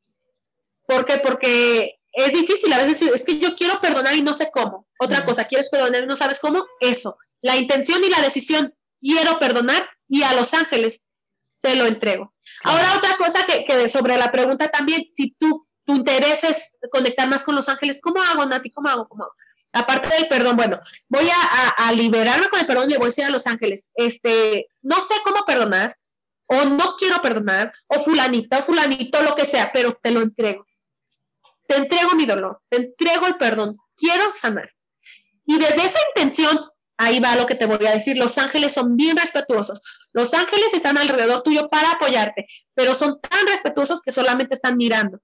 ¿Por 0.86 1.06
qué? 1.06 1.16
Porque 1.18 1.98
es 2.12 2.32
difícil 2.32 2.70
a 2.74 2.78
veces 2.78 3.00
es 3.02 3.24
que 3.24 3.38
yo 3.38 3.54
quiero 3.54 3.80
perdonar 3.80 4.14
y 4.14 4.20
no 4.20 4.34
sé 4.34 4.50
cómo. 4.52 4.86
Otra 4.98 5.24
cosa, 5.24 5.46
quieres 5.46 5.70
perdonar 5.70 6.04
y 6.04 6.06
no 6.06 6.16
sabes 6.16 6.38
cómo. 6.38 6.62
Eso, 6.80 7.16
la 7.40 7.56
intención 7.56 8.04
y 8.04 8.10
la 8.10 8.20
decisión, 8.20 8.74
quiero 8.98 9.38
perdonar 9.38 9.88
y 10.06 10.22
a 10.22 10.34
los 10.34 10.52
ángeles 10.52 11.04
te 11.64 11.74
lo 11.76 11.86
entrego. 11.86 12.34
Ahora 12.62 12.94
otra 12.94 13.16
cosa 13.16 13.46
que, 13.46 13.88
sobre 13.88 14.18
la 14.18 14.30
pregunta 14.30 14.68
también, 14.70 15.10
si 15.14 15.30
tú, 15.32 15.66
tu 15.86 15.96
interés 15.96 16.44
es 16.44 16.76
conectar 16.92 17.26
más 17.26 17.42
con 17.42 17.54
los 17.54 17.70
ángeles, 17.70 18.00
¿cómo 18.02 18.22
hago, 18.22 18.44
Nati? 18.44 18.70
¿Cómo 18.70 18.90
hago? 18.90 19.08
¿Cómo 19.08 19.26
Aparte 19.72 20.14
del 20.14 20.28
perdón, 20.28 20.56
bueno, 20.56 20.78
voy 21.08 21.26
a, 21.78 21.92
liberarme 21.92 22.48
con 22.48 22.60
el 22.60 22.66
perdón 22.66 22.90
y 22.90 22.96
voy 22.96 23.04
a 23.04 23.06
decir 23.06 23.24
a 23.24 23.30
los 23.30 23.46
ángeles, 23.46 23.90
este, 23.94 24.68
no 24.82 25.00
sé 25.00 25.14
cómo 25.24 25.40
perdonar, 25.46 25.96
o 26.46 26.64
no 26.64 26.96
quiero 26.98 27.20
perdonar, 27.22 27.72
o 27.88 27.98
fulanita, 27.98 28.58
o 28.58 28.62
fulanito, 28.62 29.22
lo 29.22 29.34
que 29.34 29.46
sea, 29.46 29.70
pero 29.72 29.92
te 29.92 30.10
lo 30.10 30.20
entrego. 30.20 30.66
Te 31.66 31.76
entrego 31.76 32.14
mi 32.14 32.26
dolor, 32.26 32.60
te 32.68 32.76
entrego 32.76 33.26
el 33.26 33.36
perdón, 33.36 33.74
quiero 33.96 34.30
sanar. 34.34 34.70
Y 35.46 35.58
desde 35.58 35.82
esa 35.84 35.98
intención 36.14 36.58
ahí 36.96 37.20
va 37.20 37.36
lo 37.36 37.46
que 37.46 37.54
te 37.54 37.66
voy 37.66 37.84
a 37.86 37.92
decir. 37.92 38.16
Los 38.16 38.38
ángeles 38.38 38.72
son 38.72 38.96
bien 38.96 39.16
respetuosos. 39.16 40.08
Los 40.12 40.34
ángeles 40.34 40.74
están 40.74 40.98
alrededor 40.98 41.42
tuyo 41.42 41.68
para 41.68 41.92
apoyarte, 41.92 42.46
pero 42.74 42.94
son 42.94 43.20
tan 43.20 43.46
respetuosos 43.46 44.00
que 44.02 44.12
solamente 44.12 44.54
están 44.54 44.76
mirando. 44.76 45.20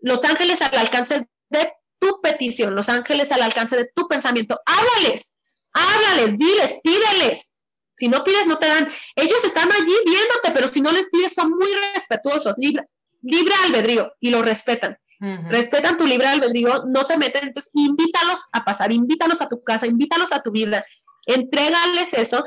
Los 0.00 0.24
ángeles 0.24 0.62
al 0.62 0.76
alcance 0.76 1.26
de 1.48 1.72
tu 1.98 2.20
petición, 2.20 2.74
los 2.74 2.88
ángeles 2.88 3.32
al 3.32 3.42
alcance 3.42 3.76
de 3.76 3.90
tu 3.94 4.06
pensamiento. 4.08 4.60
Háblales, 4.66 5.36
háblales, 5.72 6.36
diles, 6.36 6.80
pídeles. 6.82 7.52
Si 7.94 8.08
no 8.08 8.22
pides, 8.22 8.46
no 8.46 8.58
te 8.58 8.66
dan. 8.66 8.86
Ellos 9.14 9.44
están 9.44 9.70
allí 9.72 9.94
viéndote, 10.04 10.50
pero 10.52 10.68
si 10.68 10.82
no 10.82 10.92
les 10.92 11.08
pides, 11.08 11.34
son 11.34 11.50
muy 11.50 11.68
respetuosos. 11.94 12.56
Libre, 12.58 12.84
libre 13.22 13.54
albedrío 13.64 14.12
y 14.20 14.30
lo 14.30 14.42
respetan. 14.42 14.98
Respetan 15.20 15.96
tu 15.96 16.06
libre 16.06 16.26
albedrío, 16.26 16.84
no 16.86 17.02
se 17.02 17.16
meten, 17.16 17.48
entonces 17.48 17.70
invítalos 17.74 18.46
a 18.52 18.64
pasar, 18.64 18.92
invítalos 18.92 19.40
a 19.40 19.48
tu 19.48 19.62
casa, 19.62 19.86
invítalos 19.86 20.32
a 20.32 20.42
tu 20.42 20.50
vida, 20.50 20.84
entrégales 21.26 22.12
eso, 22.12 22.44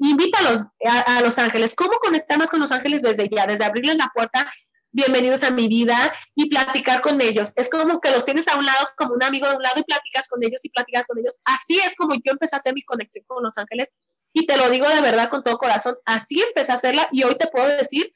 invítalos 0.00 0.66
a, 1.06 1.20
los 1.22 1.38
ángeles. 1.38 1.74
¿Cómo 1.74 1.92
conectarnos 2.00 2.50
con 2.50 2.60
los 2.60 2.72
ángeles 2.72 3.02
desde 3.02 3.28
ya? 3.28 3.46
Desde 3.46 3.64
abrirles 3.64 3.96
la 3.96 4.10
puerta, 4.14 4.50
bienvenidos 4.92 5.42
a 5.44 5.50
mi 5.50 5.68
vida 5.68 5.96
y 6.34 6.48
platicar 6.48 7.00
con 7.00 7.20
ellos. 7.20 7.52
Es 7.56 7.70
como 7.70 8.00
que 8.00 8.10
los 8.10 8.24
tienes 8.24 8.48
a 8.48 8.56
un 8.56 8.66
lado, 8.66 8.88
como 8.96 9.14
un 9.14 9.22
amigo 9.22 9.48
de 9.48 9.56
un 9.56 9.62
lado 9.62 9.80
y 9.80 9.84
platicas 9.84 10.28
con 10.28 10.42
ellos 10.44 10.64
y 10.64 10.70
platicas 10.70 11.06
con 11.06 11.18
ellos. 11.18 11.40
Así 11.44 11.78
es 11.78 11.96
como 11.96 12.14
yo 12.14 12.32
empecé 12.32 12.56
a 12.56 12.58
hacer 12.58 12.74
mi 12.74 12.82
conexión 12.82 13.24
con 13.26 13.42
los 13.42 13.56
ángeles 13.58 13.92
y 14.32 14.46
te 14.46 14.56
lo 14.56 14.70
digo 14.70 14.88
de 14.88 15.00
verdad 15.00 15.28
con 15.28 15.42
todo 15.42 15.58
corazón, 15.58 15.96
así 16.04 16.40
empecé 16.40 16.72
a 16.72 16.76
hacerla 16.76 17.08
y 17.12 17.24
hoy 17.24 17.34
te 17.34 17.48
puedo 17.48 17.66
decir 17.66 18.14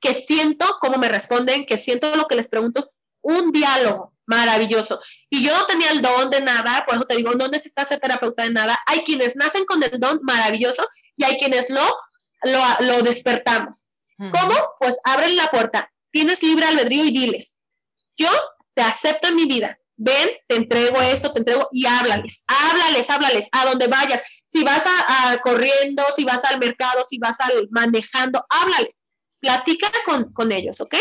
que 0.00 0.14
siento 0.14 0.64
cómo 0.80 0.98
me 0.98 1.08
responden, 1.08 1.66
que 1.66 1.78
siento 1.78 2.14
lo 2.16 2.26
que 2.26 2.36
les 2.36 2.48
pregunto, 2.48 2.88
un 3.26 3.52
diálogo 3.52 4.12
maravilloso. 4.26 4.98
Y 5.30 5.42
yo 5.42 5.56
no 5.56 5.66
tenía 5.66 5.90
el 5.92 6.02
don 6.02 6.30
de 6.30 6.40
nada, 6.40 6.84
por 6.86 6.96
eso 6.96 7.04
te 7.04 7.16
digo, 7.16 7.32
no 7.32 7.48
necesitas 7.48 7.88
ser 7.88 8.00
terapeuta 8.00 8.44
de 8.44 8.50
nada. 8.50 8.78
Hay 8.86 9.00
quienes 9.00 9.36
nacen 9.36 9.64
con 9.64 9.82
el 9.82 9.98
don 9.98 10.20
maravilloso 10.22 10.86
y 11.16 11.24
hay 11.24 11.36
quienes 11.38 11.70
lo, 11.70 11.82
lo, 12.80 13.02
despertamos. 13.02 13.86
¿Cómo? 14.18 14.54
Pues 14.80 14.98
abren 15.04 15.36
la 15.36 15.48
puerta, 15.48 15.90
tienes 16.10 16.42
libre 16.42 16.64
albedrío 16.66 17.04
y 17.04 17.10
diles, 17.10 17.56
yo 18.16 18.30
te 18.72 18.80
acepto 18.80 19.28
en 19.28 19.36
mi 19.36 19.44
vida, 19.44 19.78
ven, 19.96 20.30
te 20.48 20.56
entrego 20.56 21.00
esto, 21.02 21.32
te 21.32 21.40
entrego 21.40 21.68
y 21.70 21.84
háblales, 21.84 22.44
háblales, 22.46 23.10
háblales, 23.10 23.48
a 23.52 23.66
donde 23.66 23.88
vayas. 23.88 24.22
Si 24.46 24.64
vas 24.64 24.86
a, 24.86 25.38
corriendo, 25.42 26.02
si 26.14 26.24
vas 26.24 26.44
al 26.44 26.58
mercado, 26.58 27.04
si 27.04 27.18
vas 27.18 27.38
al 27.40 27.68
manejando, 27.70 28.42
háblales, 28.48 29.00
platica 29.38 29.90
con, 30.06 30.32
con 30.32 30.50
ellos, 30.50 30.80
¿ok? 30.80 30.94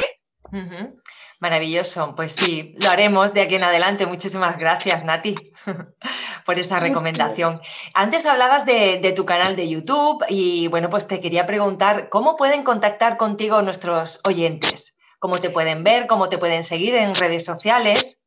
Maravilloso, 1.39 2.15
pues 2.15 2.31
sí, 2.31 2.73
lo 2.77 2.89
haremos 2.89 3.33
de 3.33 3.41
aquí 3.41 3.55
en 3.55 3.63
adelante. 3.63 4.05
Muchísimas 4.05 4.57
gracias, 4.57 5.03
Nati, 5.03 5.35
por 6.45 6.57
esta 6.57 6.79
recomendación. 6.79 7.59
Antes 7.93 8.25
hablabas 8.25 8.65
de, 8.65 9.13
tu 9.15 9.25
canal 9.25 9.55
de 9.55 9.67
YouTube 9.67 10.23
y 10.29 10.67
bueno, 10.69 10.89
pues 10.89 11.07
te 11.07 11.19
quería 11.19 11.45
preguntar, 11.45 12.09
¿cómo 12.09 12.37
pueden 12.37 12.63
contactar 12.63 13.17
contigo 13.17 13.61
nuestros 13.61 14.21
oyentes? 14.23 14.97
¿Cómo 15.19 15.41
te 15.41 15.49
pueden 15.49 15.83
ver? 15.83 16.07
¿Cómo 16.07 16.29
te 16.29 16.37
pueden 16.37 16.63
seguir 16.63 16.95
en 16.95 17.15
redes 17.15 17.43
sociales? 17.43 18.21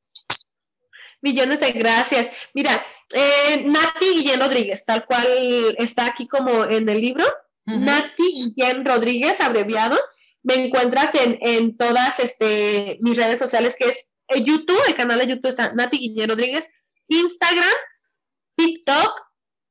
Millones 1.22 1.60
de 1.60 1.72
gracias. 1.72 2.50
Mira, 2.52 2.70
eh, 3.14 3.64
Nati 3.64 4.06
Guillén 4.16 4.40
Rodríguez, 4.40 4.84
tal 4.84 5.04
cual 5.06 5.26
está 5.78 6.06
aquí 6.06 6.28
como 6.28 6.64
en 6.64 6.88
el 6.88 7.00
libro. 7.00 7.24
Nati 7.64 8.54
Guillén 8.56 8.84
Rodríguez, 8.84 9.40
abreviado 9.40 9.98
me 10.42 10.66
encuentras 10.66 11.14
en, 11.14 11.76
todas 11.76 12.20
este, 12.20 12.98
mis 13.00 13.16
redes 13.16 13.38
sociales, 13.38 13.76
que 13.78 13.86
es 13.86 14.08
YouTube, 14.36 14.82
el 14.86 14.94
canal 14.94 15.18
de 15.18 15.26
YouTube 15.26 15.48
está 15.48 15.72
Nati 15.72 15.98
Guillén 15.98 16.28
Rodríguez, 16.28 16.70
Instagram, 17.08 17.74
TikTok, 18.56 19.20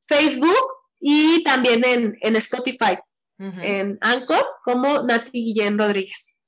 Facebook 0.07 0.73
y 0.99 1.43
también 1.43 1.83
en, 1.85 2.35
Spotify, 2.37 2.97
en 3.37 3.97
Anchor, 4.01 4.45
como 4.63 5.03
Nati 5.03 5.31
Guillén 5.31 5.77
Rodríguez. 5.77 6.39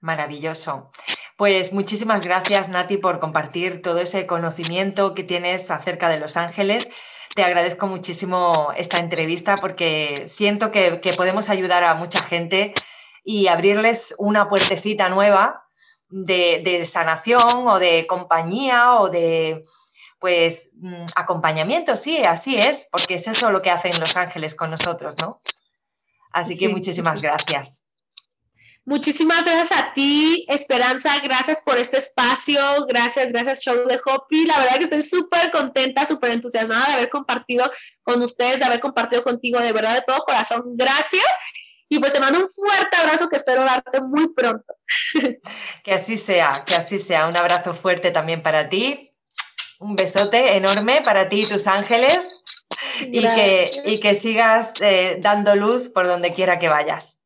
Maravilloso. 0.00 0.90
Pues 1.36 1.72
muchísimas 1.72 2.22
gracias, 2.22 2.68
Nati, 2.68 2.98
por 2.98 3.18
compartir 3.20 3.82
todo 3.82 4.00
ese 4.00 4.26
conocimiento 4.26 5.14
que 5.14 5.24
tienes 5.24 5.70
acerca 5.70 6.08
de 6.08 6.20
Los 6.20 6.36
Ángeles. 6.36 6.90
Te 7.34 7.44
agradezco 7.44 7.86
muchísimo 7.86 8.72
esta 8.76 8.98
entrevista 8.98 9.56
porque 9.56 10.24
siento 10.26 10.70
que, 10.70 11.00
que 11.00 11.14
podemos 11.14 11.50
ayudar 11.50 11.84
a 11.84 11.94
mucha 11.94 12.22
gente 12.22 12.74
y 13.30 13.48
abrirles 13.48 14.14
una 14.16 14.48
puertecita 14.48 15.10
nueva 15.10 15.68
de, 16.08 16.82
sanación 16.86 17.68
o 17.68 17.78
de 17.78 18.06
compañía 18.06 18.94
o 18.94 19.10
de 19.10 19.64
pues 20.18 20.70
mm, 20.76 21.04
acompañamiento, 21.14 21.94
sí, 21.94 22.24
así 22.24 22.56
es, 22.56 22.88
porque 22.90 23.14
es 23.16 23.28
eso 23.28 23.50
lo 23.50 23.60
que 23.60 23.70
hacen 23.70 24.00
los 24.00 24.16
ángeles 24.16 24.54
con 24.54 24.70
nosotros, 24.70 25.16
¿no? 25.18 25.38
Así 26.32 26.56
que 26.56 26.70
muchísimas 26.70 27.20
gracias. 27.20 27.84
Muchísimas 28.86 29.44
gracias 29.44 29.78
a 29.78 29.92
ti, 29.92 30.46
Esperanza. 30.48 31.10
Gracias 31.22 31.60
por 31.60 31.76
este 31.76 31.98
espacio. 31.98 32.58
Gracias, 32.88 33.30
gracias, 33.30 33.60
Show 33.60 33.86
de 33.86 34.00
Hopi. 34.06 34.46
La 34.46 34.58
verdad 34.58 34.78
que 34.78 34.84
estoy 34.84 35.02
súper 35.02 35.50
contenta, 35.50 36.06
súper 36.06 36.30
entusiasmada 36.30 36.86
de 36.86 36.92
haber 36.94 37.10
compartido 37.10 37.70
con 38.02 38.22
ustedes, 38.22 38.58
de 38.58 38.64
haber 38.64 38.80
compartido 38.80 39.22
contigo, 39.22 39.60
de 39.60 39.72
verdad, 39.72 39.94
de 39.94 40.02
todo 40.06 40.20
corazón. 40.26 40.62
Gracias. 40.76 41.26
Y 41.88 41.98
pues 41.98 42.12
te 42.12 42.20
mando 42.20 42.38
un 42.38 42.48
fuerte 42.50 42.96
abrazo 42.96 43.28
que 43.28 43.36
espero 43.36 43.64
darte 43.64 44.00
muy 44.00 44.28
pronto. 44.28 44.74
Que 45.82 45.94
así 45.94 46.18
sea, 46.18 46.64
que 46.66 46.74
así 46.74 46.98
sea. 46.98 47.28
Un 47.28 47.36
abrazo 47.36 47.72
fuerte 47.72 48.10
también 48.10 48.42
para 48.42 48.68
ti 48.68 49.14
Un 49.80 49.96
besote 49.96 50.56
enorme 50.56 51.02
para 51.02 51.28
ti 51.28 51.42
y 51.42 51.48
tus 51.48 51.66
ángeles 51.66 52.40
y 53.00 53.20
que, 53.20 53.82
y 53.86 54.00
que, 54.00 54.14
sigas 54.14 54.74
eh, 54.80 55.18
dando 55.20 55.56
luz 55.56 55.88
por 55.88 56.06
donde 56.06 56.34
quiera 56.34 56.58
que 56.58 56.68
vayas. 56.68 57.20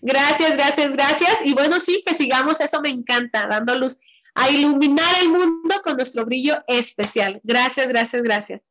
Gracias, 0.00 0.56
gracias, 0.56 0.92
gracias. 0.94 1.40
Y 1.44 1.54
bueno, 1.54 1.78
sí, 1.80 2.02
que 2.06 2.14
sigamos, 2.14 2.60
eso 2.60 2.80
me 2.80 2.90
encanta, 2.90 3.46
dando 3.46 3.74
luz 3.74 3.98
a 4.34 4.48
iluminar 4.50 5.14
el 5.22 5.28
mundo 5.30 5.74
con 5.82 5.96
nuestro 5.96 6.24
brillo 6.24 6.56
especial. 6.66 7.40
Gracias, 7.42 7.88
gracias, 7.88 8.22
gracias. 8.22 8.68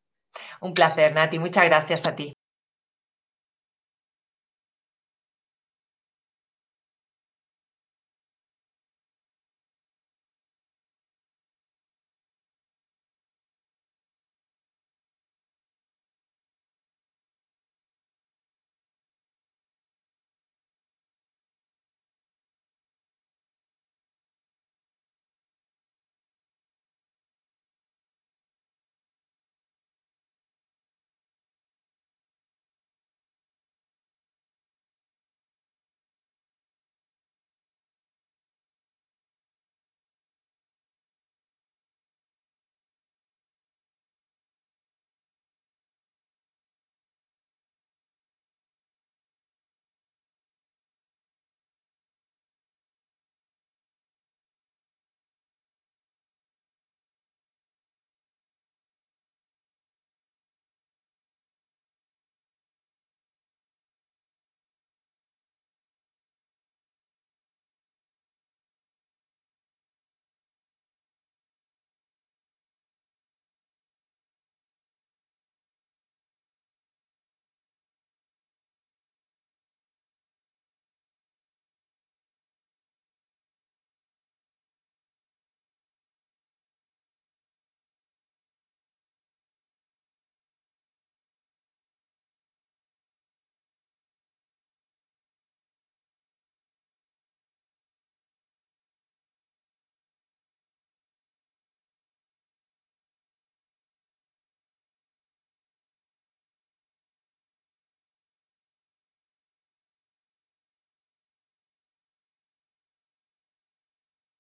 Un 0.62 0.74
placer, 0.74 1.14
Nati. 1.14 1.40
Muchas 1.40 1.66
gracias 1.66 2.06
a 2.06 2.16
ti. 2.16 2.37